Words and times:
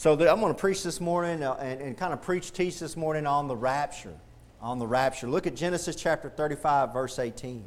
So 0.00 0.16
the, 0.16 0.32
I'm 0.32 0.40
going 0.40 0.54
to 0.54 0.58
preach 0.58 0.82
this 0.82 0.98
morning 0.98 1.42
uh, 1.42 1.58
and, 1.60 1.78
and 1.82 1.94
kind 1.94 2.14
of 2.14 2.22
preach, 2.22 2.54
teach 2.54 2.78
this 2.78 2.96
morning 2.96 3.26
on 3.26 3.48
the 3.48 3.54
rapture. 3.54 4.14
On 4.62 4.78
the 4.78 4.86
rapture. 4.86 5.28
Look 5.28 5.46
at 5.46 5.54
Genesis 5.54 5.94
chapter 5.94 6.30
35, 6.30 6.94
verse 6.94 7.18
18. 7.18 7.62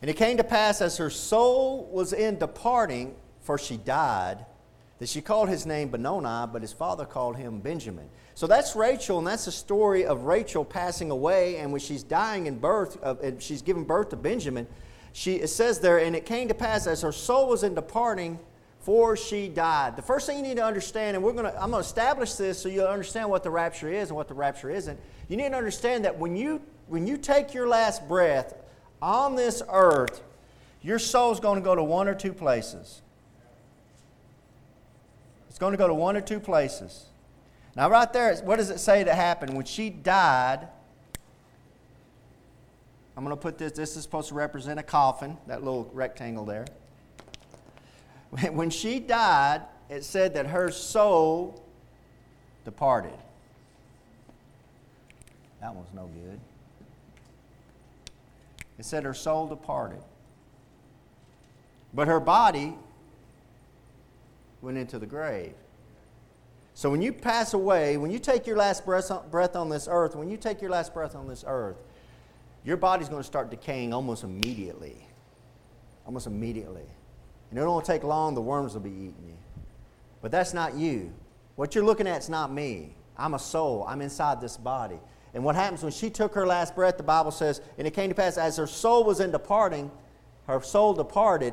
And 0.00 0.10
it 0.10 0.14
came 0.14 0.38
to 0.38 0.42
pass 0.42 0.80
as 0.80 0.96
her 0.96 1.10
soul 1.10 1.86
was 1.92 2.14
in 2.14 2.38
departing, 2.38 3.14
for 3.42 3.58
she 3.58 3.76
died, 3.76 4.46
that 5.00 5.10
she 5.10 5.20
called 5.20 5.50
his 5.50 5.66
name 5.66 5.90
Benoni, 5.90 6.50
but 6.50 6.62
his 6.62 6.72
father 6.72 7.04
called 7.04 7.36
him 7.36 7.60
Benjamin. 7.60 8.08
So 8.34 8.46
that's 8.46 8.74
Rachel, 8.74 9.18
and 9.18 9.26
that's 9.26 9.44
the 9.44 9.52
story 9.52 10.06
of 10.06 10.22
Rachel 10.22 10.64
passing 10.64 11.10
away, 11.10 11.58
and 11.58 11.72
when 11.72 11.80
she's 11.82 12.02
dying 12.02 12.46
in 12.46 12.58
birth, 12.58 12.96
uh, 13.02 13.16
and 13.22 13.42
she's 13.42 13.60
giving 13.60 13.84
birth 13.84 14.08
to 14.08 14.16
Benjamin, 14.16 14.66
she, 15.12 15.34
it 15.34 15.48
says 15.48 15.80
there, 15.80 15.98
and 15.98 16.16
it 16.16 16.24
came 16.24 16.48
to 16.48 16.54
pass 16.54 16.86
as 16.86 17.02
her 17.02 17.12
soul 17.12 17.50
was 17.50 17.62
in 17.64 17.74
departing, 17.74 18.38
for 18.82 19.16
she 19.16 19.48
died. 19.48 19.96
The 19.96 20.02
first 20.02 20.26
thing 20.26 20.36
you 20.38 20.42
need 20.42 20.56
to 20.56 20.64
understand, 20.64 21.16
and 21.16 21.24
we're 21.24 21.32
gonna, 21.32 21.50
I'm 21.50 21.70
going 21.70 21.82
to 21.82 21.88
establish 21.88 22.34
this 22.34 22.60
so 22.60 22.68
you'll 22.68 22.86
understand 22.86 23.30
what 23.30 23.44
the 23.44 23.50
rapture 23.50 23.88
is 23.88 24.08
and 24.08 24.16
what 24.16 24.28
the 24.28 24.34
rapture 24.34 24.70
isn't. 24.70 24.98
You 25.28 25.36
need 25.36 25.50
to 25.50 25.56
understand 25.56 26.04
that 26.04 26.18
when 26.18 26.36
you, 26.36 26.60
when 26.88 27.06
you 27.06 27.16
take 27.16 27.54
your 27.54 27.68
last 27.68 28.08
breath 28.08 28.54
on 29.00 29.36
this 29.36 29.62
earth, 29.68 30.22
your 30.82 30.98
soul's 30.98 31.38
going 31.38 31.60
to 31.60 31.64
go 31.64 31.76
to 31.76 31.82
one 31.82 32.08
or 32.08 32.14
two 32.14 32.32
places. 32.32 33.02
It's 35.48 35.58
going 35.58 35.72
to 35.72 35.78
go 35.78 35.86
to 35.86 35.94
one 35.94 36.16
or 36.16 36.20
two 36.20 36.40
places. 36.40 37.06
Now, 37.76 37.88
right 37.88 38.12
there, 38.12 38.34
what 38.38 38.56
does 38.56 38.70
it 38.70 38.80
say 38.80 39.04
to 39.04 39.14
happen? 39.14 39.54
When 39.54 39.64
she 39.64 39.90
died, 39.90 40.66
I'm 43.16 43.24
going 43.24 43.36
to 43.36 43.40
put 43.40 43.58
this, 43.58 43.72
this 43.72 43.96
is 43.96 44.02
supposed 44.02 44.28
to 44.30 44.34
represent 44.34 44.80
a 44.80 44.82
coffin, 44.82 45.38
that 45.46 45.62
little 45.62 45.88
rectangle 45.92 46.44
there. 46.44 46.66
When 48.52 48.70
she 48.70 48.98
died, 48.98 49.62
it 49.88 50.04
said 50.04 50.34
that 50.34 50.46
her 50.46 50.70
soul 50.70 51.62
departed. 52.64 53.18
That 55.60 55.74
one's 55.74 55.92
no 55.94 56.06
good. 56.06 56.40
It 58.78 58.84
said 58.84 59.04
her 59.04 59.14
soul 59.14 59.46
departed. 59.46 60.02
But 61.94 62.08
her 62.08 62.20
body 62.20 62.74
went 64.62 64.78
into 64.78 64.98
the 64.98 65.06
grave. 65.06 65.52
So 66.74 66.88
when 66.90 67.02
you 67.02 67.12
pass 67.12 67.52
away, 67.52 67.98
when 67.98 68.10
you 68.10 68.18
take 68.18 68.46
your 68.46 68.56
last 68.56 68.86
breath 68.86 69.10
on, 69.10 69.68
this 69.68 69.88
earth, 69.90 70.16
when 70.16 70.30
you 70.30 70.38
take 70.38 70.62
your 70.62 70.70
last 70.70 70.94
breath 70.94 71.14
on 71.14 71.28
this 71.28 71.44
earth, 71.46 71.76
your 72.64 72.78
body's 72.78 73.10
going 73.10 73.20
to 73.20 73.26
start 73.26 73.50
decaying 73.50 73.92
almost 73.92 74.24
immediately. 74.24 74.96
Almost 76.06 76.26
immediately. 76.26 76.86
And 77.52 77.58
it 77.60 77.66
won't 77.66 77.84
take 77.84 78.02
long, 78.02 78.34
the 78.34 78.40
worms 78.40 78.72
will 78.72 78.80
be 78.80 78.88
eating 78.88 79.24
you. 79.26 79.36
But 80.22 80.30
that's 80.30 80.54
not 80.54 80.74
you. 80.74 81.12
What 81.56 81.74
you're 81.74 81.84
looking 81.84 82.06
at 82.06 82.22
is 82.22 82.30
not 82.30 82.50
me. 82.50 82.94
I'm 83.18 83.34
a 83.34 83.38
soul. 83.38 83.84
I'm 83.86 84.00
inside 84.00 84.40
this 84.40 84.56
body. 84.56 84.98
And 85.34 85.44
what 85.44 85.54
happens 85.54 85.82
when 85.82 85.92
she 85.92 86.08
took 86.08 86.34
her 86.34 86.46
last 86.46 86.74
breath, 86.74 86.96
the 86.96 87.02
Bible 87.02 87.30
says, 87.30 87.60
and 87.76 87.86
it 87.86 87.90
came 87.90 88.08
to 88.08 88.14
pass 88.14 88.38
as 88.38 88.56
her 88.56 88.66
soul 88.66 89.04
was 89.04 89.20
in 89.20 89.30
departing, 89.32 89.90
her 90.46 90.62
soul 90.62 90.94
departed, 90.94 91.52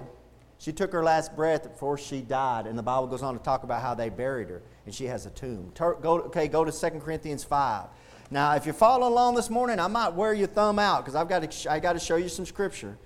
she 0.58 0.72
took 0.72 0.94
her 0.94 1.03
last 1.03 1.36
breath 1.36 1.64
before 1.64 1.97
she 1.97 2.22
died. 2.22 2.66
And 2.66 2.80
the 2.80 2.83
Bible 2.83 3.08
goes 3.08 3.22
on 3.22 3.38
to 3.38 3.44
talk 3.44 3.64
about 3.64 3.81
how 3.81 3.94
they 3.94 4.08
buried 4.08 4.47
her, 4.47 4.61
and 4.86 4.95
she 4.95 5.03
has 5.05 5.25
a 5.25 5.31
tomb. 5.31 5.73
Go, 5.75 6.22
okay, 6.22 6.47
go 6.47 6.64
to 6.64 6.72
2 6.72 7.00
Corinthians 7.02 7.44
5. 7.44 7.88
Now, 8.31 8.55
if 8.55 8.66
you're 8.66 8.73
following 8.73 9.11
along 9.11 9.36
this 9.36 9.50
morning, 9.50 9.80
I 9.80 9.88
might 9.88 10.14
wear 10.14 10.33
your 10.33 10.47
thumb 10.47 10.80
out 10.80 11.03
because 11.03 11.16
I've 11.16 11.27
got 11.27 11.52
to, 11.52 11.72
I 11.72 11.80
got 11.80 11.94
to 11.94 12.00
show 12.00 12.16
you 12.16 12.30
some 12.30 12.45
scripture. 12.45 12.97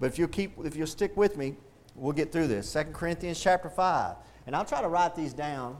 But 0.00 0.06
if 0.06 0.18
you 0.18 0.26
keep, 0.26 0.52
if 0.64 0.74
you'll 0.74 0.88
stick 0.88 1.16
with 1.16 1.36
me, 1.36 1.56
We'll 2.00 2.14
get 2.14 2.32
through 2.32 2.46
this. 2.46 2.72
2 2.72 2.84
Corinthians 2.94 3.38
chapter 3.38 3.68
5. 3.68 4.16
And 4.46 4.56
I'll 4.56 4.64
try 4.64 4.80
to 4.80 4.88
write 4.88 5.14
these 5.14 5.34
down. 5.34 5.76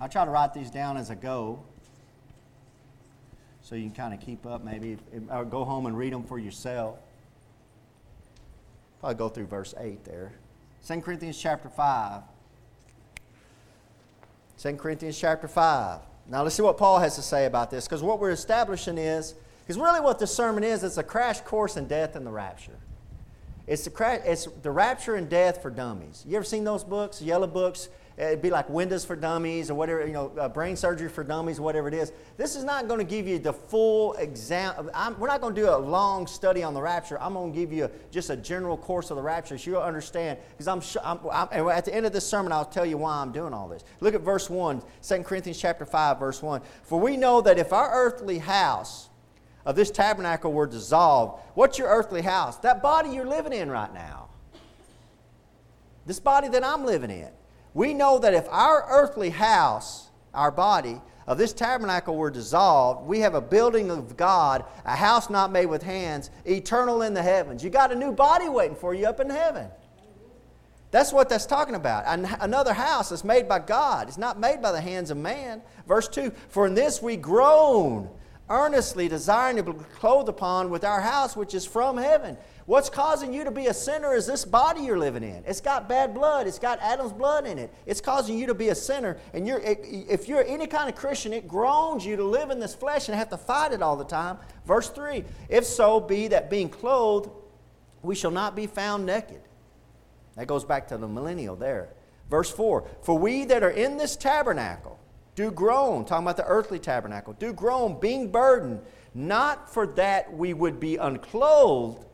I'll 0.00 0.08
try 0.08 0.24
to 0.24 0.30
write 0.30 0.54
these 0.54 0.70
down 0.70 0.96
as 0.96 1.10
I 1.10 1.16
go 1.16 1.58
so 3.62 3.74
you 3.74 3.82
can 3.86 3.94
kind 3.94 4.14
of 4.14 4.20
keep 4.20 4.46
up 4.46 4.62
maybe 4.62 4.96
or 5.28 5.44
go 5.44 5.64
home 5.64 5.86
and 5.86 5.98
read 5.98 6.12
them 6.12 6.22
for 6.22 6.38
yourself. 6.38 6.98
Probably 9.00 9.16
go 9.16 9.28
through 9.28 9.46
verse 9.46 9.74
8 9.76 10.04
there. 10.04 10.32
2 10.86 11.00
Corinthians 11.00 11.36
chapter 11.36 11.68
5. 11.68 12.22
2 14.58 14.76
Corinthians 14.76 15.18
chapter 15.18 15.48
5. 15.48 16.00
Now 16.28 16.44
let's 16.44 16.54
see 16.54 16.62
what 16.62 16.78
Paul 16.78 17.00
has 17.00 17.16
to 17.16 17.22
say 17.22 17.46
about 17.46 17.72
this 17.72 17.86
because 17.86 18.04
what 18.04 18.20
we're 18.20 18.30
establishing 18.30 18.98
is 18.98 19.34
because 19.66 19.80
really, 19.80 20.00
what 20.00 20.20
this 20.20 20.32
sermon 20.32 20.62
is, 20.62 20.84
it's 20.84 20.96
a 20.96 21.02
crash 21.02 21.40
course 21.40 21.76
in 21.76 21.88
death 21.88 22.14
and 22.14 22.24
the 22.24 22.30
rapture. 22.30 22.78
It's 23.66 23.82
the, 23.82 23.90
cra- 23.90 24.22
it's 24.24 24.46
the 24.62 24.70
rapture 24.70 25.16
and 25.16 25.28
death 25.28 25.60
for 25.60 25.70
dummies. 25.70 26.24
You 26.24 26.36
ever 26.36 26.44
seen 26.44 26.62
those 26.62 26.84
books, 26.84 27.20
yellow 27.20 27.48
books? 27.48 27.88
It'd 28.16 28.40
be 28.40 28.48
like 28.48 28.70
Windows 28.70 29.04
for 29.04 29.14
Dummies 29.14 29.70
or 29.70 29.74
whatever, 29.74 30.06
you 30.06 30.12
know, 30.12 30.32
uh, 30.38 30.48
brain 30.48 30.74
surgery 30.74 31.08
for 31.08 31.22
dummies, 31.22 31.60
whatever 31.60 31.86
it 31.88 31.92
is. 31.92 32.12
This 32.38 32.56
is 32.56 32.64
not 32.64 32.88
going 32.88 32.98
to 32.98 33.04
give 33.04 33.28
you 33.28 33.38
the 33.38 33.52
full 33.52 34.14
exam. 34.14 34.88
I'm, 34.94 35.18
we're 35.18 35.26
not 35.26 35.42
going 35.42 35.54
to 35.54 35.60
do 35.60 35.68
a 35.68 35.76
long 35.76 36.26
study 36.26 36.62
on 36.62 36.72
the 36.72 36.80
rapture. 36.80 37.20
I'm 37.20 37.34
going 37.34 37.52
to 37.52 37.58
give 37.58 37.74
you 37.74 37.90
just 38.10 38.30
a 38.30 38.36
general 38.36 38.78
course 38.78 39.10
of 39.10 39.16
the 39.16 39.22
rapture 39.22 39.58
so 39.58 39.70
you'll 39.70 39.82
understand. 39.82 40.38
Because 40.56 40.66
I'm, 40.66 40.80
I'm, 41.04 41.48
I'm, 41.52 41.68
at 41.68 41.84
the 41.84 41.94
end 41.94 42.06
of 42.06 42.12
this 42.12 42.26
sermon, 42.26 42.52
I'll 42.52 42.64
tell 42.64 42.86
you 42.86 42.96
why 42.96 43.16
I'm 43.16 43.32
doing 43.32 43.52
all 43.52 43.68
this. 43.68 43.84
Look 44.00 44.14
at 44.14 44.22
verse 44.22 44.48
1, 44.48 44.80
2 45.02 45.22
Corinthians 45.24 45.60
chapter 45.60 45.84
5, 45.84 46.18
verse 46.18 46.40
1. 46.40 46.62
For 46.84 46.98
we 46.98 47.18
know 47.18 47.42
that 47.42 47.58
if 47.58 47.74
our 47.74 47.90
earthly 47.92 48.38
house, 48.38 49.10
of 49.66 49.74
this 49.74 49.90
tabernacle 49.90 50.52
were 50.52 50.66
dissolved, 50.66 51.42
what's 51.54 51.76
your 51.76 51.88
earthly 51.88 52.22
house? 52.22 52.56
That 52.58 52.82
body 52.82 53.10
you're 53.10 53.26
living 53.26 53.52
in 53.52 53.68
right 53.68 53.92
now. 53.92 54.28
This 56.06 56.20
body 56.20 56.48
that 56.48 56.64
I'm 56.64 56.86
living 56.86 57.10
in. 57.10 57.28
We 57.74 57.92
know 57.92 58.20
that 58.20 58.32
if 58.32 58.48
our 58.48 58.86
earthly 58.88 59.28
house, 59.28 60.08
our 60.32 60.52
body, 60.52 61.00
of 61.26 61.36
this 61.36 61.52
tabernacle 61.52 62.16
were 62.16 62.30
dissolved, 62.30 63.08
we 63.08 63.18
have 63.18 63.34
a 63.34 63.40
building 63.40 63.90
of 63.90 64.16
God, 64.16 64.64
a 64.84 64.94
house 64.94 65.28
not 65.28 65.50
made 65.50 65.66
with 65.66 65.82
hands, 65.82 66.30
eternal 66.44 67.02
in 67.02 67.12
the 67.12 67.22
heavens. 67.22 67.64
You 67.64 67.70
got 67.70 67.90
a 67.90 67.96
new 67.96 68.12
body 68.12 68.48
waiting 68.48 68.76
for 68.76 68.94
you 68.94 69.06
up 69.06 69.18
in 69.18 69.28
heaven. 69.28 69.68
That's 70.92 71.12
what 71.12 71.28
that's 71.28 71.44
talking 71.44 71.74
about. 71.74 72.04
Another 72.40 72.72
house 72.72 73.08
that's 73.08 73.24
made 73.24 73.48
by 73.48 73.58
God. 73.58 74.06
It's 74.06 74.16
not 74.16 74.38
made 74.38 74.62
by 74.62 74.70
the 74.70 74.80
hands 74.80 75.10
of 75.10 75.16
man. 75.16 75.60
Verse 75.88 76.06
2 76.06 76.30
For 76.48 76.68
in 76.68 76.74
this 76.74 77.02
we 77.02 77.16
groan 77.16 78.08
earnestly 78.48 79.08
desiring 79.08 79.56
to 79.56 79.62
be 79.62 79.72
clothed 79.98 80.28
upon 80.28 80.70
with 80.70 80.84
our 80.84 81.00
house 81.00 81.36
which 81.36 81.54
is 81.54 81.66
from 81.66 81.96
heaven. 81.96 82.36
What's 82.66 82.90
causing 82.90 83.32
you 83.32 83.44
to 83.44 83.52
be 83.52 83.66
a 83.66 83.74
sinner 83.74 84.14
is 84.14 84.26
this 84.26 84.44
body 84.44 84.82
you're 84.82 84.98
living 84.98 85.22
in. 85.22 85.44
It's 85.46 85.60
got 85.60 85.88
bad 85.88 86.12
blood. 86.12 86.48
It's 86.48 86.58
got 86.58 86.80
Adam's 86.80 87.12
blood 87.12 87.46
in 87.46 87.58
it. 87.58 87.72
It's 87.86 88.00
causing 88.00 88.36
you 88.36 88.46
to 88.46 88.54
be 88.54 88.70
a 88.70 88.74
sinner. 88.74 89.18
And 89.32 89.46
you're, 89.46 89.60
if 89.62 90.28
you're 90.28 90.44
any 90.44 90.66
kind 90.66 90.88
of 90.88 90.96
Christian, 90.96 91.32
it 91.32 91.46
groans 91.46 92.04
you 92.04 92.16
to 92.16 92.24
live 92.24 92.50
in 92.50 92.58
this 92.58 92.74
flesh 92.74 93.08
and 93.08 93.16
have 93.16 93.30
to 93.30 93.36
fight 93.36 93.72
it 93.72 93.82
all 93.82 93.96
the 93.96 94.04
time. 94.04 94.38
Verse 94.66 94.88
3 94.90 95.24
If 95.48 95.64
so 95.64 96.00
be 96.00 96.26
that 96.28 96.50
being 96.50 96.68
clothed, 96.68 97.30
we 98.02 98.16
shall 98.16 98.32
not 98.32 98.56
be 98.56 98.66
found 98.66 99.06
naked. 99.06 99.42
That 100.34 100.48
goes 100.48 100.64
back 100.64 100.88
to 100.88 100.98
the 100.98 101.06
millennial 101.06 101.54
there. 101.54 101.90
Verse 102.28 102.50
4 102.50 102.88
For 103.02 103.16
we 103.16 103.44
that 103.44 103.62
are 103.62 103.70
in 103.70 103.96
this 103.96 104.16
tabernacle, 104.16 104.98
do 105.36 105.50
groan, 105.50 106.04
talking 106.04 106.24
about 106.24 106.38
the 106.38 106.46
earthly 106.46 106.80
tabernacle, 106.80 107.34
do 107.34 107.52
groan, 107.52 108.00
being 108.00 108.32
burdened, 108.32 108.80
not 109.14 109.72
for 109.72 109.86
that 109.86 110.32
we 110.32 110.52
would 110.52 110.80
be 110.80 110.96
unclothed, 110.96 112.04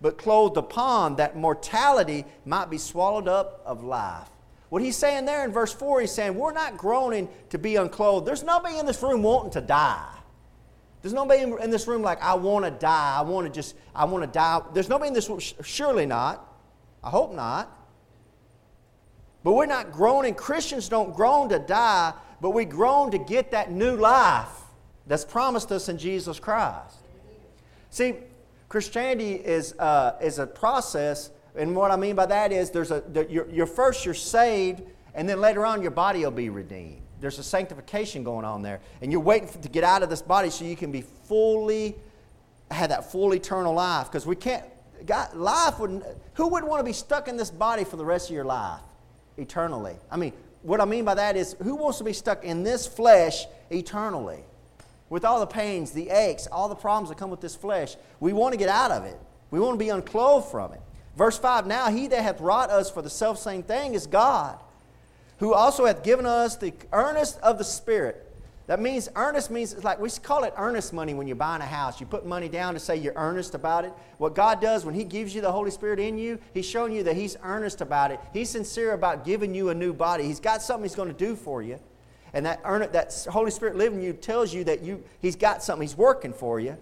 but 0.00 0.16
clothed 0.16 0.56
upon, 0.56 1.16
that 1.16 1.36
mortality 1.36 2.24
might 2.44 2.70
be 2.70 2.78
swallowed 2.78 3.28
up 3.28 3.60
of 3.66 3.82
life. 3.84 4.28
What 4.70 4.82
he's 4.82 4.96
saying 4.96 5.24
there 5.24 5.44
in 5.44 5.52
verse 5.52 5.72
4, 5.72 6.02
he's 6.02 6.12
saying, 6.12 6.34
We're 6.34 6.52
not 6.52 6.76
groaning 6.76 7.28
to 7.50 7.58
be 7.58 7.76
unclothed. 7.76 8.26
There's 8.26 8.42
nobody 8.42 8.78
in 8.78 8.86
this 8.86 9.02
room 9.02 9.22
wanting 9.22 9.52
to 9.52 9.60
die. 9.60 10.10
There's 11.02 11.12
nobody 11.12 11.42
in 11.42 11.70
this 11.70 11.86
room 11.86 12.02
like, 12.02 12.22
I 12.22 12.34
want 12.34 12.64
to 12.64 12.70
die. 12.70 13.16
I 13.18 13.22
want 13.22 13.46
to 13.46 13.52
just, 13.52 13.76
I 13.94 14.04
want 14.04 14.24
to 14.24 14.26
die. 14.26 14.62
There's 14.72 14.88
nobody 14.88 15.08
in 15.08 15.14
this 15.14 15.28
room, 15.28 15.38
surely 15.38 16.06
not. 16.06 16.50
I 17.02 17.10
hope 17.10 17.34
not. 17.34 17.70
But 19.42 19.52
we're 19.52 19.66
not 19.66 19.92
groaning. 19.92 20.34
Christians 20.34 20.88
don't 20.88 21.14
groan 21.14 21.50
to 21.50 21.58
die, 21.58 22.14
but 22.40 22.50
we 22.50 22.64
groan 22.64 23.10
to 23.10 23.18
get 23.18 23.50
that 23.50 23.70
new 23.70 23.96
life 23.96 24.48
that's 25.06 25.24
promised 25.24 25.70
us 25.72 25.88
in 25.88 25.98
Jesus 25.98 26.38
Christ. 26.38 26.96
See, 27.90 28.14
Christianity 28.68 29.34
is, 29.34 29.74
uh, 29.78 30.16
is 30.20 30.38
a 30.38 30.46
process, 30.46 31.30
and 31.54 31.76
what 31.76 31.90
I 31.90 31.96
mean 31.96 32.16
by 32.16 32.26
that 32.26 32.52
is 32.52 32.70
there's 32.70 32.90
a, 32.90 33.02
you're, 33.28 33.48
you're 33.50 33.66
first 33.66 34.04
you're 34.04 34.14
saved, 34.14 34.82
and 35.14 35.28
then 35.28 35.40
later 35.40 35.64
on 35.64 35.82
your 35.82 35.92
body 35.92 36.24
will 36.24 36.30
be 36.30 36.48
redeemed. 36.48 37.02
There's 37.20 37.38
a 37.38 37.44
sanctification 37.44 38.24
going 38.24 38.44
on 38.44 38.62
there, 38.62 38.80
and 39.00 39.12
you're 39.12 39.20
waiting 39.20 39.48
for, 39.48 39.58
to 39.58 39.68
get 39.68 39.84
out 39.84 40.02
of 40.02 40.10
this 40.10 40.22
body 40.22 40.50
so 40.50 40.64
you 40.64 40.76
can 40.76 40.90
be 40.90 41.02
fully, 41.02 41.94
have 42.70 42.90
that 42.90 43.10
full 43.10 43.32
eternal 43.32 43.74
life. 43.74 44.08
Because 44.10 44.26
we 44.26 44.36
can't, 44.36 44.64
God, 45.06 45.34
life 45.34 45.78
wouldn't, 45.78 46.04
who 46.34 46.48
would 46.48 46.64
want 46.64 46.80
to 46.80 46.84
be 46.84 46.92
stuck 46.92 47.28
in 47.28 47.36
this 47.36 47.50
body 47.50 47.84
for 47.84 47.96
the 47.96 48.04
rest 48.04 48.28
of 48.28 48.34
your 48.34 48.44
life 48.44 48.80
eternally? 49.36 49.94
I 50.10 50.16
mean, 50.16 50.32
what 50.64 50.80
I 50.80 50.86
mean 50.86 51.04
by 51.04 51.14
that 51.14 51.36
is, 51.36 51.54
who 51.62 51.76
wants 51.76 51.98
to 51.98 52.04
be 52.04 52.14
stuck 52.14 52.42
in 52.42 52.62
this 52.62 52.86
flesh 52.86 53.46
eternally? 53.70 54.42
With 55.10 55.24
all 55.24 55.38
the 55.38 55.46
pains, 55.46 55.92
the 55.92 56.08
aches, 56.08 56.48
all 56.50 56.68
the 56.68 56.74
problems 56.74 57.10
that 57.10 57.18
come 57.18 57.30
with 57.30 57.42
this 57.42 57.54
flesh, 57.54 57.96
we 58.18 58.32
want 58.32 58.52
to 58.52 58.58
get 58.58 58.70
out 58.70 58.90
of 58.90 59.04
it. 59.04 59.20
We 59.50 59.60
want 59.60 59.74
to 59.74 59.84
be 59.84 59.90
unclothed 59.90 60.50
from 60.50 60.72
it. 60.72 60.80
Verse 61.16 61.38
5 61.38 61.66
Now 61.66 61.90
he 61.90 62.08
that 62.08 62.22
hath 62.22 62.40
wrought 62.40 62.70
us 62.70 62.90
for 62.90 63.02
the 63.02 63.10
selfsame 63.10 63.62
thing 63.62 63.94
is 63.94 64.06
God, 64.06 64.58
who 65.38 65.52
also 65.52 65.84
hath 65.84 66.02
given 66.02 66.24
us 66.24 66.56
the 66.56 66.72
earnest 66.92 67.38
of 67.40 67.58
the 67.58 67.64
Spirit. 67.64 68.33
That 68.66 68.80
means 68.80 69.10
earnest 69.14 69.50
means 69.50 69.74
it's 69.74 69.84
like 69.84 70.00
we 70.00 70.08
call 70.10 70.44
it 70.44 70.54
earnest 70.56 70.94
money 70.94 71.12
when 71.12 71.26
you're 71.26 71.36
buying 71.36 71.60
a 71.60 71.66
house. 71.66 72.00
You 72.00 72.06
put 72.06 72.24
money 72.24 72.48
down 72.48 72.72
to 72.72 72.80
say 72.80 72.96
you're 72.96 73.12
earnest 73.14 73.54
about 73.54 73.84
it. 73.84 73.92
What 74.16 74.34
God 74.34 74.60
does 74.60 74.86
when 74.86 74.94
He 74.94 75.04
gives 75.04 75.34
you 75.34 75.42
the 75.42 75.52
Holy 75.52 75.70
Spirit 75.70 76.00
in 76.00 76.16
you, 76.16 76.38
He's 76.54 76.64
showing 76.64 76.92
you 76.92 77.02
that 77.02 77.14
He's 77.14 77.36
earnest 77.42 77.82
about 77.82 78.10
it. 78.10 78.20
He's 78.32 78.48
sincere 78.48 78.92
about 78.92 79.24
giving 79.24 79.54
you 79.54 79.68
a 79.68 79.74
new 79.74 79.92
body. 79.92 80.24
He's 80.24 80.40
got 80.40 80.62
something 80.62 80.84
He's 80.84 80.94
going 80.94 81.12
to 81.12 81.14
do 81.14 81.36
for 81.36 81.62
you. 81.62 81.78
And 82.32 82.46
that, 82.46 82.60
earn, 82.64 82.90
that 82.92 83.26
Holy 83.30 83.50
Spirit 83.50 83.76
living 83.76 83.98
in 83.98 84.04
you 84.06 84.12
tells 84.14 84.54
you 84.54 84.64
that 84.64 84.82
you, 84.82 85.04
He's 85.20 85.36
got 85.36 85.62
something, 85.62 85.86
He's 85.86 85.96
working 85.96 86.32
for 86.32 86.58
you. 86.58 86.78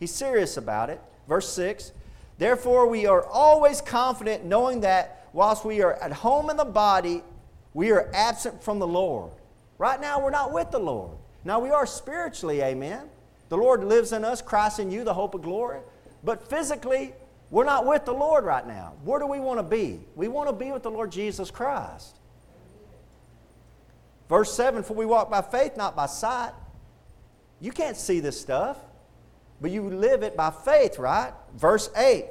He's 0.00 0.14
serious 0.14 0.56
about 0.56 0.88
it. 0.88 1.00
Verse 1.28 1.48
6 1.50 1.92
Therefore, 2.38 2.86
we 2.86 3.06
are 3.06 3.24
always 3.26 3.82
confident 3.82 4.44
knowing 4.46 4.80
that 4.80 5.28
whilst 5.34 5.66
we 5.66 5.82
are 5.82 5.94
at 5.94 6.12
home 6.12 6.48
in 6.48 6.56
the 6.56 6.64
body, 6.64 7.22
we 7.74 7.90
are 7.92 8.10
absent 8.14 8.62
from 8.64 8.78
the 8.78 8.86
Lord. 8.86 9.32
Right 9.76 10.00
now, 10.00 10.18
we're 10.20 10.30
not 10.30 10.52
with 10.52 10.70
the 10.70 10.78
Lord. 10.78 11.16
Now, 11.46 11.60
we 11.60 11.70
are 11.70 11.86
spiritually, 11.86 12.60
amen. 12.60 13.08
The 13.50 13.56
Lord 13.56 13.84
lives 13.84 14.10
in 14.10 14.24
us, 14.24 14.42
Christ 14.42 14.80
in 14.80 14.90
you, 14.90 15.04
the 15.04 15.14
hope 15.14 15.32
of 15.32 15.42
glory. 15.42 15.78
But 16.24 16.50
physically, 16.50 17.14
we're 17.50 17.64
not 17.64 17.86
with 17.86 18.04
the 18.04 18.12
Lord 18.12 18.44
right 18.44 18.66
now. 18.66 18.94
Where 19.04 19.20
do 19.20 19.28
we 19.28 19.38
want 19.38 19.60
to 19.60 19.62
be? 19.62 20.00
We 20.16 20.26
want 20.26 20.48
to 20.48 20.52
be 20.52 20.72
with 20.72 20.82
the 20.82 20.90
Lord 20.90 21.12
Jesus 21.12 21.52
Christ. 21.52 22.16
Verse 24.28 24.52
7 24.54 24.82
For 24.82 24.94
we 24.94 25.06
walk 25.06 25.30
by 25.30 25.40
faith, 25.40 25.76
not 25.76 25.94
by 25.94 26.06
sight. 26.06 26.50
You 27.60 27.70
can't 27.70 27.96
see 27.96 28.18
this 28.18 28.40
stuff. 28.40 28.78
But 29.60 29.70
you 29.70 29.88
live 29.88 30.24
it 30.24 30.36
by 30.36 30.50
faith, 30.50 30.98
right? 30.98 31.32
Verse 31.54 31.90
8. 31.96 32.24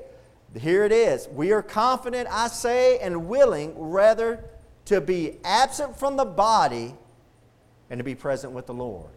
Here 0.60 0.84
it 0.84 0.92
is. 0.92 1.30
We 1.30 1.54
are 1.54 1.64
confident, 1.64 2.28
I 2.30 2.50
say, 2.50 3.00
and 3.00 3.30
willing 3.30 3.80
rather 3.80 4.44
to 4.86 5.00
be 5.00 5.38
absent 5.46 5.98
from 5.98 6.18
the 6.18 6.26
body 6.26 6.96
and 7.90 7.98
to 8.00 8.04
be 8.04 8.16
present 8.16 8.54
with 8.54 8.66
the 8.66 8.74
Lord. 8.74 9.10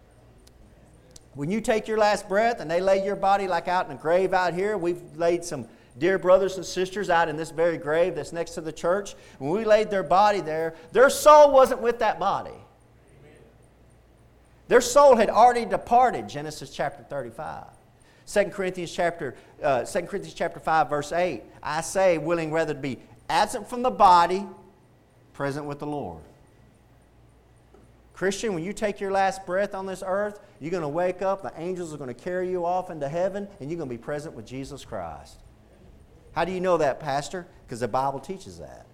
When 1.35 1.51
you 1.51 1.61
take 1.61 1.87
your 1.87 1.99
last 1.99 2.29
breath 2.29 2.61
and 2.61 2.71
they 2.71 2.81
lay 2.81 3.05
your 3.05 3.17
body 3.17 3.47
like 3.47 3.69
out 3.69 3.87
in 3.87 3.93
a 3.93 4.01
grave 4.01 4.35
out 4.35 4.55
here, 4.55 4.77
we've 4.77 5.01
laid 5.17 5.45
some 5.45 5.69
dear 5.99 6.19
brothers 6.19 6.57
and 6.57 6.65
sisters 6.65 7.11
out 7.11 7.29
in 7.29 7.37
this 7.37 7.51
very 7.51 7.79
grave 7.79 8.15
that's 8.15 8.33
next 8.33 8.53
to 8.53 8.61
the 8.61 8.73
church. 8.73 9.15
When 9.39 9.51
we 9.51 9.65
laid 9.65 9.91
their 9.91 10.03
body 10.03 10.41
there, 10.41 10.75
their 10.93 11.11
soul 11.11 11.53
wasn't 11.53 11.81
with 11.81 11.99
that 12.01 12.19
body. 12.19 12.55
Their 14.69 14.81
soul 14.81 15.17
had 15.17 15.31
already 15.31 15.65
departed, 15.65 16.29
Genesis 16.29 16.71
chapter 16.71 17.03
35. 17.03 17.65
2 18.27 18.45
Corinthians 18.47 18.93
chapter, 18.93 19.35
uh, 19.63 19.85
2 19.85 20.03
Corinthians 20.03 20.35
chapter 20.35 20.61
5, 20.61 20.91
verse 20.91 21.13
8. 21.13 21.43
I 21.63 21.81
say, 21.81 22.19
willing 22.19 22.53
rather 22.53 22.75
to 22.75 22.81
be 22.81 22.99
absent 23.31 23.69
from 23.69 23.83
the 23.83 23.91
body, 23.91 24.47
present 25.33 25.65
with 25.65 25.79
the 25.79 25.87
Lord. 25.87 26.23
Christian, 28.19 28.53
when 28.53 28.65
you 28.65 28.73
take 28.73 28.99
your 28.99 29.13
last 29.13 29.47
breath 29.47 29.77
on 29.77 29.87
this 29.87 30.03
earth, 30.05 30.41
you're 30.59 30.73
going 30.73 30.83
to 30.83 30.89
wake 30.89 31.23
up, 31.23 31.41
the 31.41 31.53
angels 31.57 31.95
are 31.95 31.99
going 31.99 32.13
to 32.13 32.21
carry 32.21 32.51
you 32.51 32.67
off 32.67 32.91
into 32.91 33.09
heaven, 33.09 33.47
and 33.61 33.71
you're 33.71 33.79
going 33.79 33.89
to 33.89 33.95
be 33.95 34.03
present 34.03 34.35
with 34.35 34.45
Jesus 34.45 34.85
Christ. 34.85 35.37
How 36.33 36.45
do 36.45 36.51
you 36.51 36.61
know 36.61 36.79
that, 36.79 36.99
Pastor? 36.99 37.47
Because 37.65 37.79
the 37.79 37.87
Bible 37.87 38.19
teaches 38.19 38.59
that. 38.59 38.87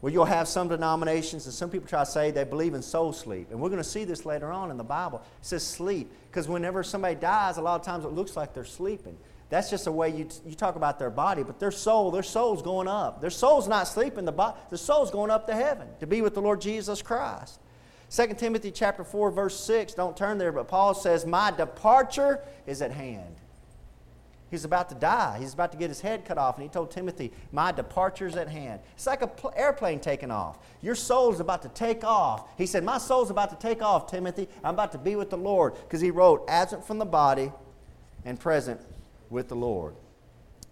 Well, 0.00 0.12
you'll 0.12 0.24
have 0.24 0.46
some 0.46 0.68
denominations, 0.68 1.46
and 1.46 1.52
some 1.52 1.68
people 1.68 1.88
try 1.88 2.04
to 2.04 2.06
say 2.08 2.30
they 2.30 2.44
believe 2.44 2.74
in 2.74 2.82
soul 2.82 3.12
sleep. 3.12 3.48
And 3.50 3.60
we're 3.60 3.70
going 3.70 3.82
to 3.82 3.88
see 3.88 4.04
this 4.04 4.24
later 4.24 4.52
on 4.52 4.70
in 4.70 4.76
the 4.76 4.84
Bible. 4.84 5.18
It 5.40 5.46
says 5.46 5.66
sleep, 5.66 6.12
because 6.30 6.46
whenever 6.46 6.84
somebody 6.84 7.16
dies, 7.16 7.56
a 7.56 7.60
lot 7.60 7.80
of 7.80 7.84
times 7.84 8.04
it 8.04 8.12
looks 8.12 8.36
like 8.36 8.54
they're 8.54 8.64
sleeping. 8.64 9.16
That's 9.50 9.70
just 9.70 9.86
a 9.86 9.92
way 9.92 10.10
you, 10.10 10.28
you 10.46 10.54
talk 10.54 10.76
about 10.76 10.98
their 10.98 11.10
body, 11.10 11.42
but 11.42 11.58
their 11.58 11.70
soul, 11.70 12.10
their 12.10 12.22
soul's 12.22 12.60
going 12.60 12.86
up. 12.86 13.20
Their 13.20 13.30
soul's 13.30 13.66
not 13.66 13.88
sleeping, 13.88 14.24
the, 14.24 14.32
body, 14.32 14.58
the 14.68 14.76
soul's 14.76 15.10
going 15.10 15.30
up 15.30 15.46
to 15.46 15.54
heaven 15.54 15.88
to 16.00 16.06
be 16.06 16.20
with 16.20 16.34
the 16.34 16.42
Lord 16.42 16.60
Jesus 16.60 17.00
Christ. 17.00 17.58
2 18.10 18.34
Timothy 18.34 18.70
chapter 18.70 19.04
4, 19.04 19.30
verse 19.30 19.58
6, 19.60 19.94
don't 19.94 20.16
turn 20.16 20.38
there, 20.38 20.52
but 20.52 20.68
Paul 20.68 20.94
says, 20.94 21.24
My 21.24 21.50
departure 21.50 22.40
is 22.66 22.82
at 22.82 22.92
hand. 22.92 23.36
He's 24.50 24.64
about 24.64 24.88
to 24.88 24.94
die. 24.94 25.36
He's 25.40 25.52
about 25.52 25.72
to 25.72 25.78
get 25.78 25.90
his 25.90 26.00
head 26.00 26.24
cut 26.24 26.38
off. 26.38 26.56
And 26.56 26.62
he 26.62 26.70
told 26.70 26.90
Timothy, 26.90 27.32
My 27.52 27.70
departure's 27.70 28.34
at 28.34 28.48
hand. 28.48 28.80
It's 28.94 29.06
like 29.06 29.20
an 29.20 29.28
pl- 29.28 29.52
airplane 29.54 30.00
taking 30.00 30.30
off. 30.30 30.58
Your 30.80 30.94
soul's 30.94 31.40
about 31.40 31.62
to 31.62 31.68
take 31.68 32.02
off. 32.02 32.48
He 32.56 32.64
said, 32.64 32.82
My 32.82 32.96
soul's 32.96 33.30
about 33.30 33.50
to 33.50 33.56
take 33.56 33.82
off, 33.82 34.10
Timothy. 34.10 34.48
I'm 34.64 34.72
about 34.72 34.92
to 34.92 34.98
be 34.98 35.16
with 35.16 35.28
the 35.28 35.36
Lord. 35.36 35.74
Because 35.74 36.00
he 36.00 36.10
wrote, 36.10 36.44
absent 36.48 36.86
from 36.86 36.98
the 36.98 37.04
body 37.04 37.52
and 38.24 38.40
present 38.40 38.80
with 39.30 39.48
the 39.48 39.56
Lord. 39.56 39.94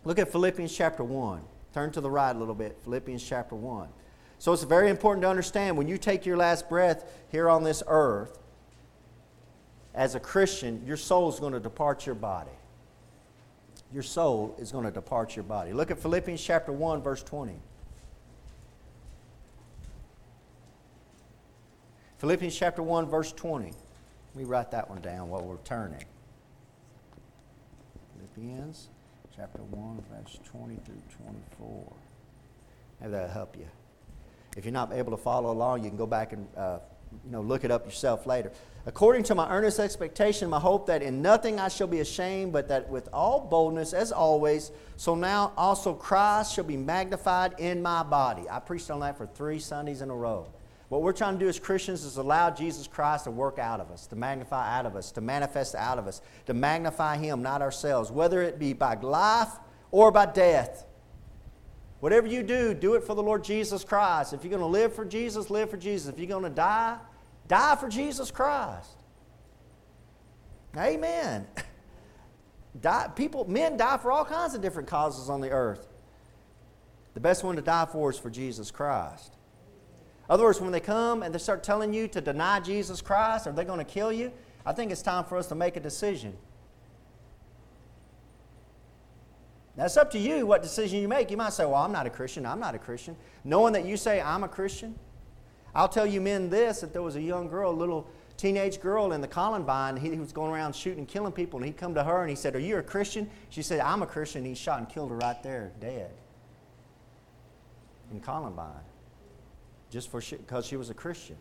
Look 0.05 0.19
at 0.19 0.31
Philippians 0.31 0.75
chapter 0.75 1.05
1. 1.05 1.41
Turn 1.75 1.91
to 1.93 2.01
the 2.01 2.11
right 2.11 2.35
a 2.35 2.39
little 2.39 2.55
bit. 2.55 2.79
Philippians 2.85 3.23
chapter 3.27 3.55
1. 3.55 3.89
So 4.39 4.53
it's 4.53 4.63
very 4.65 4.91
important 4.91 5.23
to 5.23 5.29
understand 5.29 5.77
when 5.77 5.89
you 5.89 5.99
take 5.99 6.27
your 6.27 6.37
last 6.37 6.69
breath 6.69 7.11
here 7.31 7.49
on 7.49 7.65
this 7.65 7.83
earth, 7.87 8.39
as 9.95 10.15
a 10.15 10.21
Christian, 10.21 10.85
your 10.87 10.99
soul 10.99 11.31
is 11.31 11.41
going 11.41 11.55
to 11.55 11.61
depart 11.61 12.05
your 12.05 12.15
body 12.15 12.51
your 13.93 14.03
soul 14.03 14.55
is 14.59 14.73
going 14.73 14.85
to 14.85 14.91
depart 14.91 15.37
your 15.37 15.43
body. 15.43 15.73
Look 15.73 15.91
at 15.91 15.99
Philippians 15.99 16.43
chapter 16.43 16.73
1, 16.73 17.03
verse 17.03 17.23
20. 17.23 17.55
Philippians 22.19 22.57
chapter 22.57 22.83
1, 22.83 23.07
verse 23.07 23.33
20. 23.33 23.67
Let 23.67 23.75
me 24.35 24.45
write 24.45 24.71
that 24.73 24.89
one 24.91 25.01
down 25.01 25.29
while 25.29 25.43
we're 25.43 25.57
turning. 25.59 26.05
Philippians 28.37 28.89
chapter 29.35 29.63
1, 29.63 30.05
verse 30.13 30.39
20 30.45 30.77
through 30.85 31.01
24. 31.59 31.93
Maybe 33.01 33.13
that'll 33.13 33.31
help 33.31 33.57
you. 33.57 33.67
If 34.59 34.67
you're 34.67 34.73
not 34.73 34.93
able 34.93 35.11
to 35.13 35.17
follow 35.17 35.51
along, 35.51 35.85
you 35.85 35.89
can 35.89 35.97
go 35.97 36.07
back 36.07 36.35
and 36.35 36.47
uh, 36.55 36.79
you 37.25 37.31
know, 37.31 37.41
look 37.41 37.65
it 37.65 37.71
up 37.71 37.87
yourself 37.87 38.27
later. 38.27 38.53
According 38.85 39.23
to 39.25 39.35
my 39.35 39.49
earnest 39.49 39.79
expectation, 39.79 40.51
my 40.51 40.61
hope 40.61 40.87
that 40.87 41.03
in 41.03 41.23
nothing 41.23 41.59
I 41.59 41.69
shall 41.69 41.87
be 41.87 42.01
ashamed, 42.01 42.53
but 42.53 42.69
that 42.69 42.91
with 42.91 43.09
all 43.11 43.41
boldness, 43.41 43.95
as 43.95 44.13
always, 44.13 44.71
so 44.97 45.15
now 45.15 45.53
also 45.57 45.95
Christ 45.95 46.55
shall 46.55 46.65
be 46.65 46.77
magnified 46.77 47.55
in 47.59 47.81
my 47.81 48.03
body. 48.03 48.43
I 48.51 48.59
preached 48.59 48.91
on 48.91 49.01
that 49.01 49.17
for 49.17 49.27
three 49.27 49.59
Sundays 49.59 50.03
in 50.03 50.11
a 50.11 50.15
row. 50.15 50.47
What 50.89 51.03
we're 51.03 51.13
trying 51.13 51.35
to 51.35 51.45
do 51.45 51.49
as 51.49 51.59
Christians 51.59 52.05
is 52.05 52.17
allow 52.17 52.51
Jesus 52.51 52.87
Christ 52.87 53.25
to 53.25 53.31
work 53.33 53.59
out 53.59 53.81
of 53.81 53.91
us, 53.91 54.07
to 54.09 54.17
magnify 54.17 54.79
out 54.79 54.87
of 54.87 54.95
us, 54.95 55.11
to 55.13 55.21
manifest 55.21 55.75
out 55.75 55.99
of 55.99 56.07
us, 56.07 56.21
to 56.47 56.55
magnify 56.55 57.17
Him, 57.17 57.43
not 57.43 57.61
ourselves, 57.61 58.11
whether 58.11 58.41
it 58.43 58.59
be 58.59 58.73
by 58.73 58.95
life 58.95 59.51
or 59.91 60.13
by 60.13 60.27
death. 60.27 60.87
Whatever 61.99 62.29
you 62.29 62.43
do, 62.45 62.73
do 62.73 62.95
it 62.95 63.03
for 63.03 63.15
the 63.15 63.23
Lord 63.23 63.43
Jesus 63.43 63.83
Christ. 63.83 64.33
If 64.33 64.45
you're 64.45 64.51
going 64.51 64.61
to 64.61 64.67
live 64.67 64.95
for 64.95 65.05
Jesus, 65.05 65.51
live 65.51 65.71
for 65.71 65.77
Jesus. 65.77 66.13
If 66.13 66.19
you're 66.19 66.29
going 66.29 66.45
to 66.45 66.51
die, 66.51 66.99
die 67.49 67.75
for 67.77 67.89
Jesus 67.89 68.31
Christ. 68.31 68.91
Amen. 70.77 71.47
Die, 72.79 73.09
people, 73.17 73.47
men 73.49 73.79
die 73.79 73.97
for 73.97 74.13
all 74.13 74.27
kinds 74.27 74.55
of 74.55 74.61
different 74.61 74.87
causes 74.87 75.31
on 75.31 75.41
the 75.41 75.49
earth. 75.49 75.89
The 77.15 77.21
best 77.21 77.43
one 77.43 77.57
to 77.57 77.63
die 77.63 77.87
for 77.91 78.11
is 78.11 78.19
for 78.19 78.29
Jesus 78.29 78.71
Christ. 78.71 79.36
Other 80.29 80.45
words, 80.45 80.61
when 80.61 80.73
they 80.73 80.81
come 80.81 81.23
and 81.23 81.35
they 81.35 81.39
start 81.39 81.63
telling 81.63 81.93
you 81.93 82.09
to 82.09 82.21
deny 82.21 82.61
Jesus 82.61 83.01
Christ 83.01 83.47
or 83.47 83.53
they're 83.53 83.65
going 83.65 83.79
to 83.79 83.85
kill 83.85 84.13
you, 84.13 84.33
I 84.65 84.73
think 84.73 84.91
it's 84.91 85.03
time 85.03 85.25
for 85.25 85.39
us 85.39 85.47
to 85.49 85.55
make 85.55 85.77
a 85.77 85.81
decision. 85.81 86.37
Now, 89.77 89.85
it's 89.85 89.97
up 89.97 90.11
to 90.13 90.19
you 90.19 90.47
what 90.47 90.63
decision 90.63 91.01
you 91.01 91.07
make. 91.07 91.31
You 91.31 91.37
might 91.37 91.53
say, 91.53 91.65
Well, 91.65 91.77
I'm 91.77 91.93
not 91.93 92.07
a 92.07 92.11
Christian. 92.11 92.47
I'm 92.47 92.59
not 92.59 92.75
a 92.75 92.79
Christian. 92.79 93.15
Knowing 93.45 93.75
that 93.75 93.85
you 93.85 93.97
say, 93.97 94.21
I'm 94.21 94.43
a 94.43 94.49
Christian, 94.49 94.99
I'll 95.75 95.89
tell 95.89 96.07
you 96.07 96.21
men 96.21 96.49
this 96.49 96.81
that 96.81 96.93
there 96.93 97.03
was 97.03 97.17
a 97.17 97.21
young 97.21 97.49
girl, 97.49 97.71
a 97.71 97.73
little 97.73 98.09
teenage 98.39 98.81
girl 98.81 99.13
in 99.13 99.21
the 99.21 99.29
Columbine. 99.29 99.97
He, 99.97 100.11
he 100.11 100.19
was 100.19 100.33
going 100.33 100.51
around 100.51 100.75
shooting 100.75 101.01
and 101.01 101.09
killing 101.09 101.33
people, 101.33 101.59
and 101.59 101.67
he'd 101.67 101.77
come 101.77 101.95
to 101.95 102.03
her 102.03 102.23
and 102.23 102.31
he 102.31 102.37
said, 102.37 102.57
Are 102.57 102.61
you 102.61 102.79
a 102.79 102.83
Christian? 102.83 103.31
She 103.51 103.63
said, 103.63 103.81
I'm 103.81 104.03
a 104.03 104.07
Christian. 104.07 104.45
He 104.45 104.55
shot 104.55 104.79
and 104.79 104.89
killed 104.89 105.11
her 105.11 105.17
right 105.19 105.41
there, 105.43 105.73
dead. 105.79 106.11
In 108.11 108.21
Columbine. 108.21 108.73
Just 109.91 110.11
for 110.11 110.21
because 110.21 110.67
she 110.67 110.77
was 110.77 110.91
a 110.91 110.95
Christian. 110.95 111.37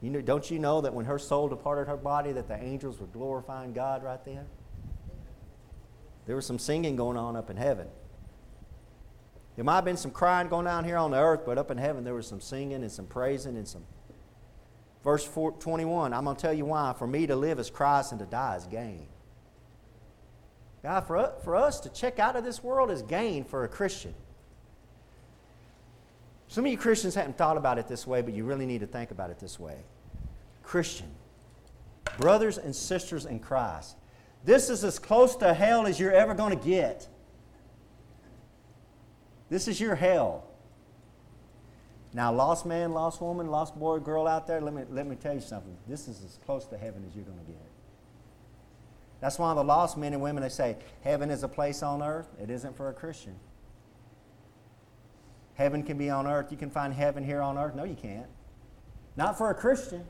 You 0.00 0.10
know, 0.10 0.20
don't 0.20 0.48
you 0.50 0.58
know 0.58 0.80
that 0.80 0.94
when 0.94 1.06
her 1.06 1.18
soul 1.18 1.48
departed 1.48 1.88
her 1.88 1.96
body, 1.96 2.32
that 2.32 2.46
the 2.46 2.62
angels 2.62 3.00
were 3.00 3.06
glorifying 3.06 3.72
God 3.72 4.02
right 4.02 4.24
then? 4.24 4.46
There 6.26 6.36
was 6.36 6.46
some 6.46 6.58
singing 6.58 6.94
going 6.94 7.16
on 7.16 7.36
up 7.36 7.50
in 7.50 7.56
heaven. 7.56 7.88
There 9.56 9.64
might 9.64 9.76
have 9.76 9.84
been 9.84 9.96
some 9.96 10.12
crying 10.12 10.48
going 10.48 10.68
on 10.68 10.84
here 10.84 10.96
on 10.96 11.10
the 11.10 11.18
earth, 11.18 11.40
but 11.44 11.58
up 11.58 11.70
in 11.70 11.78
heaven 11.78 12.04
there 12.04 12.14
was 12.14 12.28
some 12.28 12.40
singing 12.40 12.82
and 12.82 12.92
some 12.92 13.06
praising 13.06 13.56
and 13.56 13.66
some. 13.66 13.84
Verse 15.02 15.24
4, 15.24 15.52
21, 15.52 16.12
I'm 16.12 16.24
going 16.24 16.36
to 16.36 16.40
tell 16.40 16.52
you 16.52 16.66
why. 16.66 16.94
For 16.96 17.06
me 17.06 17.26
to 17.26 17.34
live 17.34 17.58
is 17.58 17.70
Christ 17.70 18.12
and 18.12 18.18
to 18.20 18.26
die 18.26 18.56
is 18.56 18.66
gain. 18.66 19.08
God, 20.82 21.00
for 21.06 21.32
for 21.42 21.56
us 21.56 21.80
to 21.80 21.88
check 21.88 22.18
out 22.18 22.36
of 22.36 22.44
this 22.44 22.62
world 22.62 22.90
is 22.90 23.02
gain 23.02 23.44
for 23.44 23.64
a 23.64 23.68
Christian. 23.68 24.14
Some 26.48 26.64
of 26.64 26.72
you 26.72 26.78
Christians 26.78 27.14
haven't 27.14 27.36
thought 27.36 27.58
about 27.58 27.78
it 27.78 27.88
this 27.88 28.06
way, 28.06 28.22
but 28.22 28.32
you 28.32 28.44
really 28.44 28.66
need 28.66 28.80
to 28.80 28.86
think 28.86 29.10
about 29.10 29.30
it 29.30 29.38
this 29.38 29.60
way. 29.60 29.76
Christian, 30.62 31.10
brothers 32.18 32.58
and 32.58 32.74
sisters 32.74 33.26
in 33.26 33.38
Christ, 33.38 33.96
this 34.44 34.70
is 34.70 34.82
as 34.82 34.98
close 34.98 35.36
to 35.36 35.52
hell 35.52 35.86
as 35.86 36.00
you're 36.00 36.12
ever 36.12 36.34
going 36.34 36.58
to 36.58 36.64
get. 36.64 37.06
This 39.50 39.68
is 39.68 39.80
your 39.80 39.94
hell. 39.94 40.44
Now, 42.14 42.32
lost 42.32 42.64
man, 42.64 42.92
lost 42.92 43.20
woman, 43.20 43.48
lost 43.48 43.78
boy, 43.78 43.98
girl 43.98 44.26
out 44.26 44.46
there, 44.46 44.60
let 44.60 44.72
me, 44.72 44.84
let 44.90 45.06
me 45.06 45.16
tell 45.16 45.34
you 45.34 45.40
something. 45.40 45.76
This 45.86 46.08
is 46.08 46.22
as 46.24 46.38
close 46.46 46.66
to 46.66 46.78
heaven 46.78 47.04
as 47.06 47.14
you're 47.14 47.24
going 47.24 47.38
to 47.38 47.44
get. 47.44 47.60
That's 49.20 49.38
why 49.38 49.52
the 49.52 49.64
lost 49.64 49.98
men 49.98 50.14
and 50.14 50.22
women, 50.22 50.42
they 50.42 50.48
say, 50.48 50.76
heaven 51.02 51.30
is 51.30 51.42
a 51.42 51.48
place 51.48 51.82
on 51.82 52.02
earth. 52.02 52.28
It 52.40 52.50
isn't 52.50 52.76
for 52.76 52.88
a 52.88 52.92
Christian. 52.94 53.34
Heaven 55.58 55.82
can 55.82 55.98
be 55.98 56.08
on 56.08 56.28
earth. 56.28 56.52
You 56.52 56.56
can 56.56 56.70
find 56.70 56.94
heaven 56.94 57.24
here 57.24 57.42
on 57.42 57.58
earth. 57.58 57.74
No, 57.74 57.82
you 57.82 57.96
can't. 57.96 58.28
Not 59.16 59.36
for 59.36 59.50
a 59.50 59.54
Christian. 59.54 60.04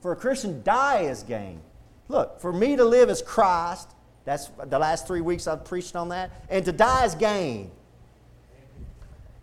For 0.00 0.10
a 0.10 0.16
Christian, 0.16 0.64
die 0.64 1.02
is 1.02 1.22
gain. 1.22 1.60
Look, 2.08 2.40
for 2.40 2.52
me 2.52 2.74
to 2.74 2.84
live 2.84 3.08
is 3.08 3.22
Christ. 3.22 3.88
That's 4.24 4.50
the 4.66 4.78
last 4.80 5.06
three 5.06 5.20
weeks 5.20 5.46
I've 5.46 5.64
preached 5.64 5.94
on 5.94 6.08
that. 6.08 6.32
And 6.50 6.64
to 6.64 6.72
die 6.72 7.04
is 7.04 7.14
gain. 7.14 7.70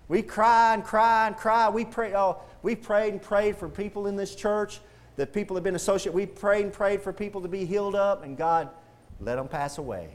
We 0.10 0.22
cry 0.22 0.74
and 0.74 0.84
cry 0.84 1.28
and 1.28 1.38
cry. 1.38 1.70
We 1.70 1.86
pray. 1.86 2.14
Oh, 2.14 2.42
we 2.62 2.76
prayed 2.76 3.14
and 3.14 3.22
prayed 3.22 3.56
for 3.56 3.70
people 3.70 4.08
in 4.08 4.18
this 4.18 4.36
church 4.36 4.82
that 5.16 5.32
people 5.32 5.56
have 5.56 5.64
been 5.64 5.76
associated. 5.76 6.14
We 6.14 6.26
prayed 6.26 6.66
and 6.66 6.74
prayed 6.74 7.02
for 7.02 7.14
people 7.14 7.42
to 7.42 7.48
be 7.48 7.64
healed 7.64 7.96
up, 7.96 8.26
and 8.26 8.36
God 8.36 8.68
let 9.22 9.36
them 9.36 9.48
pass 9.48 9.78
away. 9.78 10.10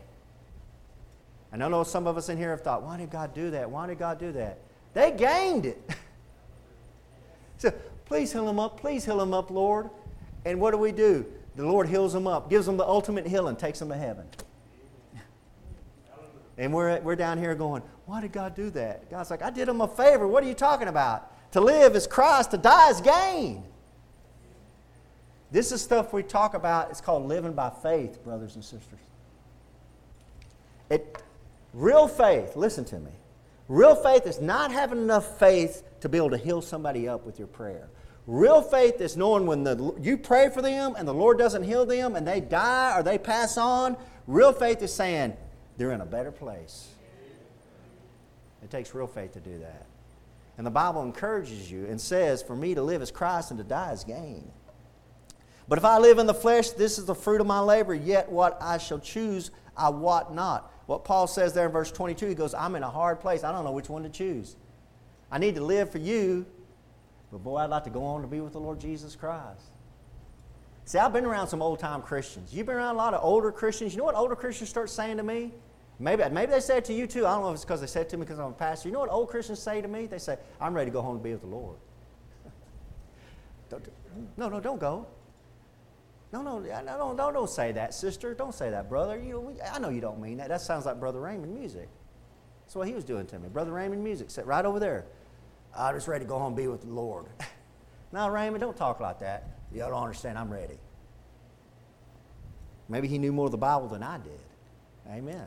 And 1.52 1.64
I 1.64 1.68
know 1.68 1.84
some 1.84 2.06
of 2.06 2.18
us 2.18 2.28
in 2.28 2.36
here 2.36 2.50
have 2.50 2.60
thought, 2.60 2.82
why 2.82 2.98
did 2.98 3.10
God 3.10 3.32
do 3.32 3.50
that? 3.52 3.70
Why 3.70 3.86
did 3.86 3.98
God 3.98 4.18
do 4.18 4.30
that? 4.32 4.58
They 4.94 5.10
gained 5.12 5.66
it. 5.66 5.80
so 7.58 7.72
please 8.06 8.32
heal 8.32 8.46
them 8.46 8.58
up. 8.58 8.80
Please 8.80 9.04
heal 9.04 9.18
them 9.18 9.32
up, 9.32 9.50
Lord. 9.50 9.90
And 10.44 10.60
what 10.60 10.72
do 10.72 10.78
we 10.78 10.92
do? 10.92 11.26
The 11.56 11.66
Lord 11.66 11.88
heals 11.88 12.12
them 12.12 12.26
up, 12.26 12.48
gives 12.48 12.66
them 12.66 12.76
the 12.76 12.86
ultimate 12.86 13.26
healing, 13.26 13.56
takes 13.56 13.78
them 13.78 13.88
to 13.88 13.96
heaven. 13.96 14.26
And 16.58 16.74
we're, 16.74 17.00
we're 17.00 17.16
down 17.16 17.38
here 17.38 17.54
going, 17.54 17.82
why 18.04 18.20
did 18.20 18.32
God 18.32 18.54
do 18.54 18.68
that? 18.70 19.10
God's 19.10 19.30
like, 19.30 19.40
I 19.40 19.48
did 19.48 19.66
him 19.66 19.80
a 19.80 19.88
favor. 19.88 20.28
What 20.28 20.44
are 20.44 20.46
you 20.46 20.52
talking 20.52 20.88
about? 20.88 21.32
To 21.52 21.60
live 21.60 21.96
is 21.96 22.06
Christ, 22.06 22.50
to 22.50 22.58
die 22.58 22.90
is 22.90 23.00
gain. 23.00 23.64
This 25.50 25.72
is 25.72 25.80
stuff 25.80 26.12
we 26.12 26.22
talk 26.22 26.54
about. 26.54 26.90
It's 26.90 27.00
called 27.00 27.26
living 27.26 27.52
by 27.52 27.70
faith, 27.70 28.22
brothers 28.22 28.56
and 28.56 28.64
sisters. 28.64 29.00
It, 30.90 31.22
real 31.72 32.08
faith, 32.08 32.56
listen 32.56 32.84
to 32.86 32.98
me. 32.98 33.10
Real 33.70 33.94
faith 33.94 34.26
is 34.26 34.40
not 34.40 34.72
having 34.72 34.98
enough 34.98 35.38
faith 35.38 35.84
to 36.00 36.08
be 36.08 36.18
able 36.18 36.30
to 36.30 36.36
heal 36.36 36.60
somebody 36.60 37.06
up 37.08 37.24
with 37.24 37.38
your 37.38 37.46
prayer. 37.46 37.88
Real 38.26 38.62
faith 38.62 39.00
is 39.00 39.16
knowing 39.16 39.46
when 39.46 39.62
the, 39.62 39.94
you 40.00 40.18
pray 40.18 40.50
for 40.50 40.60
them 40.60 40.96
and 40.98 41.06
the 41.06 41.14
Lord 41.14 41.38
doesn't 41.38 41.62
heal 41.62 41.86
them 41.86 42.16
and 42.16 42.26
they 42.26 42.40
die 42.40 42.98
or 42.98 43.04
they 43.04 43.16
pass 43.16 43.56
on. 43.56 43.96
Real 44.26 44.52
faith 44.52 44.82
is 44.82 44.92
saying, 44.92 45.36
they're 45.76 45.92
in 45.92 46.00
a 46.00 46.06
better 46.06 46.32
place. 46.32 46.88
It 48.60 48.72
takes 48.72 48.92
real 48.92 49.06
faith 49.06 49.34
to 49.34 49.40
do 49.40 49.60
that. 49.60 49.86
And 50.58 50.66
the 50.66 50.72
Bible 50.72 51.04
encourages 51.04 51.70
you 51.70 51.86
and 51.86 52.00
says, 52.00 52.42
For 52.42 52.56
me 52.56 52.74
to 52.74 52.82
live 52.82 53.02
is 53.02 53.12
Christ 53.12 53.52
and 53.52 53.58
to 53.58 53.64
die 53.64 53.92
is 53.92 54.02
gain. 54.02 54.50
But 55.68 55.78
if 55.78 55.84
I 55.84 55.98
live 55.98 56.18
in 56.18 56.26
the 56.26 56.34
flesh, 56.34 56.70
this 56.70 56.98
is 56.98 57.04
the 57.04 57.14
fruit 57.14 57.40
of 57.40 57.46
my 57.46 57.60
labor, 57.60 57.94
yet 57.94 58.32
what 58.32 58.58
I 58.60 58.78
shall 58.78 58.98
choose, 58.98 59.52
I 59.76 59.90
wot 59.90 60.34
not. 60.34 60.72
What 60.90 61.04
Paul 61.04 61.28
says 61.28 61.52
there 61.52 61.66
in 61.66 61.70
verse 61.70 61.92
22, 61.92 62.26
he 62.26 62.34
goes, 62.34 62.52
I'm 62.52 62.74
in 62.74 62.82
a 62.82 62.90
hard 62.90 63.20
place. 63.20 63.44
I 63.44 63.52
don't 63.52 63.62
know 63.62 63.70
which 63.70 63.88
one 63.88 64.02
to 64.02 64.08
choose. 64.08 64.56
I 65.30 65.38
need 65.38 65.54
to 65.54 65.60
live 65.62 65.92
for 65.92 65.98
you, 65.98 66.44
but 67.30 67.44
boy, 67.44 67.58
I'd 67.58 67.70
like 67.70 67.84
to 67.84 67.90
go 67.90 68.02
on 68.02 68.22
to 68.22 68.26
be 68.26 68.40
with 68.40 68.54
the 68.54 68.58
Lord 68.58 68.80
Jesus 68.80 69.14
Christ. 69.14 69.66
See, 70.86 70.98
I've 70.98 71.12
been 71.12 71.26
around 71.26 71.46
some 71.46 71.62
old 71.62 71.78
time 71.78 72.02
Christians. 72.02 72.52
You've 72.52 72.66
been 72.66 72.74
around 72.74 72.96
a 72.96 72.98
lot 72.98 73.14
of 73.14 73.22
older 73.22 73.52
Christians. 73.52 73.92
You 73.92 73.98
know 73.98 74.04
what 74.04 74.16
older 74.16 74.34
Christians 74.34 74.68
start 74.68 74.90
saying 74.90 75.18
to 75.18 75.22
me? 75.22 75.52
Maybe, 76.00 76.24
maybe 76.28 76.50
they 76.50 76.58
say 76.58 76.78
it 76.78 76.86
to 76.86 76.92
you 76.92 77.06
too. 77.06 77.24
I 77.24 77.34
don't 77.34 77.42
know 77.42 77.50
if 77.50 77.54
it's 77.54 77.64
because 77.64 77.80
they 77.80 77.86
said 77.86 78.06
it 78.06 78.08
to 78.08 78.16
me 78.16 78.24
because 78.24 78.40
I'm 78.40 78.50
a 78.50 78.52
pastor. 78.52 78.88
You 78.88 78.92
know 78.92 78.98
what 78.98 79.12
old 79.12 79.28
Christians 79.28 79.60
say 79.60 79.80
to 79.80 79.86
me? 79.86 80.06
They 80.06 80.18
say, 80.18 80.38
I'm 80.60 80.74
ready 80.74 80.90
to 80.90 80.92
go 80.92 81.02
home 81.02 81.14
and 81.14 81.22
be 81.22 81.30
with 81.30 81.42
the 81.42 81.46
Lord. 81.46 81.76
no, 84.36 84.48
no, 84.48 84.58
don't 84.58 84.80
go. 84.80 85.06
No, 86.32 86.42
no, 86.42 86.60
no, 86.60 87.14
don't, 87.16 87.34
don't 87.34 87.50
say 87.50 87.72
that, 87.72 87.92
sister. 87.92 88.34
Don't 88.34 88.54
say 88.54 88.70
that, 88.70 88.88
brother. 88.88 89.20
You, 89.20 89.56
I 89.72 89.78
know 89.80 89.88
you 89.88 90.00
don't 90.00 90.20
mean 90.20 90.36
that. 90.38 90.48
That 90.48 90.60
sounds 90.60 90.86
like 90.86 91.00
Brother 91.00 91.20
Raymond 91.20 91.52
music. 91.52 91.88
That's 92.62 92.76
what 92.76 92.86
he 92.86 92.94
was 92.94 93.02
doing 93.02 93.26
to 93.26 93.38
me. 93.38 93.48
Brother 93.48 93.72
Raymond 93.72 94.04
music, 94.04 94.30
sit 94.30 94.46
right 94.46 94.64
over 94.64 94.78
there. 94.78 95.06
I'm 95.76 95.94
just 95.94 96.06
ready 96.06 96.24
to 96.24 96.28
go 96.28 96.38
home 96.38 96.48
and 96.48 96.56
be 96.56 96.68
with 96.68 96.82
the 96.82 96.88
Lord. 96.88 97.26
now, 98.12 98.30
Raymond, 98.30 98.60
don't 98.60 98.76
talk 98.76 99.00
like 99.00 99.18
that. 99.20 99.58
You 99.72 99.80
don't 99.80 99.92
understand. 99.94 100.38
I'm 100.38 100.52
ready. 100.52 100.78
Maybe 102.88 103.08
he 103.08 103.18
knew 103.18 103.32
more 103.32 103.46
of 103.46 103.52
the 103.52 103.58
Bible 103.58 103.88
than 103.88 104.02
I 104.02 104.18
did. 104.18 104.40
Amen. 105.08 105.46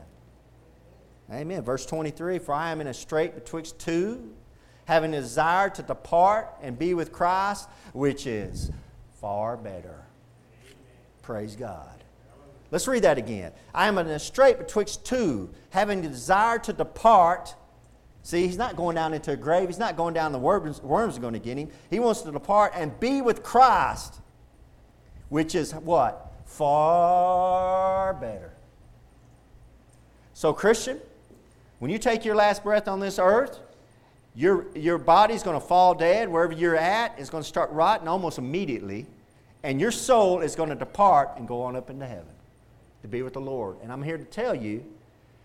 Amen. 1.32 1.62
Verse 1.62 1.86
23 1.86 2.38
For 2.38 2.52
I 2.52 2.70
am 2.70 2.82
in 2.82 2.88
a 2.88 2.94
strait 2.94 3.34
betwixt 3.34 3.78
two, 3.78 4.34
having 4.84 5.14
a 5.14 5.20
desire 5.20 5.70
to 5.70 5.82
depart 5.82 6.54
and 6.60 6.78
be 6.78 6.92
with 6.92 7.10
Christ, 7.12 7.68
which 7.94 8.26
is 8.26 8.70
far 9.20 9.56
better. 9.56 10.04
Praise 11.24 11.56
God. 11.56 12.04
Let's 12.70 12.86
read 12.86 13.04
that 13.04 13.16
again. 13.16 13.52
I 13.74 13.88
am 13.88 13.96
in 13.96 14.06
a 14.08 14.18
strait 14.18 14.58
betwixt 14.58 15.06
two, 15.06 15.50
having 15.70 16.04
a 16.04 16.08
desire 16.08 16.58
to 16.58 16.72
depart. 16.72 17.54
See, 18.22 18.46
he's 18.46 18.58
not 18.58 18.76
going 18.76 18.94
down 18.94 19.14
into 19.14 19.32
a 19.32 19.36
grave. 19.36 19.68
He's 19.68 19.78
not 19.78 19.96
going 19.96 20.12
down 20.12 20.32
the 20.32 20.38
worms, 20.38 20.82
worms 20.82 21.16
are 21.16 21.20
going 21.20 21.32
to 21.32 21.38
get 21.38 21.56
him. 21.56 21.70
He 21.88 21.98
wants 21.98 22.20
to 22.22 22.32
depart 22.32 22.72
and 22.74 22.98
be 23.00 23.22
with 23.22 23.42
Christ, 23.42 24.20
which 25.30 25.54
is 25.54 25.72
what? 25.72 26.32
Far 26.44 28.12
better. 28.14 28.52
So, 30.34 30.52
Christian, 30.52 31.00
when 31.78 31.90
you 31.90 31.98
take 31.98 32.24
your 32.24 32.34
last 32.34 32.62
breath 32.62 32.86
on 32.86 33.00
this 33.00 33.18
earth, 33.18 33.60
your, 34.34 34.66
your 34.74 34.98
body's 34.98 35.42
going 35.42 35.58
to 35.58 35.66
fall 35.66 35.94
dead. 35.94 36.28
Wherever 36.28 36.52
you're 36.52 36.76
at, 36.76 37.14
it's 37.18 37.30
going 37.30 37.42
to 37.42 37.48
start 37.48 37.70
rotting 37.70 38.08
almost 38.08 38.36
immediately. 38.36 39.06
And 39.64 39.80
your 39.80 39.90
soul 39.90 40.42
is 40.42 40.54
going 40.54 40.68
to 40.68 40.74
depart 40.74 41.30
and 41.36 41.48
go 41.48 41.62
on 41.62 41.74
up 41.74 41.88
into 41.88 42.06
heaven 42.06 42.34
to 43.00 43.08
be 43.08 43.22
with 43.22 43.32
the 43.32 43.40
Lord. 43.40 43.78
And 43.82 43.90
I'm 43.90 44.02
here 44.02 44.18
to 44.18 44.24
tell 44.24 44.54
you, 44.54 44.84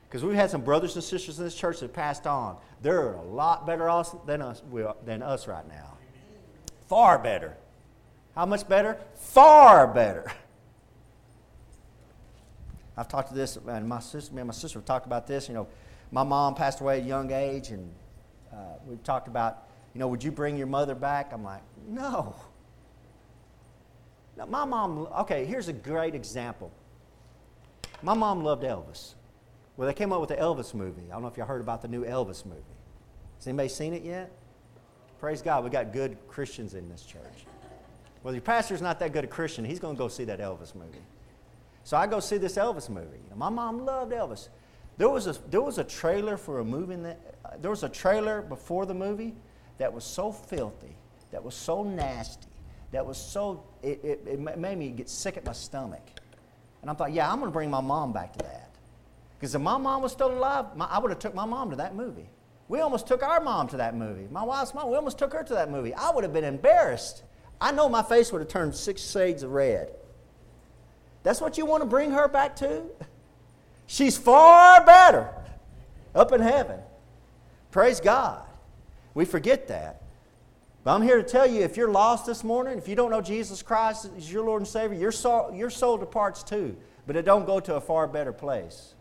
because 0.04 0.26
we've 0.26 0.36
had 0.36 0.50
some 0.52 0.62
brothers 0.62 0.96
and 0.96 1.04
sisters 1.04 1.40
in 1.40 1.46
this 1.46 1.56
church 1.56 1.80
that 1.80 1.94
passed 1.94 2.28
on. 2.28 2.58
They're 2.82 3.14
a 3.14 3.22
lot 3.22 3.66
better 3.66 3.86
than 4.26 4.42
us, 4.42 4.62
than 5.06 5.22
us 5.22 5.48
right 5.48 5.68
now. 5.68 5.98
Far 6.88 7.18
better. 7.18 7.56
How 8.36 8.46
much 8.46 8.68
better? 8.68 8.98
Far 9.16 9.88
better. 9.88 10.30
I've 12.98 13.08
talked 13.08 13.30
to 13.30 13.36
this, 13.36 13.58
and 13.68 13.88
my 13.88 14.00
sister, 14.00 14.34
me 14.34 14.42
and 14.42 14.48
my 14.48 14.54
sister 14.54 14.80
have 14.80 14.86
talked 14.86 15.06
about 15.06 15.28
this. 15.28 15.48
You 15.48 15.54
know, 15.54 15.68
my 16.12 16.24
mom 16.24 16.56
passed 16.56 16.82
away 16.82 16.98
at 16.98 17.06
a 17.06 17.08
young 17.08 17.32
age, 17.32 17.70
and 17.70 17.90
uh, 18.52 18.56
we've 18.86 19.04
talked 19.04 19.30
about, 19.30 19.68
you 19.94 20.00
know, 20.00 20.10
would 20.10 20.24
you 20.24 20.32
bring 20.32 20.58
your 20.58 20.68
mother 20.68 20.96
back? 20.96 21.32
I'm 21.32 21.44
like, 21.44 21.62
no. 21.88 22.36
Now, 24.40 24.46
my 24.46 24.64
mom, 24.64 25.10
okay, 25.20 25.44
here's 25.46 25.68
a 25.68 25.74
great 25.74 26.16
example. 26.16 26.72
My 28.02 28.14
mom 28.14 28.42
loved 28.42 28.64
Elvis. 28.64 29.16
Well, 29.76 29.86
they 29.86 29.94
came 29.94 30.14
up 30.14 30.22
with 30.22 30.30
the 30.30 30.38
Elvis 30.38 30.74
movie. 30.74 31.04
I 31.10 31.14
don't 31.14 31.24
know 31.24 31.28
if 31.28 31.36
y'all 31.36 31.46
heard 31.46 31.60
about 31.60 31.82
the 31.82 31.90
new 31.90 32.06
Elvis 32.06 32.46
movie. 32.46 32.62
Has 33.38 33.48
anybody 33.48 33.68
seen 33.68 33.94
it 33.94 34.04
yet? 34.04 34.32
Praise 35.20 35.42
God, 35.42 35.66
we 35.66 35.70
got 35.70 35.92
good 35.92 36.18
Christians 36.30 36.74
in 36.74 36.88
this 36.88 37.04
church. 37.04 37.46
Well, 38.24 38.34
your 38.34 38.42
pastor's 38.42 38.82
not 38.82 38.98
that 39.00 39.12
good 39.12 39.26
a 39.26 39.28
Christian. 39.28 39.66
He's 39.66 39.80
going 39.80 39.96
to 39.96 40.00
go 40.00 40.08
see 40.08 40.24
that 40.26 40.40
Elvis 40.40 40.74
movie. 40.74 41.00
So 41.84 41.98
I 41.98 42.08
go 42.08 42.22
see 42.22 42.38
this 42.38 42.56
Elvis 42.56 42.90
movie. 42.90 43.20
my 43.36 43.50
mom 43.50 43.86
loved 43.86 44.14
Elvis. 44.14 44.48
There 44.98 45.10
was 45.10 45.28
a, 45.28 45.36
there 45.50 45.62
was 45.62 45.80
a 45.80 45.84
trailer 45.84 46.38
for 46.38 46.60
a 46.60 46.66
movie 46.66 46.96
that, 46.96 47.20
uh, 47.44 47.50
there 47.62 47.72
was 47.72 47.84
a 47.84 47.90
trailer 47.90 48.42
before 48.42 48.86
the 48.86 48.94
movie 48.94 49.34
that 49.78 49.94
was 49.94 50.06
so 50.06 50.32
filthy, 50.32 50.96
that 51.32 51.44
was 51.44 51.56
so 51.56 51.84
nasty, 51.84 52.49
that 52.92 53.06
was 53.06 53.18
so, 53.18 53.64
it, 53.84 54.04
it, 54.04 54.28
it 54.28 54.58
made 54.58 54.78
me 54.78 54.90
get 54.90 55.10
sick 55.10 55.38
at 55.38 55.46
my 55.46 55.54
stomach. 55.54 56.02
And 56.82 56.90
I 56.90 56.94
thought, 56.94 57.12
yeah, 57.12 57.30
I'm 57.30 57.40
going 57.40 57.52
to 57.52 57.54
bring 57.54 57.70
my 57.70 57.82
mom 57.82 58.14
back 58.14 58.34
to 58.34 58.40
that. 58.46 58.70
Because 59.38 59.56
if 59.56 59.62
my 59.62 59.78
mom 59.78 60.02
was 60.02 60.12
still 60.12 60.32
alive, 60.32 60.76
my, 60.76 60.86
I 60.86 61.00
would 61.00 61.12
have 61.12 61.20
took 61.20 61.36
my 61.36 61.46
mom 61.46 61.70
to 61.70 61.76
that 61.78 61.96
movie. 61.96 62.30
We 62.68 62.82
almost 62.82 63.08
took 63.08 63.24
our 63.24 63.40
mom 63.40 63.68
to 63.70 63.78
that 63.78 63.96
movie. 63.96 64.28
My 64.32 64.44
wife's 64.44 64.74
mom, 64.74 64.90
we 64.90 64.96
almost 64.96 65.18
took 65.18 65.34
her 65.34 65.44
to 65.44 65.54
that 65.54 65.72
movie. 65.72 65.94
I 65.94 66.12
would 66.12 66.24
have 66.24 66.34
been 66.34 66.44
embarrassed. 66.44 67.24
I 67.60 67.72
know 67.72 67.90
my 67.90 68.04
face 68.04 68.32
would 68.32 68.42
have 68.42 68.48
turned 68.48 68.76
six 68.76 69.02
shades 69.10 69.44
of 69.44 69.52
red. 69.52 69.92
That's 71.24 71.42
what 71.42 71.58
you 71.58 71.66
want 71.66 71.82
to 71.82 71.88
bring 71.88 72.12
her 72.12 72.28
back 72.28 72.56
to? 72.58 72.84
She's 73.88 74.18
far 74.18 74.86
better 74.86 75.30
up 76.14 76.32
in 76.32 76.42
heaven. 76.42 76.80
Praise 77.72 78.00
God. 78.00 78.44
We 79.14 79.26
forget 79.26 79.68
that. 79.68 79.99
But 80.90 80.96
I'm 80.96 81.02
here 81.04 81.18
to 81.18 81.24
tell 81.24 81.46
you 81.46 81.62
if 81.62 81.78
you're 81.78 81.92
lost 81.92 82.26
this 82.26 82.44
morning, 82.44 82.80
if 82.80 82.88
you 82.88 82.96
don't 82.96 83.12
know 83.12 83.22
Jesus 83.22 83.62
Christ 83.62 84.10
as 84.18 84.34
your 84.34 84.44
Lord 84.44 84.64
and 84.64 84.68
Savior, 84.68 84.98
your 84.98 85.12
soul, 85.12 85.54
your 85.54 85.70
soul 85.70 86.00
departs 86.00 86.42
too. 86.42 86.76
But 87.06 87.16
it 87.16 87.26
don't 87.26 87.46
go 87.46 87.60
to 87.60 87.76
a 87.76 87.80
far 87.80 88.08
better 88.08 88.34
place. 88.34 88.96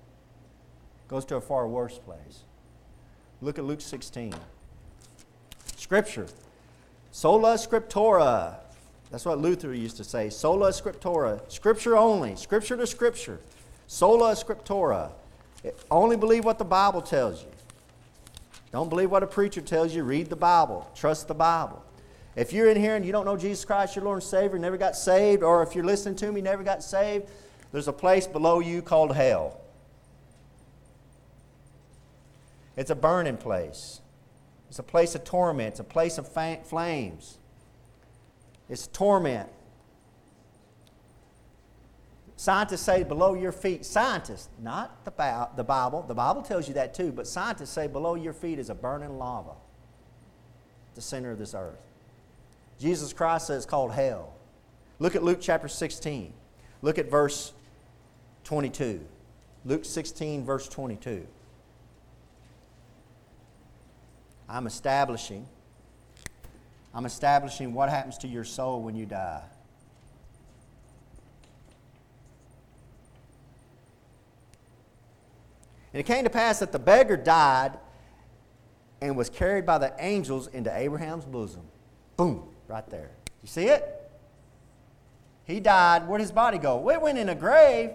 It 1.07 1.09
goes 1.09 1.25
to 1.25 1.37
a 1.37 1.41
far 1.41 1.67
worse 1.67 1.99
place. 1.99 2.41
Look 3.41 3.59
at 3.59 3.65
Luke 3.65 3.81
16. 3.81 4.35
Scripture. 5.77 6.27
Sola 7.11 7.55
scriptura. 7.55 8.57
That's 9.11 9.25
what 9.25 9.39
Luther 9.39 9.73
used 9.73 9.97
to 9.97 10.05
say. 10.05 10.29
Sola 10.29 10.69
scriptura. 10.73 11.41
Scripture 11.51 11.97
only. 11.97 12.37
Scripture 12.37 12.77
to 12.77 12.87
Scripture. 12.87 13.41
Sola 13.87 14.33
scriptura. 14.33 15.13
Only 15.91 16.19
believe 16.19 16.45
what 16.45 16.59
the 16.59 16.67
Bible 16.67 17.01
tells 17.01 17.45
you. 17.45 17.48
Don't 18.71 18.89
believe 18.89 19.11
what 19.11 19.23
a 19.23 19.27
preacher 19.27 19.61
tells 19.61 19.95
you. 19.95 20.03
Read 20.03 20.29
the 20.29 20.37
Bible. 20.37 20.91
Trust 20.95 21.29
the 21.29 21.35
Bible. 21.35 21.83
If 22.37 22.53
you're 22.53 22.69
in 22.69 22.77
here 22.77 22.95
and 22.95 23.05
you 23.05 23.13
don't 23.13 23.25
know 23.25 23.37
Jesus 23.37 23.65
Christ, 23.65 23.97
your 23.97 24.05
Lord 24.05 24.17
and 24.17 24.23
Savior, 24.23 24.59
never 24.59 24.77
got 24.77 24.95
saved, 24.95 25.43
or 25.43 25.63
if 25.63 25.75
you're 25.75 25.85
listening 25.85 26.17
to 26.17 26.31
me, 26.31 26.41
never 26.41 26.63
got 26.63 26.83
saved, 26.83 27.27
there's 27.73 27.89
a 27.89 27.93
place 27.93 28.27
below 28.27 28.61
you 28.61 28.83
called 28.83 29.15
hell. 29.15 29.61
It's 32.77 32.91
a 32.91 32.95
burning 32.95 33.37
place. 33.37 34.01
It's 34.69 34.79
a 34.79 34.85
place 34.85 35.15
of 35.15 35.25
torment. 35.25 35.69
It's 35.69 35.81
a 35.81 35.85
place 35.85 36.19
of 36.19 36.29
flames. 36.29 37.39
It's 38.69 38.87
torment. 38.87 39.49
Scientists 42.39 42.83
say 42.83 43.03
below 43.03 43.35
your 43.35 43.51
feet, 43.51 43.85
scientists, 43.85 44.49
not 44.63 45.05
the, 45.05 45.49
the 45.57 45.65
Bible, 45.65 46.05
the 46.07 46.15
Bible 46.15 46.41
tells 46.41 46.69
you 46.69 46.75
that 46.75 46.95
too, 46.95 47.11
but 47.11 47.27
scientists 47.27 47.71
say 47.71 47.89
below 47.89 48.15
your 48.15 48.33
feet 48.33 48.61
is 48.61 48.71
a 48.71 48.77
burning 48.77 49.19
lava, 49.19 49.55
the 50.95 51.01
center 51.01 51.33
of 51.33 51.39
this 51.39 51.53
earth. 51.53 51.81
Jesus 52.79 53.13
Christ 53.13 53.49
says 53.49 53.57
it's 53.57 53.67
called 53.67 53.91
hell. 53.91 54.35
Look 55.01 55.17
at 55.17 55.25
Luke 55.25 55.41
chapter 55.41 55.67
16. 55.67 56.33
Look 56.81 56.97
at 56.97 57.11
verse 57.11 57.53
22. 58.45 59.05
Luke 59.65 59.85
16, 59.85 60.45
verse 60.45 60.69
22. 60.69 61.27
I'm 64.49 64.69
establishing, 64.69 65.45
I'm 66.95 67.05
establishing 67.05 67.75
what 67.75 67.89
happens 67.89 68.17
to 68.19 68.29
your 68.29 68.45
soul 68.45 68.81
when 68.81 68.95
you 68.95 69.07
die. 69.07 69.43
And 75.93 76.01
it 76.01 76.05
came 76.05 76.25
to 76.25 76.31
pass 76.31 76.59
that 76.59 76.73
the 76.73 76.79
beggar 76.79 77.17
died 77.17 77.79
and 79.01 79.17
was 79.17 79.31
carried 79.31 79.65
by 79.65 79.79
the 79.79 79.95
angels 79.99 80.49
into 80.49 80.77
Abraham's 80.77 81.25
bosom. 81.25 81.63
Boom, 82.17 82.43
right 82.67 82.89
there. 82.91 83.11
You 83.43 83.49
see 83.49 83.65
it? 83.65 83.95
He 85.45 85.61
died. 85.61 86.07
Where'd 86.07 86.21
his 86.21 86.33
body 86.33 86.59
go? 86.59 86.91
It 86.91 87.01
went 87.01 87.17
in 87.17 87.29
a 87.29 87.35
grave. 87.35 87.91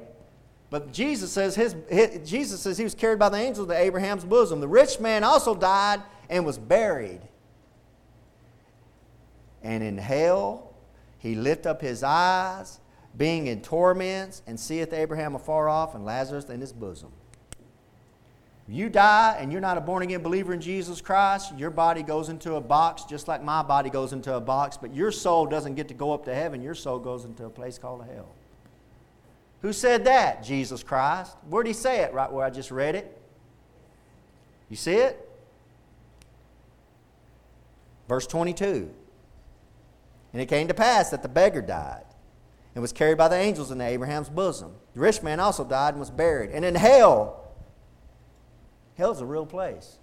But 0.69 0.91
Jesus 0.91 1.31
says, 1.31 1.53
his, 1.53 1.75
his, 1.87 2.27
Jesus 2.27 2.61
says 2.61 2.79
he 2.79 2.83
was 2.83 2.95
carried 2.95 3.19
by 3.19 3.29
the 3.29 3.37
angels 3.37 3.67
to 3.67 3.77
Abraham's 3.77 4.25
bosom. 4.25 4.59
The 4.59 4.67
rich 4.67 4.99
man 4.99 5.23
also 5.23 5.53
died 5.53 6.01
and 6.29 6.45
was 6.45 6.57
buried. 6.57 7.21
And 9.61 9.83
in 9.83 9.99
hell 9.99 10.73
he 11.19 11.35
lift 11.35 11.67
up 11.67 11.79
his 11.79 12.01
eyes, 12.01 12.79
being 13.15 13.45
in 13.45 13.61
torments, 13.61 14.41
and 14.47 14.59
seeth 14.59 14.91
Abraham 14.93 15.35
afar 15.35 15.69
off 15.69 15.93
and 15.93 16.05
Lazarus 16.05 16.49
in 16.49 16.59
his 16.59 16.73
bosom. 16.73 17.11
You 18.67 18.89
die 18.89 19.35
and 19.39 19.51
you're 19.51 19.61
not 19.61 19.77
a 19.77 19.81
born 19.81 20.03
again 20.03 20.21
believer 20.21 20.53
in 20.53 20.61
Jesus 20.61 21.01
Christ, 21.01 21.53
your 21.57 21.69
body 21.69 22.01
goes 22.01 22.29
into 22.29 22.55
a 22.55 22.61
box 22.61 23.03
just 23.03 23.27
like 23.27 23.43
my 23.43 23.61
body 23.61 23.89
goes 23.89 24.13
into 24.13 24.33
a 24.35 24.39
box, 24.39 24.77
but 24.77 24.93
your 24.95 25.11
soul 25.11 25.45
doesn't 25.45 25.75
get 25.75 25.89
to 25.89 25.93
go 25.93 26.13
up 26.13 26.23
to 26.25 26.33
heaven. 26.33 26.61
Your 26.61 26.75
soul 26.75 26.99
goes 26.99 27.25
into 27.25 27.45
a 27.45 27.49
place 27.49 27.77
called 27.77 28.05
hell. 28.05 28.29
Who 29.61 29.73
said 29.73 30.05
that? 30.05 30.43
Jesus 30.43 30.83
Christ. 30.83 31.35
Where 31.49 31.63
did 31.63 31.69
he 31.69 31.73
say 31.73 32.01
it? 32.01 32.13
Right 32.13 32.31
where 32.31 32.45
I 32.45 32.49
just 32.49 32.71
read 32.71 32.95
it. 32.95 33.21
You 34.69 34.77
see 34.77 34.95
it? 34.95 35.29
Verse 38.07 38.27
22. 38.27 38.89
And 40.33 40.41
it 40.41 40.47
came 40.47 40.67
to 40.67 40.73
pass 40.73 41.09
that 41.11 41.21
the 41.21 41.29
beggar 41.29 41.61
died 41.61 42.03
and 42.75 42.81
was 42.81 42.91
carried 42.91 43.17
by 43.17 43.27
the 43.27 43.35
angels 43.35 43.71
into 43.71 43.85
Abraham's 43.85 44.29
bosom. 44.29 44.73
The 44.93 45.01
rich 45.01 45.21
man 45.21 45.39
also 45.39 45.63
died 45.63 45.89
and 45.89 45.99
was 45.99 46.09
buried. 46.09 46.49
And 46.51 46.65
in 46.65 46.75
hell, 46.75 47.42
Hell's 48.95 49.21
a 49.21 49.25
real 49.25 49.45
place. 49.45 49.97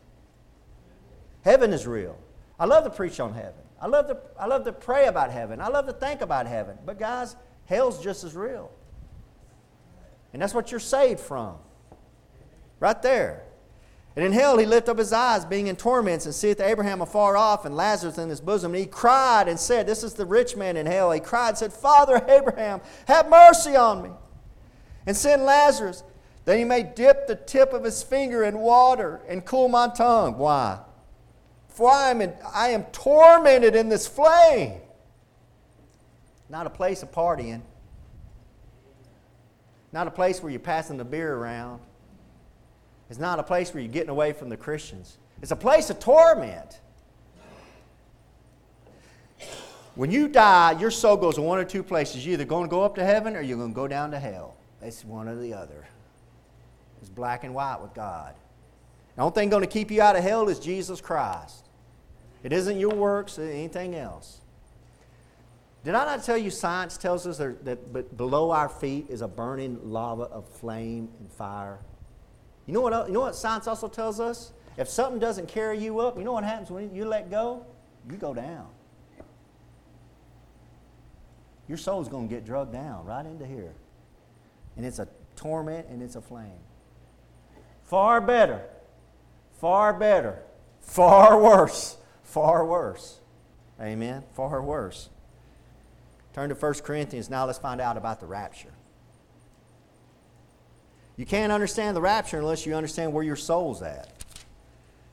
Heaven 1.42 1.72
is 1.72 1.86
real. 1.86 2.18
I 2.58 2.66
love 2.66 2.84
to 2.84 2.90
preach 2.90 3.20
on 3.20 3.32
heaven. 3.32 3.62
I 3.80 3.86
love 3.86 4.08
to, 4.08 4.18
I 4.38 4.46
love 4.46 4.64
to 4.64 4.72
pray 4.72 5.06
about 5.06 5.30
heaven. 5.30 5.60
I 5.60 5.68
love 5.68 5.86
to 5.86 5.92
think 5.92 6.20
about 6.20 6.46
heaven. 6.46 6.76
But, 6.84 6.98
guys, 6.98 7.34
hell's 7.64 8.02
just 8.02 8.24
as 8.24 8.34
real. 8.34 8.70
And 10.32 10.42
that's 10.42 10.52
what 10.52 10.70
you're 10.70 10.80
saved 10.80 11.20
from. 11.20 11.56
Right 12.78 13.00
there. 13.02 13.44
And 14.16 14.24
in 14.24 14.32
hell 14.32 14.58
he 14.58 14.66
lifted 14.66 14.90
up 14.90 14.98
his 14.98 15.12
eyes, 15.12 15.44
being 15.44 15.68
in 15.68 15.76
torments, 15.76 16.26
and 16.26 16.34
seeth 16.34 16.60
Abraham 16.60 17.00
afar 17.00 17.36
off, 17.36 17.64
and 17.64 17.76
Lazarus 17.76 18.18
in 18.18 18.28
his 18.28 18.40
bosom. 18.40 18.74
And 18.74 18.80
he 18.80 18.86
cried 18.86 19.48
and 19.48 19.58
said, 19.58 19.86
This 19.86 20.02
is 20.02 20.14
the 20.14 20.26
rich 20.26 20.56
man 20.56 20.76
in 20.76 20.86
hell. 20.86 21.12
He 21.12 21.20
cried 21.20 21.50
and 21.50 21.58
said, 21.58 21.72
Father 21.72 22.22
Abraham, 22.28 22.80
have 23.06 23.30
mercy 23.30 23.76
on 23.76 24.02
me. 24.02 24.10
And 25.06 25.16
send 25.16 25.44
Lazarus 25.44 26.02
that 26.50 26.58
he 26.58 26.64
may 26.64 26.82
dip 26.82 27.28
the 27.28 27.36
tip 27.36 27.72
of 27.72 27.84
his 27.84 28.02
finger 28.02 28.42
in 28.42 28.58
water 28.58 29.20
and 29.28 29.44
cool 29.44 29.68
my 29.68 29.86
tongue. 29.86 30.36
Why? 30.36 30.80
For 31.68 31.88
I 31.88 32.10
am, 32.10 32.20
in, 32.20 32.34
I 32.52 32.70
am 32.70 32.82
tormented 32.86 33.76
in 33.76 33.88
this 33.88 34.08
flame. 34.08 34.80
Not 36.48 36.66
a 36.66 36.70
place 36.70 37.04
of 37.04 37.12
partying. 37.12 37.60
Not 39.92 40.08
a 40.08 40.10
place 40.10 40.42
where 40.42 40.50
you're 40.50 40.58
passing 40.58 40.96
the 40.96 41.04
beer 41.04 41.36
around. 41.36 41.80
It's 43.10 43.20
not 43.20 43.38
a 43.38 43.44
place 43.44 43.72
where 43.72 43.80
you're 43.80 43.92
getting 43.92 44.10
away 44.10 44.32
from 44.32 44.48
the 44.48 44.56
Christians. 44.56 45.18
It's 45.42 45.52
a 45.52 45.56
place 45.56 45.88
of 45.88 46.00
torment. 46.00 46.80
When 49.94 50.10
you 50.10 50.26
die, 50.26 50.72
your 50.80 50.90
soul 50.90 51.16
goes 51.16 51.36
to 51.36 51.42
one 51.42 51.60
or 51.60 51.64
two 51.64 51.84
places. 51.84 52.26
You're 52.26 52.32
either 52.32 52.44
going 52.44 52.64
to 52.64 52.70
go 52.70 52.82
up 52.82 52.96
to 52.96 53.04
heaven 53.04 53.36
or 53.36 53.40
you're 53.40 53.56
going 53.56 53.70
to 53.70 53.76
go 53.76 53.86
down 53.86 54.10
to 54.10 54.18
hell. 54.18 54.56
It's 54.82 55.04
one 55.04 55.28
or 55.28 55.36
the 55.36 55.54
other 55.54 55.86
is 57.02 57.08
black 57.08 57.44
and 57.44 57.54
white 57.54 57.80
with 57.80 57.94
God. 57.94 58.34
The 59.16 59.22
only 59.22 59.34
thing 59.34 59.50
going 59.50 59.62
to 59.62 59.68
keep 59.68 59.90
you 59.90 60.02
out 60.02 60.16
of 60.16 60.22
hell 60.22 60.48
is 60.48 60.58
Jesus 60.58 61.00
Christ. 61.00 61.68
It 62.42 62.52
isn't 62.52 62.78
your 62.78 62.94
works, 62.94 63.38
or 63.38 63.42
anything 63.42 63.94
else. 63.94 64.40
Did 65.84 65.94
I 65.94 66.04
not 66.04 66.24
tell 66.24 66.36
you 66.36 66.50
science 66.50 66.96
tells 66.96 67.26
us 67.26 67.38
that 67.38 68.16
below 68.16 68.50
our 68.50 68.68
feet 68.68 69.06
is 69.08 69.22
a 69.22 69.28
burning 69.28 69.78
lava 69.82 70.24
of 70.24 70.46
flame 70.48 71.08
and 71.18 71.32
fire? 71.32 71.78
You 72.66 72.74
know 72.74 72.82
what, 72.82 73.08
you 73.08 73.14
know 73.14 73.20
what 73.20 73.34
science 73.34 73.66
also 73.66 73.88
tells 73.88 74.20
us? 74.20 74.52
If 74.76 74.88
something 74.88 75.18
doesn't 75.18 75.48
carry 75.48 75.78
you 75.78 76.00
up, 76.00 76.16
you 76.16 76.24
know 76.24 76.32
what 76.32 76.44
happens 76.44 76.70
when 76.70 76.94
you 76.94 77.04
let 77.04 77.30
go? 77.30 77.66
You 78.10 78.16
go 78.16 78.32
down. 78.32 78.68
Your 81.68 81.78
soul's 81.78 82.08
going 82.08 82.28
to 82.28 82.34
get 82.34 82.44
drugged 82.44 82.72
down 82.72 83.04
right 83.04 83.24
into 83.24 83.46
here. 83.46 83.74
And 84.76 84.84
it's 84.84 84.98
a 84.98 85.08
torment 85.36 85.88
and 85.88 86.02
it's 86.02 86.16
a 86.16 86.20
flame. 86.20 86.58
Far 87.90 88.20
better. 88.20 88.62
Far 89.58 89.92
better. 89.92 90.38
Far 90.80 91.42
worse. 91.42 91.96
Far 92.22 92.64
worse. 92.64 93.18
Amen. 93.80 94.22
Far 94.32 94.62
worse. 94.62 95.08
Turn 96.32 96.50
to 96.50 96.54
1 96.54 96.74
Corinthians. 96.84 97.28
Now 97.28 97.46
let's 97.46 97.58
find 97.58 97.80
out 97.80 97.96
about 97.96 98.20
the 98.20 98.26
rapture. 98.26 98.72
You 101.16 101.26
can't 101.26 101.50
understand 101.50 101.96
the 101.96 102.00
rapture 102.00 102.38
unless 102.38 102.64
you 102.64 102.76
understand 102.76 103.12
where 103.12 103.24
your 103.24 103.34
soul's 103.34 103.82
at. 103.82 104.08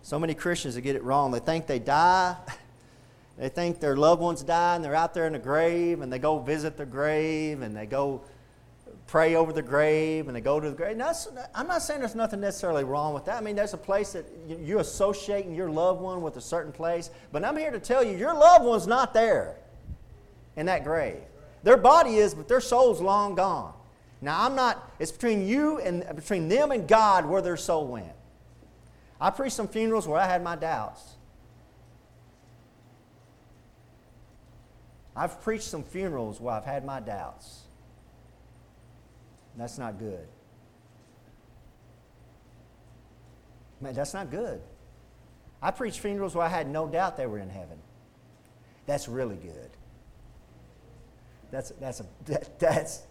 So 0.03 0.19
many 0.19 0.35
Christians 0.35 0.75
that 0.75 0.81
get 0.81 0.95
it 0.95 1.03
wrong. 1.03 1.31
They 1.31 1.39
think 1.39 1.65
they 1.65 1.79
die. 1.79 2.35
They 3.39 3.49
think 3.49 3.79
their 3.79 3.95
loved 3.95 4.19
ones 4.19 4.41
die 4.41 4.75
and 4.75 4.83
they're 4.83 4.95
out 4.95 5.13
there 5.13 5.27
in 5.27 5.33
the 5.33 5.39
grave 5.39 6.01
and 6.01 6.11
they 6.11 6.17
go 6.17 6.39
visit 6.39 6.75
the 6.75 6.87
grave 6.87 7.61
and 7.61 7.75
they 7.77 7.85
go 7.85 8.23
pray 9.07 9.35
over 9.35 9.53
the 9.53 9.61
grave 9.61 10.27
and 10.27 10.35
they 10.35 10.41
go 10.41 10.59
to 10.59 10.69
the 10.69 10.75
grave. 10.75 10.97
Now, 10.97 11.13
I'm 11.55 11.67
not 11.67 11.81
saying 11.81 12.01
there's 12.01 12.15
nothing 12.15 12.41
necessarily 12.41 12.83
wrong 12.83 13.13
with 13.13 13.25
that. 13.25 13.37
I 13.37 13.41
mean, 13.41 13.55
there's 13.55 13.73
a 13.73 13.77
place 13.77 14.11
that 14.13 14.25
you're 14.47 14.79
associating 14.79 15.55
your 15.55 15.69
loved 15.69 16.01
one 16.01 16.21
with 16.21 16.37
a 16.37 16.41
certain 16.41 16.71
place. 16.71 17.09
But 17.31 17.43
I'm 17.45 17.57
here 17.57 17.71
to 17.71 17.79
tell 17.79 18.03
you, 18.03 18.17
your 18.17 18.33
loved 18.33 18.65
one's 18.65 18.87
not 18.87 19.13
there 19.13 19.55
in 20.55 20.65
that 20.65 20.83
grave. 20.83 21.21
Their 21.63 21.77
body 21.77 22.17
is, 22.17 22.33
but 22.33 22.47
their 22.47 22.61
soul's 22.61 23.01
long 23.01 23.35
gone. 23.35 23.73
Now, 24.21 24.43
I'm 24.43 24.55
not, 24.55 24.91
it's 24.99 25.11
between 25.11 25.47
you 25.47 25.79
and 25.79 26.03
between 26.15 26.47
them 26.47 26.71
and 26.71 26.87
God 26.87 27.25
where 27.25 27.41
their 27.41 27.57
soul 27.57 27.87
went. 27.87 28.11
I 29.19 29.29
preached 29.29 29.55
some 29.55 29.67
funerals 29.67 30.07
where 30.07 30.19
I 30.19 30.27
had 30.27 30.43
my 30.43 30.55
doubts. 30.55 31.15
I've 35.15 35.41
preached 35.41 35.65
some 35.65 35.83
funerals 35.83 36.39
where 36.39 36.53
I've 36.53 36.65
had 36.65 36.85
my 36.85 36.99
doubts. 36.99 37.66
That's 39.57 39.77
not 39.77 39.97
good. 39.97 40.27
Man, 43.81 43.93
that's 43.93 44.13
not 44.13 44.29
good. 44.31 44.61
I 45.61 45.71
preached 45.71 45.99
funerals 45.99 46.35
where 46.35 46.45
I 46.45 46.49
had 46.49 46.69
no 46.69 46.87
doubt 46.87 47.17
they 47.17 47.25
were 47.25 47.39
in 47.39 47.49
heaven. 47.49 47.77
That's 48.85 49.07
really 49.07 49.35
good. 49.35 49.69
That's, 51.51 51.71
that's, 51.79 51.99
a, 51.99 52.05
that, 52.25 52.59
that's, 52.59 53.03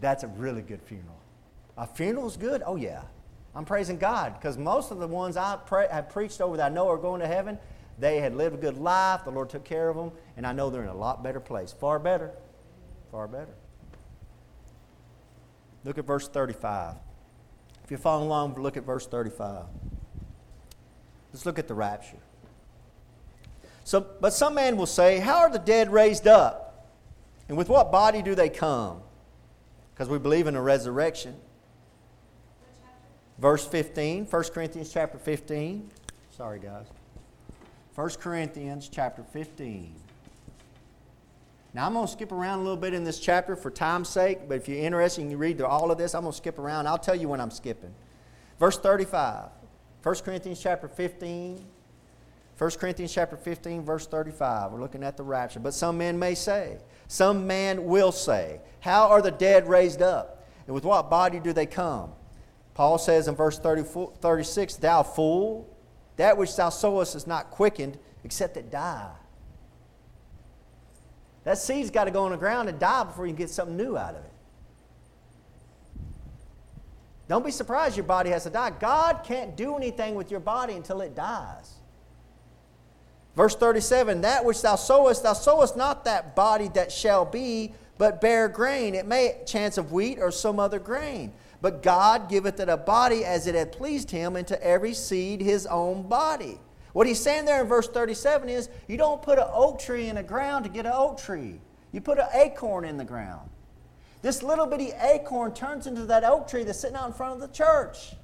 that's 0.00 0.22
a 0.22 0.28
really 0.28 0.62
good 0.62 0.82
funeral. 0.82 1.18
A 1.76 1.86
funeral's 1.86 2.36
good? 2.36 2.62
Oh, 2.64 2.76
yeah. 2.76 3.02
I'm 3.54 3.64
praising 3.64 3.98
God 3.98 4.34
because 4.34 4.56
most 4.56 4.90
of 4.90 4.98
the 4.98 5.06
ones 5.06 5.36
I 5.36 5.56
pre- 5.56 5.88
have 5.90 6.10
preached 6.10 6.40
over 6.40 6.56
that 6.56 6.70
I 6.70 6.74
know 6.74 6.88
are 6.88 6.96
going 6.96 7.20
to 7.20 7.26
heaven, 7.26 7.58
they 7.98 8.20
had 8.20 8.34
lived 8.34 8.54
a 8.54 8.58
good 8.58 8.78
life. 8.78 9.24
The 9.24 9.30
Lord 9.30 9.48
took 9.48 9.64
care 9.64 9.88
of 9.88 9.96
them, 9.96 10.12
and 10.36 10.46
I 10.46 10.52
know 10.52 10.70
they're 10.70 10.82
in 10.82 10.88
a 10.88 10.94
lot 10.94 11.22
better 11.22 11.40
place. 11.40 11.72
Far 11.72 11.98
better. 11.98 12.32
Far 13.10 13.26
better. 13.26 13.54
Look 15.84 15.98
at 15.98 16.04
verse 16.04 16.28
35. 16.28 16.96
If 17.84 17.90
you're 17.90 17.98
following 17.98 18.26
along, 18.26 18.54
look 18.60 18.76
at 18.76 18.84
verse 18.84 19.06
35. 19.06 19.64
Let's 21.32 21.46
look 21.46 21.58
at 21.58 21.68
the 21.68 21.74
rapture. 21.74 22.18
So, 23.84 24.06
but 24.20 24.32
some 24.34 24.54
man 24.54 24.76
will 24.76 24.86
say, 24.86 25.18
How 25.18 25.38
are 25.38 25.50
the 25.50 25.58
dead 25.58 25.90
raised 25.92 26.26
up? 26.26 26.86
And 27.48 27.56
with 27.56 27.68
what 27.68 27.90
body 27.90 28.20
do 28.20 28.34
they 28.34 28.50
come? 28.50 29.00
Because 29.94 30.08
we 30.08 30.18
believe 30.18 30.46
in 30.46 30.54
a 30.54 30.62
resurrection. 30.62 31.34
Verse 33.38 33.66
15, 33.66 34.26
1 34.26 34.44
Corinthians 34.52 34.92
chapter 34.92 35.16
15. 35.16 35.90
Sorry, 36.36 36.58
guys. 36.58 36.86
1 37.94 38.10
Corinthians 38.20 38.88
chapter 38.92 39.22
15. 39.22 39.94
Now, 41.74 41.86
I'm 41.86 41.92
going 41.92 42.06
to 42.06 42.12
skip 42.12 42.32
around 42.32 42.60
a 42.60 42.62
little 42.62 42.76
bit 42.76 42.94
in 42.94 43.04
this 43.04 43.18
chapter 43.18 43.54
for 43.54 43.70
time's 43.70 44.08
sake, 44.08 44.48
but 44.48 44.56
if 44.56 44.68
you're 44.68 44.78
interested 44.78 45.30
you 45.30 45.36
read 45.36 45.60
all 45.60 45.90
of 45.90 45.98
this, 45.98 46.14
I'm 46.14 46.22
going 46.22 46.32
to 46.32 46.36
skip 46.36 46.58
around. 46.58 46.86
I'll 46.86 46.98
tell 46.98 47.14
you 47.14 47.28
when 47.28 47.40
I'm 47.40 47.50
skipping. 47.50 47.94
Verse 48.58 48.78
35, 48.78 49.50
1 50.02 50.14
Corinthians 50.16 50.60
chapter 50.60 50.88
15. 50.88 51.64
1 52.56 52.70
Corinthians 52.72 53.12
chapter 53.12 53.36
15, 53.36 53.82
verse 53.84 54.06
35. 54.08 54.72
We're 54.72 54.80
looking 54.80 55.04
at 55.04 55.16
the 55.16 55.22
rapture. 55.22 55.60
But 55.60 55.74
some 55.74 55.96
men 55.98 56.18
may 56.18 56.34
say, 56.34 56.78
some 57.06 57.46
man 57.46 57.84
will 57.84 58.10
say, 58.10 58.60
How 58.80 59.08
are 59.08 59.22
the 59.22 59.30
dead 59.30 59.68
raised 59.68 60.02
up? 60.02 60.48
And 60.66 60.74
with 60.74 60.84
what 60.84 61.08
body 61.08 61.38
do 61.38 61.52
they 61.52 61.66
come? 61.66 62.10
Paul 62.74 62.98
says 62.98 63.28
in 63.28 63.36
verse 63.36 63.58
34, 63.58 64.14
36, 64.20 64.76
Thou 64.76 65.04
fool, 65.04 65.72
that 66.16 66.36
which 66.36 66.56
thou 66.56 66.68
sowest 66.68 67.14
is 67.14 67.28
not 67.28 67.50
quickened, 67.50 67.96
except 68.24 68.56
it 68.56 68.70
die. 68.70 69.10
That 71.48 71.56
seed's 71.56 71.88
got 71.88 72.04
to 72.04 72.10
go 72.10 72.24
on 72.24 72.32
the 72.32 72.36
ground 72.36 72.68
and 72.68 72.78
die 72.78 73.04
before 73.04 73.24
you 73.26 73.32
can 73.32 73.38
get 73.38 73.48
something 73.48 73.74
new 73.74 73.96
out 73.96 74.10
of 74.10 74.22
it. 74.22 74.32
Don't 77.26 77.42
be 77.42 77.50
surprised 77.50 77.96
your 77.96 78.04
body 78.04 78.28
has 78.28 78.42
to 78.42 78.50
die. 78.50 78.68
God 78.78 79.24
can't 79.24 79.56
do 79.56 79.74
anything 79.74 80.14
with 80.14 80.30
your 80.30 80.40
body 80.40 80.74
until 80.74 81.00
it 81.00 81.16
dies. 81.16 81.76
Verse 83.34 83.56
37 83.56 84.20
That 84.20 84.44
which 84.44 84.60
thou 84.60 84.76
sowest, 84.76 85.22
thou 85.22 85.32
sowest 85.32 85.74
not 85.74 86.04
that 86.04 86.36
body 86.36 86.68
that 86.74 86.92
shall 86.92 87.24
be, 87.24 87.72
but 87.96 88.20
bare 88.20 88.50
grain. 88.50 88.94
It 88.94 89.06
may 89.06 89.40
chance 89.46 89.78
of 89.78 89.90
wheat 89.90 90.18
or 90.18 90.30
some 90.30 90.60
other 90.60 90.78
grain. 90.78 91.32
But 91.62 91.82
God 91.82 92.28
giveth 92.28 92.60
it 92.60 92.68
a 92.68 92.76
body 92.76 93.24
as 93.24 93.46
it 93.46 93.54
had 93.54 93.72
pleased 93.72 94.10
him, 94.10 94.36
and 94.36 94.46
to 94.48 94.62
every 94.62 94.92
seed 94.92 95.40
his 95.40 95.64
own 95.64 96.08
body. 96.08 96.60
What 96.98 97.06
he's 97.06 97.20
saying 97.20 97.44
there 97.44 97.60
in 97.60 97.68
verse 97.68 97.86
37 97.86 98.48
is 98.48 98.68
you 98.88 98.96
don't 98.96 99.22
put 99.22 99.38
an 99.38 99.46
oak 99.52 99.78
tree 99.78 100.08
in 100.08 100.16
the 100.16 100.22
ground 100.24 100.64
to 100.64 100.68
get 100.68 100.84
an 100.84 100.90
oak 100.92 101.16
tree. 101.16 101.60
You 101.92 102.00
put 102.00 102.18
an 102.18 102.26
acorn 102.34 102.84
in 102.84 102.96
the 102.96 103.04
ground. 103.04 103.50
This 104.20 104.42
little 104.42 104.66
bitty 104.66 104.90
acorn 105.00 105.54
turns 105.54 105.86
into 105.86 106.06
that 106.06 106.24
oak 106.24 106.48
tree 106.48 106.64
that's 106.64 106.80
sitting 106.80 106.96
out 106.96 107.06
in 107.06 107.12
front 107.12 107.34
of 107.34 107.40
the 107.40 107.54
church. 107.54 108.16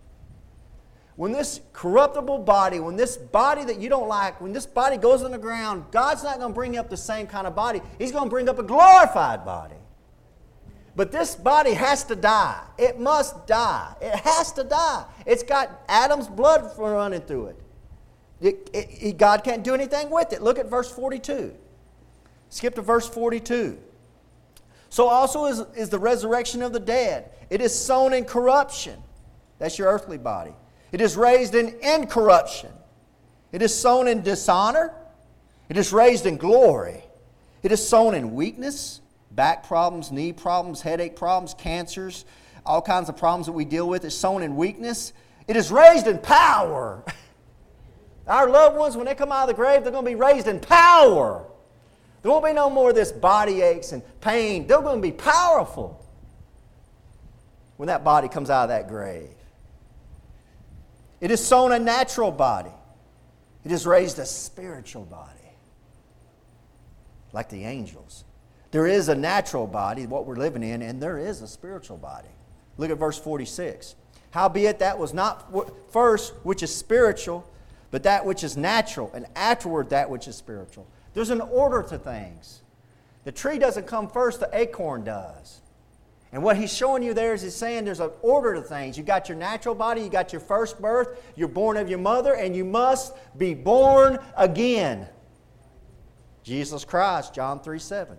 When 1.14 1.30
this 1.30 1.60
corruptible 1.72 2.38
body, 2.38 2.80
when 2.80 2.96
this 2.96 3.16
body 3.16 3.62
that 3.62 3.80
you 3.80 3.88
don't 3.88 4.08
like, 4.08 4.40
when 4.40 4.52
this 4.52 4.66
body 4.66 4.96
goes 4.96 5.22
in 5.22 5.30
the 5.30 5.38
ground, 5.38 5.84
God's 5.92 6.24
not 6.24 6.40
going 6.40 6.50
to 6.50 6.54
bring 6.56 6.76
up 6.76 6.90
the 6.90 6.96
same 6.96 7.28
kind 7.28 7.46
of 7.46 7.54
body. 7.54 7.80
He's 7.96 8.10
going 8.10 8.24
to 8.24 8.30
bring 8.30 8.48
up 8.48 8.58
a 8.58 8.64
glorified 8.64 9.44
body. 9.44 9.76
But 10.96 11.12
this 11.12 11.36
body 11.36 11.74
has 11.74 12.02
to 12.06 12.16
die. 12.16 12.60
It 12.76 12.98
must 12.98 13.46
die. 13.46 13.94
It 14.00 14.16
has 14.16 14.50
to 14.54 14.64
die. 14.64 15.04
It's 15.26 15.44
got 15.44 15.80
Adam's 15.88 16.26
blood 16.26 16.76
running 16.76 17.20
through 17.20 17.46
it. 17.46 17.63
It, 18.44 18.70
it, 18.74 19.16
God 19.16 19.42
can't 19.42 19.64
do 19.64 19.72
anything 19.72 20.10
with 20.10 20.32
it. 20.34 20.42
Look 20.42 20.58
at 20.58 20.68
verse 20.68 20.90
42. 20.90 21.54
Skip 22.50 22.74
to 22.74 22.82
verse 22.82 23.08
42. 23.08 23.78
So 24.90 25.08
also 25.08 25.46
is, 25.46 25.62
is 25.74 25.88
the 25.88 25.98
resurrection 25.98 26.62
of 26.62 26.72
the 26.72 26.78
dead. 26.78 27.30
It 27.48 27.62
is 27.62 27.74
sown 27.74 28.12
in 28.12 28.26
corruption. 28.26 29.02
That's 29.58 29.78
your 29.78 29.88
earthly 29.88 30.18
body. 30.18 30.52
It 30.92 31.00
is 31.00 31.16
raised 31.16 31.54
in 31.54 31.74
incorruption. 31.82 32.70
It 33.50 33.62
is 33.62 33.74
sown 33.74 34.08
in 34.08 34.22
dishonor. 34.22 34.92
It 35.68 35.78
is 35.78 35.92
raised 35.92 36.26
in 36.26 36.36
glory. 36.36 37.02
It 37.62 37.72
is 37.72 37.86
sown 37.86 38.14
in 38.14 38.34
weakness, 38.34 39.00
back 39.30 39.66
problems, 39.66 40.12
knee 40.12 40.34
problems, 40.34 40.82
headache 40.82 41.16
problems, 41.16 41.54
cancers, 41.54 42.26
all 42.66 42.82
kinds 42.82 43.08
of 43.08 43.16
problems 43.16 43.46
that 43.46 43.52
we 43.52 43.64
deal 43.64 43.88
with. 43.88 44.04
It's 44.04 44.14
sown 44.14 44.42
in 44.42 44.54
weakness. 44.54 45.14
It 45.48 45.56
is 45.56 45.72
raised 45.72 46.06
in 46.06 46.18
power. 46.18 47.02
Our 48.26 48.48
loved 48.48 48.76
ones, 48.76 48.96
when 48.96 49.06
they 49.06 49.14
come 49.14 49.32
out 49.32 49.42
of 49.42 49.48
the 49.48 49.54
grave, 49.54 49.82
they're 49.82 49.92
going 49.92 50.04
to 50.04 50.10
be 50.10 50.14
raised 50.14 50.48
in 50.48 50.60
power. 50.60 51.44
There 52.22 52.30
won't 52.30 52.44
be 52.44 52.54
no 52.54 52.70
more 52.70 52.90
of 52.90 52.94
this 52.96 53.12
body 53.12 53.60
aches 53.60 53.92
and 53.92 54.02
pain. 54.20 54.66
They're 54.66 54.80
going 54.80 55.02
to 55.02 55.06
be 55.06 55.12
powerful 55.12 56.02
when 57.76 57.88
that 57.88 58.02
body 58.02 58.28
comes 58.28 58.48
out 58.48 58.62
of 58.64 58.68
that 58.70 58.88
grave. 58.88 59.28
It 61.20 61.30
is 61.30 61.44
sown 61.44 61.72
a 61.72 61.78
natural 61.78 62.30
body, 62.30 62.72
it 63.64 63.72
is 63.72 63.86
raised 63.86 64.18
a 64.18 64.26
spiritual 64.26 65.04
body, 65.04 65.30
like 67.32 67.48
the 67.48 67.64
angels. 67.64 68.24
There 68.70 68.86
is 68.86 69.08
a 69.08 69.14
natural 69.14 69.66
body, 69.66 70.06
what 70.06 70.26
we're 70.26 70.36
living 70.36 70.62
in, 70.62 70.82
and 70.82 71.00
there 71.00 71.18
is 71.18 71.42
a 71.42 71.46
spiritual 71.46 71.96
body. 71.96 72.28
Look 72.76 72.90
at 72.90 72.98
verse 72.98 73.18
46. 73.18 73.94
Howbeit 74.32 74.80
that 74.80 74.98
was 74.98 75.14
not 75.14 75.52
first 75.92 76.34
which 76.42 76.62
is 76.62 76.74
spiritual, 76.74 77.48
but 77.94 78.02
that 78.02 78.26
which 78.26 78.42
is 78.42 78.56
natural, 78.56 79.08
and 79.14 79.24
afterward 79.36 79.90
that 79.90 80.10
which 80.10 80.26
is 80.26 80.34
spiritual. 80.34 80.84
There's 81.12 81.30
an 81.30 81.40
order 81.40 81.80
to 81.80 81.96
things. 81.96 82.62
The 83.22 83.30
tree 83.30 83.56
doesn't 83.56 83.86
come 83.86 84.10
first, 84.10 84.40
the 84.40 84.50
acorn 84.52 85.04
does. 85.04 85.60
And 86.32 86.42
what 86.42 86.56
he's 86.56 86.74
showing 86.74 87.04
you 87.04 87.14
there 87.14 87.34
is 87.34 87.42
he's 87.42 87.54
saying 87.54 87.84
there's 87.84 88.00
an 88.00 88.10
order 88.20 88.52
to 88.54 88.62
things. 88.62 88.98
You 88.98 89.04
got 89.04 89.28
your 89.28 89.38
natural 89.38 89.76
body, 89.76 90.00
you 90.00 90.08
got 90.08 90.32
your 90.32 90.40
first 90.40 90.82
birth, 90.82 91.22
you're 91.36 91.46
born 91.46 91.76
of 91.76 91.88
your 91.88 92.00
mother, 92.00 92.34
and 92.34 92.56
you 92.56 92.64
must 92.64 93.14
be 93.38 93.54
born 93.54 94.18
again. 94.36 95.06
Jesus 96.42 96.84
Christ, 96.84 97.32
John 97.32 97.60
3 97.60 97.78
7. 97.78 98.16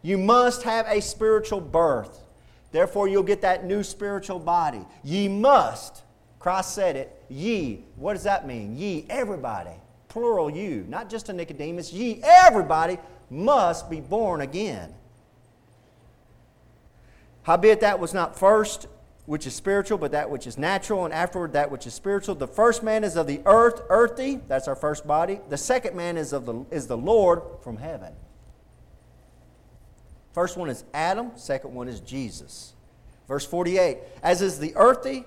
You 0.00 0.16
must 0.16 0.62
have 0.62 0.86
a 0.88 1.02
spiritual 1.02 1.60
birth. 1.60 2.18
Therefore, 2.70 3.08
you'll 3.08 3.24
get 3.24 3.42
that 3.42 3.66
new 3.66 3.82
spiritual 3.82 4.38
body. 4.38 4.86
Ye 5.04 5.28
must. 5.28 6.00
Christ 6.38 6.74
said 6.74 6.96
it. 6.96 7.21
Ye. 7.32 7.84
What 7.96 8.14
does 8.14 8.24
that 8.24 8.46
mean? 8.46 8.76
Ye, 8.76 9.06
everybody. 9.08 9.70
Plural 10.08 10.50
you. 10.50 10.84
Not 10.88 11.08
just 11.08 11.28
a 11.28 11.32
Nicodemus. 11.32 11.92
Ye, 11.92 12.20
everybody 12.22 12.98
must 13.30 13.88
be 13.88 14.00
born 14.00 14.40
again. 14.40 14.94
Howbeit 17.44 17.80
that 17.80 17.98
was 17.98 18.14
not 18.14 18.38
first 18.38 18.86
which 19.24 19.46
is 19.46 19.54
spiritual, 19.54 19.98
but 19.98 20.12
that 20.12 20.28
which 20.30 20.46
is 20.46 20.58
natural, 20.58 21.04
and 21.04 21.14
afterward 21.14 21.52
that 21.52 21.70
which 21.70 21.86
is 21.86 21.94
spiritual. 21.94 22.34
The 22.34 22.48
first 22.48 22.82
man 22.82 23.04
is 23.04 23.16
of 23.16 23.26
the 23.26 23.40
earth, 23.46 23.82
earthy, 23.88 24.40
that's 24.48 24.66
our 24.66 24.74
first 24.74 25.06
body. 25.06 25.40
The 25.48 25.56
second 25.56 25.96
man 25.96 26.16
is 26.16 26.32
of 26.32 26.44
the 26.44 26.64
is 26.70 26.86
the 26.88 26.96
Lord 26.96 27.42
from 27.62 27.76
heaven. 27.76 28.12
First 30.32 30.56
one 30.56 30.68
is 30.68 30.84
Adam, 30.92 31.30
second 31.36 31.74
one 31.74 31.88
is 31.88 32.00
Jesus. 32.00 32.72
Verse 33.28 33.46
48, 33.46 33.98
as 34.22 34.42
is 34.42 34.58
the 34.58 34.72
earthy, 34.76 35.24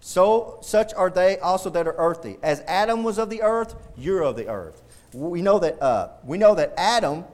so 0.00 0.58
such 0.62 0.94
are 0.94 1.10
they 1.10 1.38
also 1.38 1.70
that 1.70 1.86
are 1.86 1.94
earthy. 1.96 2.38
As 2.42 2.60
Adam 2.62 3.02
was 3.02 3.18
of 3.18 3.30
the 3.30 3.42
earth, 3.42 3.74
you're 3.96 4.22
of 4.22 4.36
the 4.36 4.48
earth. 4.48 4.82
We 5.12 5.42
know 5.42 5.58
that, 5.58 5.80
uh, 5.82 6.10
we 6.24 6.38
know 6.38 6.54
that 6.54 6.72
Adam 6.76 7.24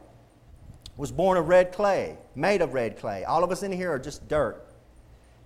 was 0.96 1.12
born 1.12 1.36
of 1.38 1.48
red 1.48 1.72
clay, 1.72 2.16
made 2.34 2.62
of 2.62 2.74
red 2.74 2.98
clay. 2.98 3.24
All 3.24 3.44
of 3.44 3.50
us 3.50 3.62
in 3.62 3.70
here 3.70 3.92
are 3.92 3.98
just 3.98 4.26
dirt. 4.28 4.62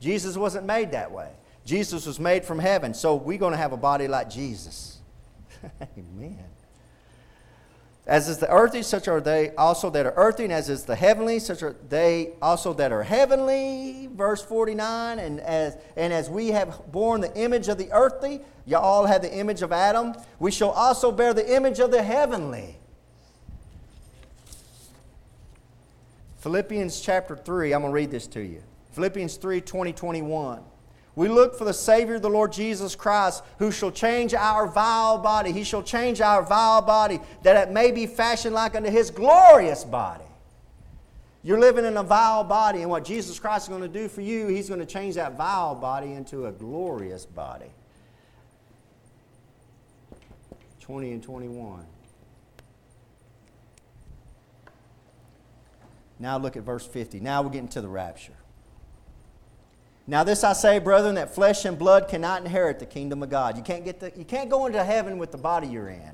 Jesus 0.01 0.37
wasn't 0.37 0.65
made 0.65 0.93
that 0.93 1.13
way. 1.13 1.31
Jesus 1.65 2.07
was 2.07 2.19
made 2.19 2.45
from 2.45 2.59
heaven, 2.59 2.95
so 2.95 3.15
we're 3.17 3.39
going 3.39 3.53
to 3.53 3.59
have 3.59 3.73
a 3.73 3.77
body 3.77 4.09
like 4.09 4.31
Jesus. 4.31 4.99
Amen. 5.99 6.39
As 8.07 8.29
is 8.29 8.39
the 8.39 8.51
earthy, 8.51 8.83
such 8.83 9.09
are 9.09 9.21
they 9.21 9.51
also 9.57 9.91
that 9.91 10.07
are 10.07 10.15
earthy, 10.17 10.45
and 10.45 10.53
as 10.53 10.69
is 10.69 10.85
the 10.85 10.97
heavenly, 10.97 11.39
such 11.39 11.63
are 11.63 11.77
they 11.89 12.33
also 12.43 12.73
that 12.75 12.93
are 12.93 13.03
heavenly. 13.03 14.09
Verse 14.13 14.43
49, 14.43 15.19
and 15.19 15.41
as, 15.41 15.77
and 15.97 16.13
as 16.13 16.29
we 16.29 16.49
have 16.49 16.81
borne 16.91 17.21
the 17.21 17.35
image 17.37 17.69
of 17.69 17.79
the 17.79 17.91
earthly, 17.93 18.41
you 18.67 18.77
all 18.77 19.07
have 19.07 19.23
the 19.23 19.33
image 19.33 19.63
of 19.63 19.71
Adam, 19.71 20.15
we 20.39 20.51
shall 20.51 20.71
also 20.71 21.13
bear 21.13 21.35
the 21.35 21.55
image 21.55 21.79
of 21.79 21.91
the 21.91 22.03
heavenly. 22.03 22.77
Philippians 26.39 27.01
chapter 27.01 27.37
3, 27.37 27.75
I'm 27.75 27.83
going 27.83 27.91
to 27.91 27.95
read 27.95 28.11
this 28.11 28.27
to 28.29 28.41
you. 28.41 28.63
Philippians 28.93 29.37
3 29.37 29.61
20, 29.61 29.93
21. 29.93 30.63
We 31.16 31.29
look 31.29 31.57
for 31.57 31.64
the 31.64 31.73
Savior, 31.73 32.18
the 32.18 32.31
Lord 32.31 32.53
Jesus 32.53 32.94
Christ, 32.94 33.42
who 33.59 33.73
shall 33.73 33.90
change 33.90 34.33
our 34.33 34.66
vile 34.66 35.18
body. 35.18 35.53
He 35.53 35.64
shall 35.64 35.83
change 35.83 36.20
our 36.20 36.42
vile 36.42 36.83
body 36.83 37.20
that 37.42 37.68
it 37.68 37.73
may 37.73 37.90
be 37.90 38.07
fashioned 38.07 38.55
like 38.55 38.75
unto 38.75 38.90
His 38.90 39.11
glorious 39.11 39.85
body. 39.85 40.25
You're 41.42 41.59
living 41.59 41.85
in 41.85 41.96
a 41.96 42.03
vile 42.03 42.44
body, 42.44 42.83
and 42.83 42.90
what 42.90 43.05
Jesus 43.05 43.38
Christ 43.38 43.64
is 43.64 43.68
going 43.70 43.81
to 43.81 43.88
do 43.88 44.09
for 44.09 44.20
you, 44.20 44.46
He's 44.46 44.68
going 44.68 44.81
to 44.81 44.87
change 44.87 45.16
that 45.16 45.37
vile 45.37 45.75
body 45.75 46.12
into 46.12 46.46
a 46.46 46.53
glorious 46.53 47.27
body. 47.27 47.70
20 50.81 51.12
and 51.12 51.23
21. 51.23 51.87
Now 56.18 56.37
look 56.37 56.57
at 56.57 56.62
verse 56.62 56.87
50. 56.87 57.20
Now 57.20 57.42
we're 57.42 57.51
getting 57.51 57.68
to 57.68 57.81
the 57.81 57.88
rapture. 57.88 58.35
Now, 60.07 60.25
this 60.25 60.43
I 60.43 60.55
say, 60.55 60.79
brethren, 60.79 61.15
that 61.15 61.35
flesh 61.35 61.65
and 61.65 61.79
blood 61.79 62.09
cannot 62.09 62.43
inherit 62.43 62.79
the 62.79 62.87
kingdom 62.87 63.23
of 63.23 63.31
God. 63.31 63.57
You 63.57 63.63
can't, 63.63 63.85
get 63.85 64.01
the, 64.01 64.13
you 64.17 64.25
can't 64.25 64.51
go 64.51 64.67
into 64.67 64.83
heaven 64.83 65.19
with 65.19 65.31
the 65.31 65.39
body 65.39 65.69
you're 65.69 65.89
in. 65.89 66.13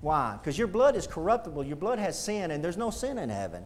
Why? 0.00 0.36
Because 0.40 0.58
your 0.58 0.66
blood 0.66 0.96
is 0.96 1.06
corruptible. 1.06 1.64
Your 1.64 1.76
blood 1.76 2.00
has 2.00 2.18
sin, 2.18 2.50
and 2.50 2.64
there's 2.64 2.76
no 2.76 2.90
sin 2.90 3.18
in 3.18 3.28
heaven. 3.28 3.64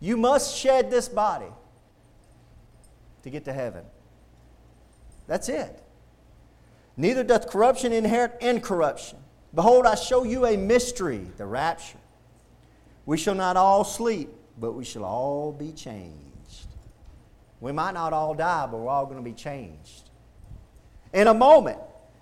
You 0.00 0.16
must 0.16 0.56
shed 0.56 0.90
this 0.90 1.08
body 1.08 1.50
to 3.22 3.30
get 3.30 3.44
to 3.46 3.52
heaven. 3.52 3.84
That's 5.26 5.48
it. 5.48 5.82
Neither 6.96 7.24
doth 7.24 7.48
corruption 7.48 7.92
inherit 7.92 8.36
incorruption. 8.40 9.18
Behold, 9.52 9.86
I 9.86 9.94
show 9.96 10.24
you 10.24 10.46
a 10.46 10.56
mystery, 10.56 11.26
the 11.36 11.46
rapture. 11.46 11.98
We 13.06 13.16
shall 13.16 13.34
not 13.34 13.56
all 13.56 13.82
sleep, 13.82 14.30
but 14.58 14.72
we 14.72 14.84
shall 14.84 15.04
all 15.04 15.52
be 15.52 15.72
changed. 15.72 16.33
We 17.60 17.72
might 17.72 17.94
not 17.94 18.12
all 18.12 18.34
die, 18.34 18.66
but 18.70 18.78
we're 18.78 18.88
all 18.88 19.06
going 19.06 19.18
to 19.18 19.22
be 19.22 19.32
changed. 19.32 20.10
In 21.12 21.28
a 21.28 21.34
moment, 21.34 21.78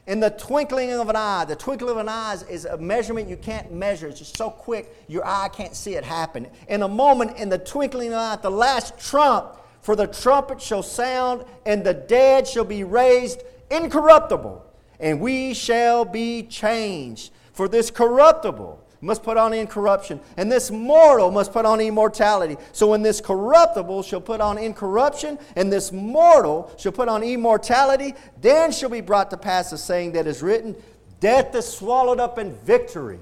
in 0.07 0.21
the 0.21 0.31
twinkling 0.31 0.93
of 0.93 1.09
an 1.09 1.17
eye, 1.17 1.45
the 1.45 1.57
twinkling 1.57 1.93
of 1.93 1.97
an 1.97 2.09
eye 2.09 2.37
is, 2.51 2.65
a 2.65 2.77
measurement 2.77 3.29
you 3.29 3.37
can't 3.37 3.73
measure. 3.73 4.09
It's 4.09 4.19
just 4.19 4.37
so 4.37 4.51
quick, 4.51 4.95
your 5.09 5.25
eye 5.25 5.49
can't 5.53 5.77
see 5.77 5.95
it 5.95 6.05
happen. 6.05 6.49
In 6.69 6.83
a 6.83 6.89
moment, 6.89 7.37
in 7.39 7.49
the 7.49 7.59
twinkling 7.59 8.09
of 8.09 8.15
an 8.15 8.19
eye, 8.19 8.37
the 8.43 8.51
last 8.51 8.99
trump, 8.99 9.57
for 9.81 9.97
the 9.97 10.07
trumpet 10.07 10.61
shall 10.61 10.83
sound, 10.83 11.45
and 11.65 11.85
the 11.85 11.95
dead 11.95 12.47
shall 12.47 12.65
be 12.65 12.85
raised 12.85 13.43
incorruptible, 13.71 14.65
and 15.01 15.21
we 15.21 15.55
shall 15.55 16.05
be 16.05 16.43
changed. 16.43 17.33
For 17.53 17.69
this 17.69 17.91
corruptible 17.91 18.82
must 19.03 19.25
put 19.25 19.37
on 19.37 19.53
incorruption, 19.53 20.21
and 20.37 20.51
this 20.51 20.71
mortal 20.71 21.31
must 21.33 21.53
put 21.53 21.67
on 21.67 21.81
immortality. 21.81 22.57
So 22.71 22.87
when 22.87 23.03
this 23.03 23.21
corruptible 23.21 24.05
shall 24.05 24.21
put 24.21 24.41
on 24.41 24.57
incorruption, 24.57 25.39
and 25.57 25.71
this 25.71 25.91
mortal 25.93 26.73
shall 26.79 26.93
put 26.93 27.09
on 27.09 27.23
immortality, 27.25 28.15
then 28.41 28.71
shall 28.71 28.89
be 28.89 29.01
brought 29.01 29.29
to 29.31 29.37
pass 29.37 29.71
the 29.71 29.79
saying 29.79 30.13
that 30.13 30.27
is 30.27 30.41
written 30.41 30.77
Death 31.19 31.55
is 31.55 31.67
swallowed 31.67 32.21
up 32.21 32.39
in 32.39 32.53
victory. 32.53 33.21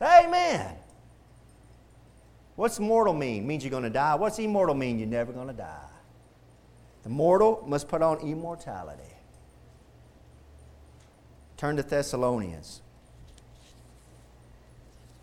Amen. 0.00 0.74
What's 2.54 2.78
mortal 2.78 3.12
mean? 3.12 3.46
Means 3.46 3.64
you're 3.64 3.70
going 3.70 3.82
to 3.82 3.90
die. 3.90 4.14
What's 4.14 4.38
immortal 4.38 4.74
mean? 4.74 4.98
You're 4.98 5.08
never 5.08 5.32
going 5.32 5.48
to 5.48 5.52
die. 5.52 5.88
The 7.02 7.10
mortal 7.10 7.64
must 7.66 7.88
put 7.88 8.02
on 8.02 8.18
immortality. 8.20 9.02
Turn 11.56 11.76
to 11.76 11.82
Thessalonians. 11.82 12.82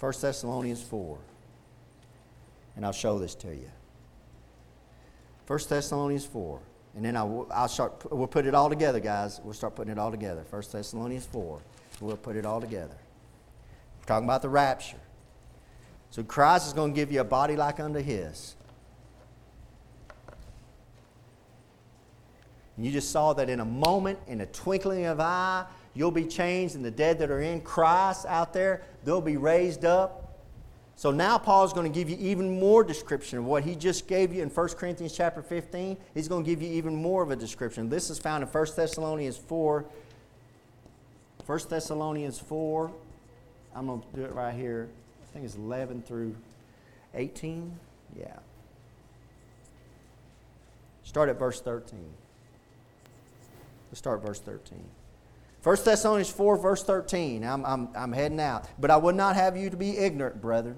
1 0.03 0.11
Thessalonians 0.19 0.81
4. 0.81 1.17
And 2.75 2.85
I'll 2.85 2.91
show 2.91 3.19
this 3.19 3.35
to 3.35 3.47
you. 3.47 3.71
1 5.47 5.59
Thessalonians 5.69 6.25
4. 6.25 6.59
And 6.97 7.05
then 7.05 7.15
I'll, 7.15 7.47
I'll 7.49 7.69
start, 7.69 8.11
we'll 8.11 8.27
put 8.27 8.45
it 8.45 8.53
all 8.53 8.67
together, 8.67 8.99
guys. 8.99 9.39
We'll 9.45 9.53
start 9.53 9.77
putting 9.77 9.93
it 9.93 9.97
all 9.97 10.11
together. 10.11 10.43
1 10.49 10.61
Thessalonians 10.73 11.25
4. 11.27 11.61
We'll 12.01 12.17
put 12.17 12.35
it 12.35 12.45
all 12.45 12.59
together. 12.59 12.97
We're 14.01 14.05
talking 14.05 14.25
about 14.25 14.41
the 14.41 14.49
rapture. 14.49 14.99
So 16.09 16.21
Christ 16.21 16.67
is 16.67 16.73
going 16.73 16.91
to 16.91 16.95
give 16.95 17.09
you 17.09 17.21
a 17.21 17.23
body 17.23 17.55
like 17.55 17.79
unto 17.79 17.99
his. 17.99 18.57
And 22.75 22.85
you 22.85 22.91
just 22.91 23.09
saw 23.09 23.31
that 23.31 23.49
in 23.49 23.61
a 23.61 23.65
moment, 23.65 24.19
in 24.27 24.41
a 24.41 24.47
twinkling 24.47 25.05
of 25.05 25.21
eye, 25.21 25.63
You'll 25.95 26.11
be 26.11 26.25
changed, 26.25 26.75
and 26.75 26.83
the 26.83 26.91
dead 26.91 27.19
that 27.19 27.29
are 27.29 27.41
in 27.41 27.61
Christ 27.61 28.25
out 28.25 28.53
there, 28.53 28.81
they'll 29.03 29.21
be 29.21 29.37
raised 29.37 29.85
up. 29.85 30.23
So 30.95 31.11
now 31.11 31.37
Paul's 31.37 31.73
going 31.73 31.91
to 31.91 31.93
give 31.93 32.09
you 32.09 32.17
even 32.19 32.59
more 32.59 32.83
description 32.83 33.39
of 33.39 33.45
what 33.45 33.63
he 33.63 33.75
just 33.75 34.07
gave 34.07 34.33
you 34.33 34.41
in 34.41 34.49
1 34.49 34.69
Corinthians 34.69 35.15
chapter 35.15 35.41
15. 35.41 35.97
He's 36.13 36.27
going 36.27 36.43
to 36.43 36.49
give 36.49 36.61
you 36.61 36.69
even 36.69 36.95
more 36.95 37.23
of 37.23 37.31
a 37.31 37.35
description. 37.35 37.89
This 37.89 38.09
is 38.09 38.19
found 38.19 38.43
in 38.43 38.49
1 38.49 38.67
Thessalonians 38.75 39.37
4. 39.37 39.85
1 41.45 41.59
Thessalonians 41.69 42.39
4. 42.39 42.91
I'm 43.75 43.87
going 43.87 44.01
to 44.01 44.07
do 44.15 44.23
it 44.23 44.33
right 44.33 44.53
here. 44.53 44.87
I 45.21 45.33
think 45.33 45.45
it's 45.45 45.55
11 45.55 46.03
through 46.03 46.35
18. 47.15 47.77
Yeah. 48.17 48.37
Start 51.03 51.29
at 51.29 51.39
verse 51.39 51.59
13. 51.59 51.99
Let's 53.89 53.99
start 53.99 54.21
verse 54.21 54.39
13. 54.39 54.83
1 55.63 55.77
Thessalonians 55.85 56.29
4, 56.29 56.57
verse 56.57 56.83
13. 56.83 57.43
I'm, 57.43 57.65
I'm, 57.65 57.89
I'm 57.95 58.11
heading 58.11 58.39
out. 58.41 58.67
But 58.77 58.91
I 58.91 58.97
would 58.97 59.15
not 59.15 59.35
have 59.35 59.55
you 59.55 59.69
to 59.69 59.77
be 59.77 59.97
ignorant, 59.97 60.41
brethren. 60.41 60.77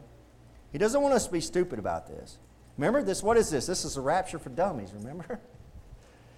He 0.71 0.78
doesn't 0.78 1.02
want 1.02 1.15
us 1.15 1.26
to 1.26 1.32
be 1.32 1.41
stupid 1.41 1.80
about 1.80 2.08
this. 2.08 2.38
Remember 2.78 3.02
this? 3.02 3.24
What 3.24 3.38
is 3.38 3.50
this? 3.50 3.65
This 3.65 3.84
is 3.84 3.98
a 3.98 4.02
rapture 4.02 4.38
for 4.38 4.50
dummies, 4.50 4.91
remember? 4.93 5.39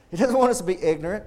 He 0.10 0.16
doesn't 0.16 0.38
want 0.38 0.52
us 0.52 0.60
to 0.60 0.64
be 0.64 0.82
ignorant. 0.82 1.26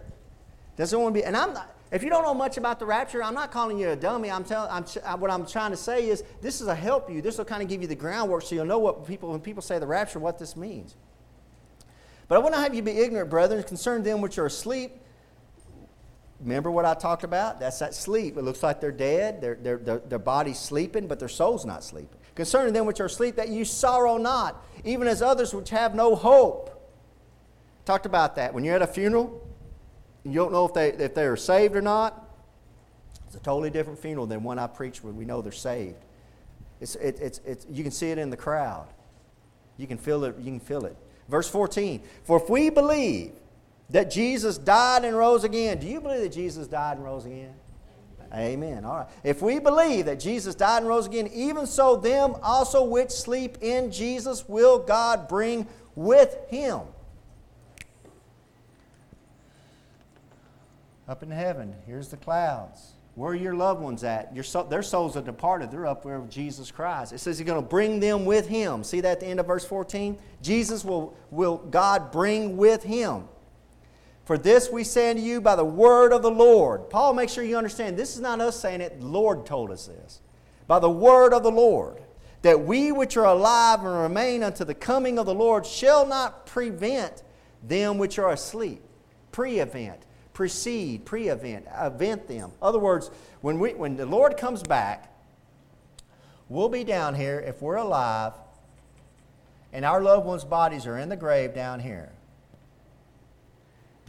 Doesn't 0.76 0.98
want 0.98 1.14
to 1.14 1.20
be, 1.20 1.22
and 1.26 1.37
I'm 1.37 1.52
not, 1.52 1.76
if 1.92 2.02
you 2.02 2.09
don't 2.09 2.22
know 2.22 2.33
much 2.33 2.56
about 2.56 2.78
the 2.78 2.87
rapture, 2.87 3.22
I'm 3.22 3.35
not 3.35 3.50
calling 3.50 3.78
you 3.78 3.90
a 3.90 3.96
dummy. 3.96 4.30
I'm 4.30 4.42
telling, 4.42 4.70
I'm, 4.70 5.20
what 5.20 5.30
I'm 5.30 5.44
trying 5.44 5.72
to 5.72 5.76
say 5.76 6.09
is 6.09 6.24
this 6.40 6.62
is 6.62 6.66
a 6.66 6.74
help 6.74 7.11
you. 7.11 7.20
This 7.20 7.37
will 7.37 7.44
kind 7.44 7.62
of 7.62 7.68
give 7.68 7.83
you 7.83 7.88
the 7.88 7.94
groundwork 7.94 8.42
so 8.42 8.54
you'll 8.54 8.64
know 8.64 8.78
what 8.78 9.06
people, 9.06 9.33
when 9.33 9.40
people 9.40 9.61
say 9.61 9.78
the 9.78 9.87
rapture, 9.87 10.18
what 10.18 10.38
this 10.38 10.56
means. 10.56 10.96
But 12.26 12.37
I 12.37 12.38
would 12.38 12.52
not 12.52 12.62
have 12.62 12.74
you 12.74 12.80
be 12.80 12.92
ignorant, 12.92 13.28
brethren, 13.28 13.62
concerning 13.64 14.02
them 14.02 14.22
which 14.22 14.38
are 14.38 14.46
asleep 14.46 14.92
Remember 16.40 16.70
what 16.70 16.85
I 16.85 16.94
talked 16.94 17.24
about? 17.24 17.61
That's 17.61 17.79
that 17.81 17.94
sleep. 17.94 18.37
It 18.37 18.42
looks 18.42 18.62
like 18.62 18.81
they're 18.81 18.90
dead, 18.90 19.40
their, 19.40 19.57
their, 19.57 19.76
their, 19.76 19.98
their 19.98 20.18
body's 20.18 20.59
sleeping, 20.59 21.07
but 21.07 21.18
their 21.18 21.29
soul's 21.29 21.66
not 21.66 21.85
sleeping. 21.85 22.18
Concerning 22.35 22.72
them 22.72 22.87
which 22.87 23.00
are 23.00 23.07
asleep, 23.07 23.37
that 23.37 23.50
you 23.50 23.64
sorrow 23.64 24.16
not, 24.16 24.64
even 24.85 25.07
as 25.07 25.20
others 25.20 25.53
which 25.53 25.70
have 25.70 25.94
no 25.94 26.14
hope. 26.14 26.76
Talked 27.85 28.07
about 28.07 28.37
that. 28.37 28.55
When 28.55 28.64
you're 28.64 28.74
at 28.74 28.83
a 28.83 28.87
funeral, 28.87 29.46
you 30.24 30.35
don't 30.35 30.53
know 30.53 30.64
if 30.64 30.72
they, 30.72 30.92
if 30.92 31.14
they 31.14 31.24
are 31.24 31.37
saved 31.37 31.76
or 31.76 31.83
not. 31.83 32.26
It's 33.26 33.37
a 33.37 33.40
totally 33.40 33.70
different 33.70 33.98
funeral 33.98 34.26
than 34.26 34.42
one 34.42 34.59
I 34.59 34.66
preached 34.66 35.05
where 35.05 35.12
we 35.12 35.24
know 35.24 35.42
they're 35.42 35.53
saved. 35.53 36.05
It's, 36.81 36.94
it, 36.96 37.18
it's, 37.20 37.40
it's, 37.44 37.66
you 37.70 37.83
can 37.83 37.92
see 37.92 38.11
it 38.11 38.18
in 38.18 38.31
the 38.31 38.37
crowd. 38.37 38.88
You 39.76 39.87
can 39.87 39.98
feel 39.98 40.24
it. 40.24 40.37
You 40.38 40.44
can 40.44 40.61
feel 40.61 40.87
it. 40.87 40.96
Verse 41.29 41.48
14. 41.48 42.03
For 42.24 42.42
if 42.42 42.48
we 42.48 42.70
believe 42.70 43.33
that 43.90 44.11
Jesus 44.11 44.59
died 44.59 45.05
and 45.05 45.16
rose 45.16 45.44
again. 45.44 45.79
Do 45.79 45.87
you 45.87 46.00
believe 46.00 46.20
that 46.20 46.33
Jesus 46.33 46.66
died 46.66 46.96
and 46.96 47.05
rose 47.05 47.26
again? 47.26 47.55
Amen. 48.33 48.85
All 48.85 48.96
right. 48.96 49.09
If 49.24 49.42
we 49.42 49.59
believe 49.59 50.07
that 50.07 50.20
Jesus 50.20 50.55
died 50.55 50.79
and 50.79 50.88
rose 50.88 51.07
again, 51.07 51.29
even 51.35 51.66
so, 51.66 51.96
them 51.96 52.37
also 52.42 52.85
which 52.85 53.11
sleep 53.11 53.59
in 53.61 53.90
Jesus 53.90 54.48
will 54.48 54.79
God 54.79 55.29
bring 55.29 55.66
with 55.96 56.37
him. 56.48 56.81
Up 61.09 61.24
in 61.24 61.31
heaven, 61.33 61.74
here's 61.87 62.09
the 62.09 62.16
clouds. 62.16 62.92
Where 63.16 63.33
are 63.33 63.35
your 63.35 63.57
loved 63.57 63.83
ones 63.83 64.05
at? 64.05 64.33
Soul, 64.46 64.64
their 64.64 64.85
souls 64.85 65.16
are 65.16 65.22
departed. 65.22 65.72
They're 65.72 65.87
up 65.87 66.05
there 66.05 66.20
with 66.20 66.31
Jesus 66.31 66.70
Christ. 66.70 67.12
It 67.12 67.18
says 67.18 67.37
he's 67.37 67.46
going 67.46 67.61
to 67.61 67.68
bring 67.68 67.98
them 67.98 68.24
with 68.24 68.46
him. 68.46 68.85
See 68.85 69.00
that 69.00 69.11
at 69.11 69.20
the 69.20 69.26
end 69.26 69.40
of 69.40 69.46
verse 69.46 69.64
14? 69.64 70.16
Jesus 70.40 70.85
will, 70.85 71.16
will 71.33 71.57
God 71.57 72.12
bring 72.12 72.57
with 72.57 72.85
him. 72.85 73.24
For 74.24 74.38
this 74.38 74.70
we 74.70 74.85
say 74.85 75.11
unto 75.11 75.22
you 75.22 75.40
by 75.40 75.56
the 75.56 75.64
word 75.64 76.12
of 76.12 76.22
the 76.22 76.30
Lord. 76.30 76.88
Paul, 76.90 77.14
make 77.14 77.28
sure 77.28 77.42
you 77.42 77.56
understand 77.56 77.96
this 77.96 78.14
is 78.14 78.20
not 78.20 78.40
us 78.40 78.61
saying 78.61 78.80
it, 78.80 79.00
the 79.00 79.06
Lord 79.06 79.46
told 79.46 79.70
us 79.70 79.87
this. 79.87 80.20
By 80.66 80.78
the 80.78 80.90
word 80.90 81.33
of 81.33 81.42
the 81.42 81.50
Lord, 81.50 82.02
that 82.42 82.61
we 82.61 82.92
which 82.92 83.16
are 83.16 83.26
alive 83.26 83.80
and 83.80 84.02
remain 84.02 84.42
unto 84.42 84.64
the 84.64 84.74
coming 84.74 85.18
of 85.18 85.26
the 85.26 85.35
Lord 85.35 85.66
shall 85.66 86.06
not 86.06 86.46
prevent 86.46 87.22
them 87.62 87.98
which 87.98 88.18
are 88.18 88.30
asleep. 88.30 88.83
Pre 89.33 89.59
event, 89.59 90.00
precede, 90.33 91.04
pre 91.04 91.28
event, 91.28 91.66
event 91.78 92.28
them. 92.28 92.50
In 92.50 92.56
other 92.62 92.78
words, 92.78 93.11
when, 93.40 93.59
we, 93.59 93.74
when 93.74 93.96
the 93.96 94.06
Lord 94.06 94.37
comes 94.37 94.62
back, 94.62 95.12
we'll 96.48 96.68
be 96.68 96.85
down 96.85 97.14
here 97.14 97.40
if 97.40 97.61
we're 97.61 97.76
alive 97.76 98.33
and 99.72 99.85
our 99.85 100.02
loved 100.02 100.26
ones' 100.26 100.44
bodies 100.44 100.87
are 100.87 100.98
in 100.98 101.09
the 101.09 101.16
grave 101.16 101.54
down 101.54 101.80
here. 101.80 102.11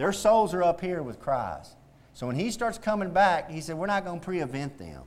Their 0.02 0.12
souls 0.12 0.56
are 0.56 0.64
up 0.64 0.82
here 0.82 1.04
with 1.04 1.20
Christ. 1.20 1.76
So 2.14 2.26
when 2.26 2.36
he 2.36 2.50
starts 2.50 2.80
coming 2.80 3.12
back, 3.12 3.52
he 3.52 3.62
said, 3.62 3.78
We're 3.78 3.86
not 3.86 4.04
going 4.04 4.20
to 4.20 4.26
pre 4.26 4.40
event 4.40 4.80
them. 4.80 5.04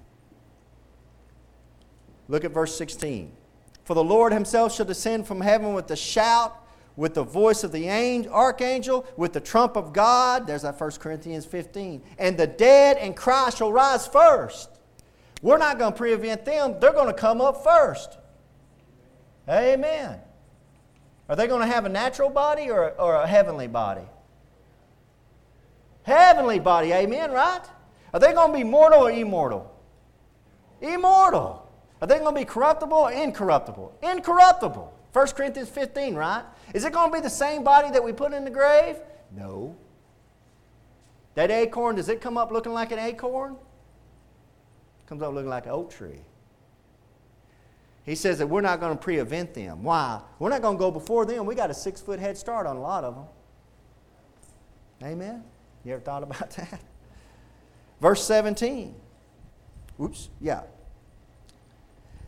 Look 2.28 2.44
at 2.44 2.52
verse 2.52 2.78
16. 2.78 3.32
For 3.82 3.94
the 3.94 4.04
Lord 4.04 4.32
himself 4.32 4.72
shall 4.72 4.86
descend 4.86 5.26
from 5.26 5.40
heaven 5.40 5.74
with 5.74 5.90
a 5.90 5.96
shout, 5.96 6.64
with 6.94 7.14
the 7.14 7.24
voice 7.24 7.64
of 7.64 7.72
the 7.72 7.88
angel, 7.88 8.32
archangel, 8.32 9.04
with 9.16 9.32
the 9.32 9.40
trump 9.40 9.76
of 9.76 9.92
God. 9.92 10.46
There's 10.46 10.62
that 10.62 10.80
1 10.80 10.90
Corinthians 10.92 11.44
15. 11.44 12.00
And 12.16 12.38
the 12.38 12.46
dead 12.46 12.96
and 12.98 13.16
Christ 13.16 13.58
shall 13.58 13.72
rise 13.72 14.06
first. 14.06 14.78
We're 15.42 15.58
not 15.58 15.76
going 15.76 15.94
to 15.94 15.98
pre 15.98 16.12
event 16.12 16.44
them, 16.44 16.76
they're 16.78 16.92
going 16.92 17.12
to 17.12 17.20
come 17.20 17.40
up 17.40 17.64
first. 17.64 18.16
Amen. 19.48 20.20
Are 21.28 21.34
they 21.34 21.48
going 21.48 21.62
to 21.62 21.74
have 21.74 21.84
a 21.84 21.88
natural 21.88 22.30
body 22.30 22.70
or, 22.70 22.92
or 22.92 23.16
a 23.16 23.26
heavenly 23.26 23.66
body? 23.66 24.06
Heavenly 26.04 26.58
body, 26.58 26.92
amen, 26.92 27.32
right? 27.32 27.62
Are 28.12 28.20
they 28.20 28.32
going 28.32 28.52
to 28.52 28.58
be 28.58 28.64
mortal 28.64 29.00
or 29.00 29.10
immortal? 29.10 29.74
Immortal. 30.80 31.66
Are 32.00 32.06
they 32.06 32.18
going 32.18 32.34
to 32.34 32.40
be 32.40 32.44
corruptible 32.44 32.96
or 32.96 33.12
incorruptible? 33.12 33.98
Incorruptible. 34.02 34.92
1 35.12 35.26
Corinthians 35.28 35.68
15, 35.70 36.14
right? 36.14 36.44
Is 36.74 36.84
it 36.84 36.92
going 36.92 37.10
to 37.10 37.14
be 37.14 37.20
the 37.20 37.30
same 37.30 37.64
body 37.64 37.90
that 37.90 38.04
we 38.04 38.12
put 38.12 38.32
in 38.32 38.44
the 38.44 38.50
grave? 38.50 38.96
No. 39.34 39.76
That 41.34 41.50
acorn, 41.50 41.96
does 41.96 42.08
it 42.08 42.20
come 42.20 42.36
up 42.36 42.52
looking 42.52 42.72
like 42.72 42.92
an 42.92 42.98
acorn? 42.98 43.56
Comes 45.06 45.22
up 45.22 45.32
looking 45.32 45.50
like 45.50 45.66
an 45.66 45.72
oak 45.72 45.90
tree. 45.90 46.20
He 48.04 48.14
says 48.14 48.38
that 48.38 48.46
we're 48.46 48.60
not 48.60 48.80
going 48.80 48.96
to 48.96 49.02
pre-event 49.02 49.54
them. 49.54 49.82
Why? 49.82 50.20
We're 50.38 50.50
not 50.50 50.60
going 50.60 50.76
to 50.76 50.78
go 50.78 50.90
before 50.90 51.24
them. 51.24 51.46
We 51.46 51.54
got 51.54 51.70
a 51.70 51.74
six 51.74 52.00
foot 52.00 52.20
head 52.20 52.36
start 52.36 52.66
on 52.66 52.76
a 52.76 52.80
lot 52.80 53.04
of 53.04 53.14
them. 53.14 53.24
Amen? 55.02 55.44
You 55.84 55.94
ever 55.94 56.02
thought 56.02 56.22
about 56.22 56.50
that? 56.56 56.80
Verse 58.00 58.24
17. 58.24 58.94
Oops, 60.00 60.28
yeah. 60.40 60.62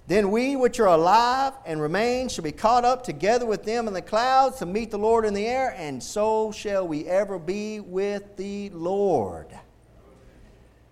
Then 0.07 0.31
we 0.31 0.55
which 0.55 0.79
are 0.79 0.87
alive 0.87 1.55
and 1.65 1.81
remain 1.81 2.29
shall 2.29 2.45
be 2.45 2.53
caught 2.53 2.85
up 2.85 3.03
together 3.03 3.45
with 3.45 3.65
them 3.65 3.89
in 3.89 3.95
the 3.95 4.03
clouds 4.03 4.59
to 4.59 4.67
meet 4.67 4.93
the 4.93 4.99
Lord 4.99 5.25
in 5.25 5.35
the 5.35 5.47
air, 5.47 5.75
and 5.77 6.01
so 6.01 6.53
shall 6.53 6.87
we 6.87 7.07
ever 7.07 7.41
be 7.41 7.81
with 7.81 8.37
the 8.37 8.71
Lord. 8.71 9.49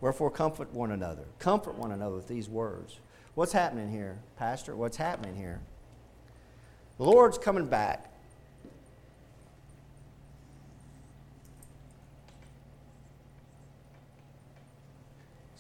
Wherefore, 0.01 0.31
comfort 0.31 0.73
one 0.75 0.91
another. 0.91 1.25
Comfort 1.39 1.77
one 1.77 1.93
another 1.93 2.17
with 2.17 2.27
these 2.27 2.49
words. 2.49 2.99
What's 3.37 3.53
happening 3.53 3.91
here, 3.91 4.19
Pastor? 4.37 4.75
What's 4.75 4.97
happening 4.97 5.37
here? 5.37 5.61
The 6.99 7.05
Lord's 7.05 7.39
coming 7.39 7.67
back. 7.67 8.13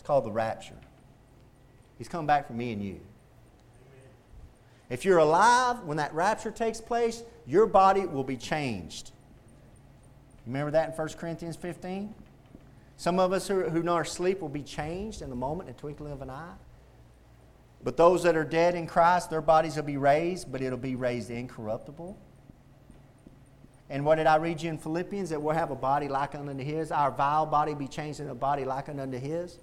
It's 0.04 0.06
called 0.06 0.26
the 0.26 0.32
rapture. 0.32 0.76
He's 1.96 2.08
coming 2.08 2.26
back 2.26 2.46
for 2.46 2.52
me 2.52 2.72
and 2.74 2.82
you. 2.82 3.00
If 4.90 5.06
you're 5.06 5.16
alive 5.16 5.80
when 5.84 5.96
that 5.96 6.12
rapture 6.12 6.50
takes 6.50 6.78
place, 6.78 7.22
your 7.46 7.64
body 7.64 8.04
will 8.04 8.22
be 8.22 8.36
changed. 8.36 9.12
Remember 10.46 10.70
that 10.72 10.90
in 10.90 10.94
1 10.94 11.08
Corinthians 11.16 11.56
15? 11.56 12.14
Some 12.98 13.18
of 13.18 13.32
us 13.32 13.48
who, 13.48 13.62
who 13.70 13.88
are 13.88 14.02
asleep 14.02 14.42
will 14.42 14.50
be 14.50 14.62
changed 14.62 15.22
in 15.22 15.30
the 15.30 15.36
moment, 15.36 15.70
in 15.70 15.74
the 15.74 15.80
twinkling 15.80 16.12
of 16.12 16.20
an 16.20 16.28
eye. 16.28 16.52
But 17.82 17.96
those 17.96 18.24
that 18.24 18.36
are 18.36 18.44
dead 18.44 18.74
in 18.74 18.86
Christ, 18.86 19.30
their 19.30 19.40
bodies 19.40 19.76
will 19.76 19.84
be 19.84 19.96
raised, 19.96 20.52
but 20.52 20.60
it'll 20.60 20.76
be 20.76 20.96
raised 20.96 21.30
incorruptible. 21.30 22.14
And 23.88 24.04
what 24.04 24.16
did 24.16 24.26
I 24.26 24.36
read 24.36 24.60
you 24.60 24.68
in 24.68 24.76
Philippians? 24.76 25.30
That 25.30 25.40
we'll 25.40 25.54
have 25.54 25.70
a 25.70 25.74
body 25.74 26.08
like 26.08 26.34
unto 26.34 26.62
his. 26.62 26.92
Our 26.92 27.10
vile 27.10 27.46
body 27.46 27.72
be 27.72 27.88
changed 27.88 28.20
in 28.20 28.28
a 28.28 28.34
body 28.34 28.66
like 28.66 28.90
unto 28.90 29.18
his. 29.18 29.58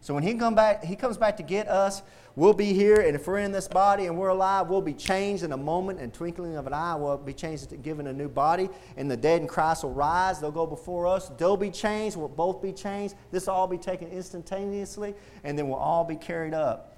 So 0.00 0.14
when 0.14 0.22
he 0.22 0.34
come 0.34 0.54
back, 0.54 0.84
he 0.84 0.94
comes 0.94 1.16
back 1.16 1.36
to 1.38 1.42
get 1.42 1.68
us, 1.68 2.02
we'll 2.36 2.52
be 2.52 2.72
here, 2.72 3.00
and 3.00 3.16
if 3.16 3.26
we're 3.26 3.38
in 3.38 3.50
this 3.50 3.66
body 3.66 4.06
and 4.06 4.16
we're 4.16 4.28
alive, 4.28 4.68
we'll 4.68 4.80
be 4.80 4.94
changed 4.94 5.42
in 5.42 5.52
a 5.52 5.56
moment 5.56 6.00
and 6.00 6.14
twinkling 6.14 6.56
of 6.56 6.66
an 6.66 6.72
eye. 6.72 6.94
We'll 6.94 7.16
be 7.16 7.32
changed, 7.32 7.82
given 7.82 8.06
a 8.06 8.12
new 8.12 8.28
body, 8.28 8.68
and 8.96 9.10
the 9.10 9.16
dead 9.16 9.40
in 9.40 9.48
Christ 9.48 9.82
will 9.82 9.92
rise. 9.92 10.38
They'll 10.38 10.52
go 10.52 10.66
before 10.66 11.06
us. 11.06 11.30
They'll 11.38 11.56
be 11.56 11.70
changed. 11.70 12.16
We'll 12.16 12.28
both 12.28 12.62
be 12.62 12.72
changed. 12.72 13.14
This 13.32 13.46
will 13.46 13.54
all 13.54 13.66
be 13.66 13.78
taken 13.78 14.08
instantaneously, 14.08 15.14
and 15.42 15.58
then 15.58 15.68
we'll 15.68 15.78
all 15.78 16.04
be 16.04 16.16
carried 16.16 16.54
up 16.54 16.92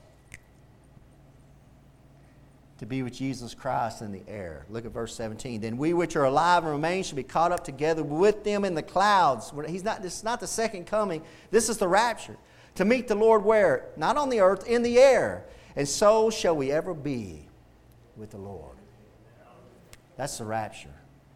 to 2.79 2.87
be 2.87 3.03
with 3.03 3.13
Jesus 3.13 3.55
Christ 3.55 4.03
in 4.03 4.13
the 4.13 4.23
air. 4.29 4.65
Look 4.71 4.87
at 4.87 4.93
verse 4.93 5.15
17. 5.15 5.61
Then 5.61 5.79
we 5.79 5.95
which 5.95 6.15
are 6.15 6.25
alive 6.25 6.63
and 6.63 6.73
remain 6.73 7.03
shall 7.03 7.17
be 7.17 7.25
caught 7.25 7.51
up 7.51 7.65
together 7.65 8.05
with 8.05 8.45
them 8.45 8.65
in 8.65 8.75
the 8.75 8.85
clouds. 8.85 9.53
He's 9.67 9.83
not, 9.83 10.01
this 10.01 10.19
is 10.19 10.25
not 10.25 10.39
the 10.39 10.47
second 10.47 10.87
coming. 10.87 11.23
This 11.51 11.69
is 11.69 11.79
the 11.79 11.89
rapture 11.89 12.37
to 12.79 12.85
meet 12.85 13.09
the 13.09 13.17
Lord 13.17 13.45
where? 13.45 13.87
Not 13.97 14.17
on 14.17 14.29
the 14.29 14.39
earth, 14.39 14.69
in 14.69 14.83
the 14.83 15.01
air. 15.01 15.45
And 15.75 15.89
so 15.89 16.31
shall 16.31 16.55
we 16.55 16.71
ever 16.71 16.95
be 16.95 17.49
with 18.17 18.31
the 18.31 18.39
Lord. 18.39 18.77
That's 20.17 20.39
the 20.39 20.45
rapture. 20.45 20.95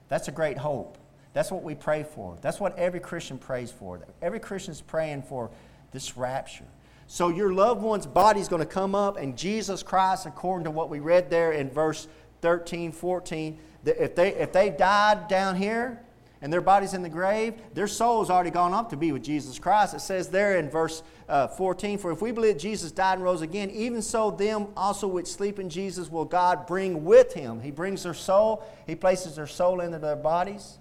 That's 0.09 0.29
a 0.29 0.31
great 0.31 0.57
hope. 0.57 0.99
That's 1.33 1.51
what 1.51 1.65
we 1.65 1.75
pray 1.75 2.05
for. 2.05 2.39
That's 2.43 2.61
what 2.61 2.79
every 2.79 3.01
Christian 3.01 3.39
prays 3.39 3.73
for. 3.73 3.99
Every 4.21 4.39
Christian 4.39 4.71
is 4.71 4.81
praying 4.81 5.23
for 5.23 5.51
this 5.91 6.17
rapture. 6.17 6.69
So 7.09 7.29
your 7.29 7.53
loved 7.53 7.83
one's 7.83 8.07
body 8.07 8.41
is 8.41 8.47
going 8.47 8.63
to 8.63 8.67
come 8.67 8.95
up, 8.95 9.17
and 9.17 9.37
Jesus 9.37 9.83
Christ, 9.83 10.27
according 10.27 10.65
to 10.67 10.71
what 10.71 10.91
we 10.91 11.01
read 11.01 11.29
there 11.29 11.51
in 11.51 11.69
verse 11.71 12.07
13, 12.41 12.93
14, 12.93 13.59
if 13.85 14.15
they, 14.15 14.29
if 14.35 14.53
they 14.53 14.71
died 14.71 15.27
down 15.27 15.57
here, 15.57 16.05
and 16.43 16.53
their 16.53 16.61
body's 16.61 16.93
in 16.93 17.03
the 17.03 17.09
grave, 17.09 17.55
their 17.73 17.87
soul's 17.87 18.29
already 18.29 18.51
gone 18.51 18.75
up 18.75 18.91
to 18.91 18.97
be 18.97 19.13
with 19.13 19.23
Jesus 19.23 19.61
Christ. 19.61 19.95
It 19.95 20.01
says 20.01 20.29
there 20.29 20.59
in 20.59 20.69
verse 20.69 21.05
uh, 21.29 21.47
14, 21.47 21.99
For 21.99 22.11
if 22.11 22.21
we 22.21 22.33
believe 22.33 22.59
Jesus 22.59 22.91
died 22.91 23.15
and 23.15 23.23
rose 23.23 23.43
again, 23.43 23.71
even 23.71 24.03
so 24.03 24.33
them 24.33 24.67
also 24.77 25.07
which 25.07 25.29
sleep 25.29 25.61
in 25.61 25.71
Jesus 25.71 26.11
will 26.11 26.25
God 26.25 26.67
bring 26.67 27.05
with 27.05 27.33
him. 27.33 27.61
He 27.61 27.71
brings 27.71 28.03
their 28.03 28.13
soul, 28.13 28.65
He 28.87 28.97
places 28.97 29.37
their 29.37 29.47
soul 29.47 29.81
into 29.81 30.01
their 30.01 30.17
bodies. 30.17 30.79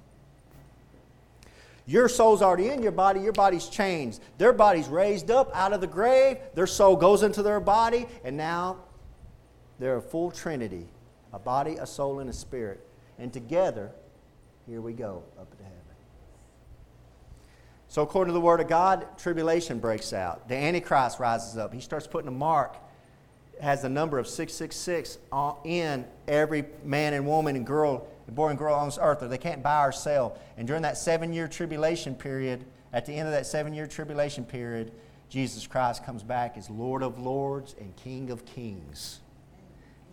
Your 1.86 2.10
soul's 2.10 2.41
already 2.41 2.69
in 2.69 2.82
your 2.82 2.91
body, 2.91 3.21
your 3.21 3.34
body's 3.34 3.67
changed. 3.67 4.19
Their 4.39 4.54
body's 4.54 4.88
raised 4.88 5.30
up 5.30 5.52
out 5.54 5.74
of 5.74 5.82
the 5.82 5.88
grave, 5.88 6.38
their 6.56 6.67
soul 6.67 6.95
goes 6.95 7.21
into 7.21 7.43
their 7.43 7.60
body, 7.60 8.08
and 8.24 8.36
now 8.36 8.78
they're 9.80 9.97
a 9.97 10.02
full 10.02 10.32
trinity 10.32 10.88
a 11.34 11.39
body, 11.39 11.78
a 11.78 11.88
soul, 11.88 12.19
and 12.19 12.30
a 12.30 12.34
spirit. 12.34 12.86
And 13.17 13.32
together, 13.32 13.91
here 14.71 14.79
we 14.79 14.93
go 14.93 15.21
up 15.38 15.51
to 15.57 15.63
heaven. 15.65 15.79
So, 17.89 18.03
according 18.03 18.29
to 18.29 18.34
the 18.34 18.39
Word 18.39 18.62
of 18.62 18.69
God, 18.69 19.05
tribulation 19.17 19.79
breaks 19.79 20.13
out. 20.13 20.47
The 20.47 20.55
Antichrist 20.55 21.19
rises 21.19 21.57
up. 21.57 21.73
He 21.73 21.81
starts 21.81 22.07
putting 22.07 22.29
a 22.29 22.31
mark, 22.31 22.77
has 23.60 23.81
the 23.81 23.89
number 23.89 24.17
of 24.17 24.27
666 24.27 25.17
in 25.65 26.05
every 26.25 26.63
man 26.86 27.13
and 27.13 27.27
woman 27.27 27.57
and 27.57 27.67
girl, 27.67 28.07
boy 28.29 28.47
and 28.47 28.57
girl 28.57 28.73
on 28.73 28.88
this 28.88 28.97
earth, 29.01 29.21
or 29.21 29.27
they 29.27 29.38
can't 29.38 29.62
buy 29.62 29.86
or 29.86 29.91
sell. 29.91 30.39
And 30.55 30.65
during 30.65 30.84
that 30.84 30.97
seven 30.97 31.34
year 31.34 31.49
tribulation 31.49 32.15
period, 32.15 32.63
at 32.93 33.05
the 33.05 33.12
end 33.12 33.27
of 33.27 33.34
that 33.34 33.45
seven 33.45 33.73
year 33.73 33.88
tribulation 33.88 34.45
period, 34.45 34.93
Jesus 35.27 35.67
Christ 35.67 36.05
comes 36.05 36.23
back 36.23 36.57
as 36.57 36.69
Lord 36.69 37.03
of 37.03 37.19
Lords 37.19 37.75
and 37.77 37.93
King 37.97 38.29
of 38.29 38.45
Kings. 38.45 39.19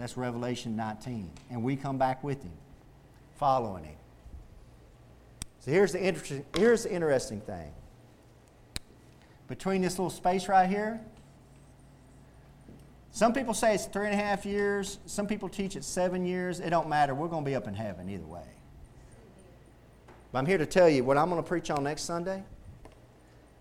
That's 0.01 0.17
Revelation 0.17 0.75
19. 0.75 1.31
And 1.49 1.63
we 1.63 1.77
come 1.77 1.97
back 1.97 2.25
with 2.25 2.43
him, 2.43 2.55
following 3.37 3.85
him. 3.85 3.95
So 5.69 5.75
here's 5.75 5.93
the, 5.93 6.03
interesting, 6.03 6.47
here's 6.57 6.85
the 6.85 6.95
interesting 6.95 7.43
thing. 7.43 7.71
Between 9.49 9.83
this 9.83 9.99
little 9.99 10.09
space 10.09 10.49
right 10.49 10.67
here, 10.67 10.99
some 13.11 13.35
people 13.35 13.53
say 13.53 13.75
it's 13.75 13.85
three 13.85 14.07
and 14.07 14.15
a 14.15 14.17
half 14.17 14.47
years. 14.47 14.99
Some 15.05 15.27
people 15.27 15.47
teach 15.47 15.77
it's 15.77 15.87
seven 15.87 16.25
years. 16.25 16.61
It 16.61 16.71
don't 16.71 16.89
matter. 16.89 17.15
We're 17.15 17.29
going 17.29 17.45
to 17.45 17.51
be 17.51 17.55
up 17.55 17.69
in 17.69 17.75
heaven 17.75 18.09
either 18.09 18.25
way. 18.25 18.47
But 20.33 20.39
I'm 20.39 20.47
here 20.47 20.57
to 20.57 20.65
tell 20.65 20.89
you 20.89 21.05
what 21.05 21.19
I'm 21.19 21.29
going 21.29 21.43
to 21.43 21.47
preach 21.47 21.71
on 21.71 21.85
next 21.85 22.05
Sunday. 22.05 22.43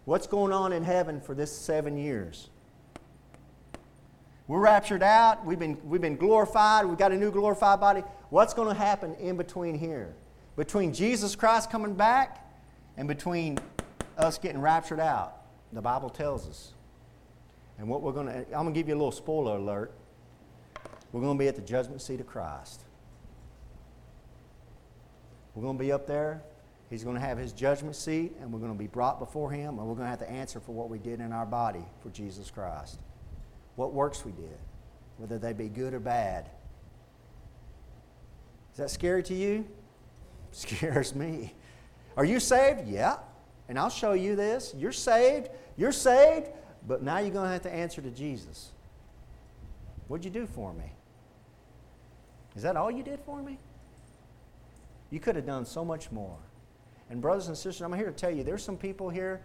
What's 0.05 0.27
going 0.27 0.53
on 0.53 0.71
in 0.71 0.85
heaven 0.85 1.19
for 1.19 1.35
this 1.35 1.51
seven 1.51 1.97
years? 1.97 2.47
We're 4.47 4.61
raptured 4.61 5.03
out. 5.03 5.45
We've 5.45 5.59
been, 5.59 5.77
we've 5.83 5.99
been 5.99 6.15
glorified. 6.15 6.85
We've 6.85 6.97
got 6.97 7.11
a 7.11 7.17
new 7.17 7.31
glorified 7.31 7.81
body. 7.81 8.03
What's 8.29 8.53
going 8.53 8.69
to 8.69 8.81
happen 8.81 9.13
in 9.15 9.35
between 9.35 9.77
here? 9.77 10.15
Between 10.57 10.93
Jesus 10.93 11.35
Christ 11.35 11.69
coming 11.69 11.93
back 11.93 12.45
and 12.97 13.07
between 13.07 13.59
us 14.17 14.37
getting 14.37 14.59
raptured 14.59 14.99
out. 14.99 15.37
The 15.71 15.81
Bible 15.81 16.09
tells 16.09 16.49
us. 16.49 16.73
And 17.77 17.87
what 17.87 18.01
we're 18.01 18.11
going 18.11 18.27
to, 18.27 18.45
I'm 18.47 18.63
going 18.63 18.73
to 18.73 18.79
give 18.79 18.87
you 18.89 18.95
a 18.95 18.97
little 18.97 19.11
spoiler 19.11 19.57
alert. 19.57 19.93
We're 21.11 21.21
going 21.21 21.37
to 21.37 21.39
be 21.41 21.47
at 21.47 21.55
the 21.55 21.61
judgment 21.61 22.01
seat 22.01 22.19
of 22.19 22.27
Christ. 22.27 22.81
We're 25.53 25.61
going 25.61 25.77
to 25.77 25.83
be 25.83 25.91
up 25.91 26.07
there. 26.07 26.41
He's 26.89 27.03
going 27.03 27.15
to 27.15 27.21
have 27.21 27.37
his 27.37 27.51
judgment 27.51 27.95
seat, 27.95 28.33
and 28.41 28.51
we're 28.51 28.59
going 28.59 28.71
to 28.71 28.77
be 28.77 28.87
brought 28.87 29.19
before 29.19 29.51
him, 29.51 29.77
and 29.77 29.87
we're 29.87 29.95
going 29.95 30.05
to 30.05 30.09
have 30.09 30.19
to 30.19 30.29
answer 30.29 30.59
for 30.59 30.71
what 30.71 30.89
we 30.89 30.97
did 30.97 31.19
in 31.19 31.31
our 31.31 31.45
body 31.45 31.85
for 32.01 32.09
Jesus 32.09 32.49
Christ. 32.49 32.99
What 33.75 33.93
works 33.93 34.25
we 34.25 34.31
did, 34.31 34.57
whether 35.17 35.37
they 35.37 35.53
be 35.53 35.67
good 35.67 35.93
or 35.93 35.99
bad. 35.99 36.49
Is 38.71 38.77
that 38.77 38.89
scary 38.89 39.21
to 39.23 39.33
you? 39.33 39.65
Scares 40.57 41.13
me. 41.15 41.53
Are 42.15 42.25
you 42.25 42.39
saved? 42.39 42.87
Yeah. 42.87 43.17
And 43.69 43.77
I'll 43.77 43.89
show 43.89 44.13
you 44.13 44.35
this. 44.35 44.73
You're 44.77 44.91
saved. 44.91 45.49
You're 45.77 45.91
saved. 45.91 46.49
But 46.87 47.03
now 47.03 47.19
you're 47.19 47.31
going 47.31 47.45
to 47.45 47.51
have 47.51 47.63
to 47.63 47.73
answer 47.73 48.01
to 48.01 48.09
Jesus. 48.09 48.71
What'd 50.07 50.25
you 50.25 50.31
do 50.31 50.47
for 50.47 50.73
me? 50.73 50.91
Is 52.55 52.63
that 52.63 52.75
all 52.75 52.89
you 52.89 53.03
did 53.03 53.19
for 53.19 53.41
me? 53.41 53.59
You 55.11 55.19
could 55.19 55.35
have 55.35 55.45
done 55.45 55.65
so 55.65 55.85
much 55.85 56.11
more. 56.11 56.37
And, 57.09 57.21
brothers 57.21 57.47
and 57.47 57.57
sisters, 57.57 57.81
I'm 57.81 57.93
here 57.93 58.07
to 58.07 58.11
tell 58.11 58.31
you 58.31 58.43
there's 58.43 58.63
some 58.63 58.77
people 58.77 59.09
here, 59.09 59.41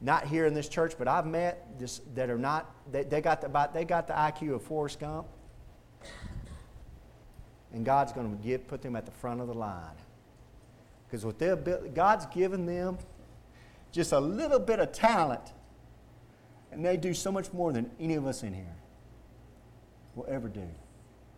not 0.00 0.26
here 0.26 0.46
in 0.46 0.54
this 0.54 0.68
church, 0.68 0.94
but 0.98 1.06
I've 1.06 1.26
met 1.26 1.78
just, 1.78 2.14
that 2.14 2.30
are 2.30 2.38
not, 2.38 2.74
they, 2.90 3.04
they, 3.04 3.20
got 3.20 3.40
the, 3.40 3.48
about, 3.48 3.74
they 3.74 3.84
got 3.84 4.08
the 4.08 4.14
IQ 4.14 4.54
of 4.54 4.62
Forrest 4.62 4.98
Gump. 4.98 5.26
And 7.72 7.84
God's 7.84 8.12
going 8.12 8.36
to 8.36 8.42
get, 8.42 8.66
put 8.66 8.82
them 8.82 8.96
at 8.96 9.04
the 9.04 9.12
front 9.12 9.40
of 9.40 9.46
the 9.46 9.54
line. 9.54 9.96
Because 11.12 11.26
what 11.26 11.38
they're 11.38 11.56
God's 11.56 12.24
given 12.24 12.64
them 12.64 12.96
just 13.90 14.12
a 14.12 14.18
little 14.18 14.58
bit 14.58 14.80
of 14.80 14.92
talent, 14.92 15.42
and 16.70 16.82
they 16.82 16.96
do 16.96 17.12
so 17.12 17.30
much 17.30 17.52
more 17.52 17.70
than 17.70 17.90
any 18.00 18.14
of 18.14 18.26
us 18.26 18.42
in 18.42 18.54
here 18.54 18.74
will 20.14 20.24
ever 20.26 20.48
do. 20.48 20.66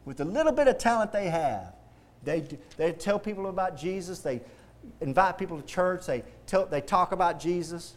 with 0.05 0.18
the 0.18 0.25
little 0.25 0.53
bit 0.53 0.68
of 0.68 0.79
talent 0.79 1.11
they 1.11 1.29
have. 1.29 1.75
They, 2.22 2.45
they 2.77 2.93
tell 2.93 3.18
people 3.18 3.49
about 3.49 3.77
Jesus. 3.77 4.20
They 4.20 4.43
invite 5.01 5.39
people 5.39 5.61
to 5.61 5.66
church. 5.66 6.07
They, 6.07 6.22
tell, 6.47 6.66
they 6.66 6.81
talk 6.81 7.11
about 7.11 7.41
Jesus. 7.41 7.95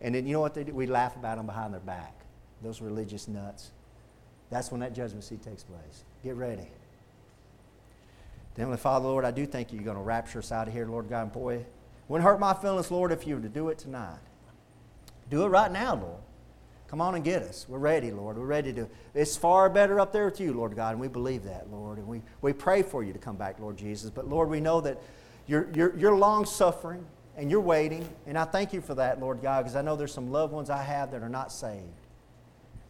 And 0.00 0.16
then 0.16 0.26
you 0.26 0.32
know 0.32 0.40
what 0.40 0.54
they 0.54 0.64
do? 0.64 0.72
We 0.74 0.86
laugh 0.86 1.14
about 1.14 1.36
them 1.36 1.46
behind 1.46 1.72
their 1.72 1.80
back. 1.80 2.14
Those 2.62 2.80
religious 2.80 3.28
nuts. 3.28 3.70
That's 4.50 4.72
when 4.72 4.80
that 4.80 4.92
judgment 4.92 5.22
seat 5.22 5.42
takes 5.42 5.62
place. 5.62 6.04
Get 6.24 6.34
ready. 6.34 6.68
Heavenly 8.56 8.78
Father, 8.78 9.06
Lord, 9.06 9.24
I 9.24 9.30
do 9.30 9.46
thank 9.46 9.72
you. 9.72 9.78
You're 9.78 9.84
going 9.84 9.96
to 9.96 10.02
rapture 10.02 10.40
us 10.40 10.52
out 10.52 10.68
of 10.68 10.74
here, 10.74 10.86
Lord 10.86 11.08
God. 11.08 11.22
And 11.22 11.32
boy, 11.32 11.64
wouldn't 12.08 12.28
hurt 12.28 12.38
my 12.38 12.52
feelings, 12.52 12.90
Lord, 12.90 13.12
if 13.12 13.26
you 13.26 13.36
were 13.36 13.40
to 13.42 13.48
do 13.48 13.70
it 13.70 13.78
tonight. 13.78 14.18
Do 15.30 15.44
it 15.44 15.48
right 15.48 15.72
now, 15.72 15.94
Lord. 15.94 16.20
Come 16.88 17.00
on 17.00 17.14
and 17.14 17.24
get 17.24 17.42
us. 17.42 17.64
We're 17.66 17.78
ready, 17.78 18.10
Lord. 18.10 18.36
We're 18.36 18.44
ready 18.44 18.70
to. 18.74 18.86
It's 19.14 19.34
far 19.34 19.70
better 19.70 19.98
up 19.98 20.12
there 20.12 20.26
with 20.26 20.38
you, 20.38 20.52
Lord 20.52 20.76
God, 20.76 20.90
and 20.90 21.00
we 21.00 21.08
believe 21.08 21.44
that, 21.44 21.70
Lord. 21.70 21.96
And 21.96 22.06
we, 22.06 22.20
we 22.42 22.52
pray 22.52 22.82
for 22.82 23.02
you 23.02 23.14
to 23.14 23.18
come 23.18 23.36
back, 23.36 23.58
Lord 23.58 23.78
Jesus. 23.78 24.10
But, 24.10 24.28
Lord, 24.28 24.50
we 24.50 24.60
know 24.60 24.82
that 24.82 25.00
you're, 25.46 25.68
you're, 25.74 25.96
you're 25.96 26.14
long 26.14 26.44
suffering 26.44 27.06
and 27.34 27.50
you're 27.50 27.62
waiting. 27.62 28.06
And 28.26 28.36
I 28.36 28.44
thank 28.44 28.74
you 28.74 28.82
for 28.82 28.94
that, 28.96 29.20
Lord 29.20 29.40
God, 29.40 29.62
because 29.62 29.74
I 29.74 29.80
know 29.80 29.96
there's 29.96 30.12
some 30.12 30.30
loved 30.30 30.52
ones 30.52 30.68
I 30.68 30.82
have 30.82 31.12
that 31.12 31.22
are 31.22 31.30
not 31.30 31.50
saved. 31.50 32.01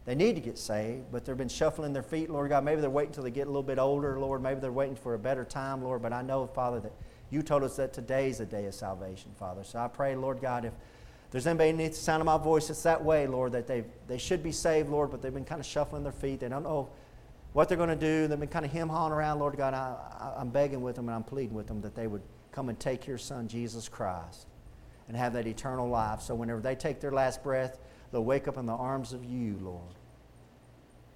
They 0.05 0.15
need 0.15 0.35
to 0.35 0.41
get 0.41 0.57
saved, 0.57 1.11
but 1.11 1.23
they've 1.23 1.37
been 1.37 1.47
shuffling 1.47 1.93
their 1.93 2.03
feet, 2.03 2.29
Lord 2.29 2.49
God. 2.49 2.65
Maybe 2.65 2.81
they're 2.81 2.89
waiting 2.89 3.11
until 3.11 3.23
they 3.23 3.31
get 3.31 3.47
a 3.47 3.49
little 3.49 3.63
bit 3.63 3.79
older, 3.79 4.19
Lord. 4.19 4.43
Maybe 4.43 4.59
they're 4.59 4.71
waiting 4.71 4.95
for 4.95 5.13
a 5.13 5.19
better 5.19 5.45
time, 5.45 5.81
Lord. 5.81 6.01
But 6.01 6.11
I 6.11 6.21
know, 6.21 6.45
Father, 6.47 6.81
that 6.81 6.91
you 7.29 7.41
told 7.41 7.63
us 7.63 7.77
that 7.77 7.93
today 7.93 8.29
is 8.29 8.41
a 8.41 8.45
day 8.45 8.65
of 8.65 8.75
salvation, 8.75 9.31
Father. 9.39 9.63
So 9.63 9.79
I 9.79 9.87
pray, 9.87 10.15
Lord 10.15 10.41
God, 10.41 10.65
if 10.65 10.73
there's 11.31 11.47
anybody 11.47 11.71
needs 11.71 11.97
the 11.97 12.03
sound 12.03 12.21
of 12.21 12.25
my 12.25 12.37
voice, 12.37 12.69
it's 12.69 12.83
that 12.83 13.03
way, 13.03 13.27
Lord, 13.27 13.53
that 13.53 13.65
they 13.65 13.85
they 14.07 14.17
should 14.17 14.43
be 14.43 14.51
saved, 14.51 14.89
Lord, 14.89 15.09
but 15.09 15.21
they've 15.21 15.33
been 15.33 15.45
kind 15.45 15.61
of 15.61 15.65
shuffling 15.65 16.03
their 16.03 16.11
feet. 16.11 16.41
They 16.41 16.49
don't 16.49 16.63
know 16.63 16.89
what 17.53 17.69
they're 17.69 17.77
going 17.77 17.89
to 17.89 17.95
do. 17.95 18.27
They've 18.27 18.39
been 18.39 18.49
kind 18.49 18.65
of 18.65 18.71
him 18.71 18.89
hawing 18.89 19.13
around, 19.13 19.39
Lord 19.39 19.55
God. 19.55 19.73
I, 19.73 19.95
I, 20.19 20.41
I'm 20.41 20.49
begging 20.49 20.81
with 20.81 20.95
them 20.95 21.07
and 21.07 21.15
I'm 21.15 21.23
pleading 21.23 21.55
with 21.55 21.67
them 21.67 21.81
that 21.81 21.95
they 21.95 22.07
would 22.07 22.21
come 22.51 22.67
and 22.69 22.79
take 22.79 23.07
your 23.07 23.17
Son, 23.17 23.47
Jesus 23.47 23.87
Christ, 23.87 24.47
and 25.07 25.15
have 25.15 25.33
that 25.33 25.47
eternal 25.47 25.87
life. 25.87 26.21
So 26.21 26.35
whenever 26.35 26.59
they 26.59 26.75
take 26.75 26.99
their 26.99 27.11
last 27.11 27.41
breath, 27.41 27.77
they'll 28.13 28.23
wake 28.23 28.47
up 28.47 28.57
in 28.57 28.65
the 28.65 28.73
arms 28.73 29.11
of 29.11 29.25
you, 29.25 29.57
Lord. 29.61 29.81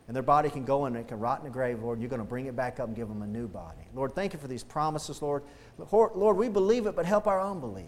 And 0.07 0.15
their 0.15 0.23
body 0.23 0.49
can 0.49 0.65
go 0.65 0.85
and 0.85 0.97
it 0.97 1.07
can 1.07 1.19
rot 1.19 1.39
in 1.39 1.45
the 1.45 1.51
grave, 1.51 1.83
Lord. 1.83 1.99
You're 1.99 2.09
going 2.09 2.21
to 2.21 2.27
bring 2.27 2.47
it 2.47 2.55
back 2.55 2.79
up 2.79 2.87
and 2.87 2.95
give 2.95 3.07
them 3.07 3.21
a 3.21 3.27
new 3.27 3.47
body. 3.47 3.83
Lord, 3.93 4.15
thank 4.15 4.33
you 4.33 4.39
for 4.39 4.47
these 4.47 4.63
promises, 4.63 5.21
Lord. 5.21 5.43
Lord, 5.91 6.37
we 6.37 6.49
believe 6.49 6.87
it, 6.87 6.95
but 6.95 7.05
help 7.05 7.27
our 7.27 7.39
unbelief. 7.41 7.85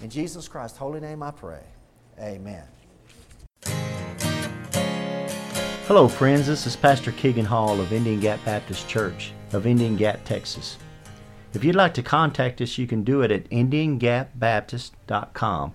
In 0.00 0.10
Jesus 0.10 0.48
Christ's 0.48 0.76
holy 0.76 0.98
name 1.00 1.22
I 1.22 1.30
pray. 1.30 1.62
Amen. 2.20 2.64
Hello, 5.86 6.08
friends. 6.08 6.46
This 6.46 6.66
is 6.66 6.76
Pastor 6.76 7.12
Keegan 7.12 7.44
Hall 7.44 7.78
of 7.80 7.92
Indian 7.92 8.20
Gap 8.20 8.42
Baptist 8.44 8.88
Church 8.88 9.32
of 9.52 9.66
Indian 9.66 9.96
Gap, 9.96 10.24
Texas. 10.24 10.78
If 11.52 11.62
you'd 11.62 11.76
like 11.76 11.92
to 11.94 12.02
contact 12.02 12.60
us, 12.60 12.76
you 12.76 12.88
can 12.88 13.04
do 13.04 13.22
it 13.22 13.30
at 13.30 13.48
IndianGapBaptist.com. 13.50 15.74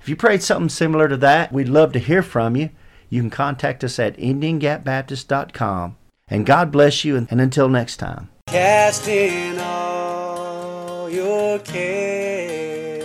If 0.00 0.08
you 0.08 0.16
prayed 0.16 0.42
something 0.42 0.68
similar 0.68 1.08
to 1.08 1.16
that, 1.18 1.52
we'd 1.52 1.68
love 1.68 1.92
to 1.92 1.98
hear 1.98 2.22
from 2.22 2.56
you. 2.56 2.70
you 3.10 3.20
can 3.22 3.30
contact 3.30 3.82
us 3.84 3.98
at 3.98 4.16
IndianGapBaptist.com. 4.18 5.96
And 6.28 6.44
God 6.44 6.70
bless 6.70 7.04
you, 7.04 7.16
and 7.16 7.40
until 7.40 7.68
next 7.70 7.96
time. 7.96 8.28
Casting 8.48 9.58
all 9.58 11.08
your 11.08 11.58
care 11.60 13.00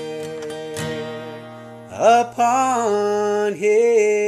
upon 1.89 3.53
Him. 3.53 4.22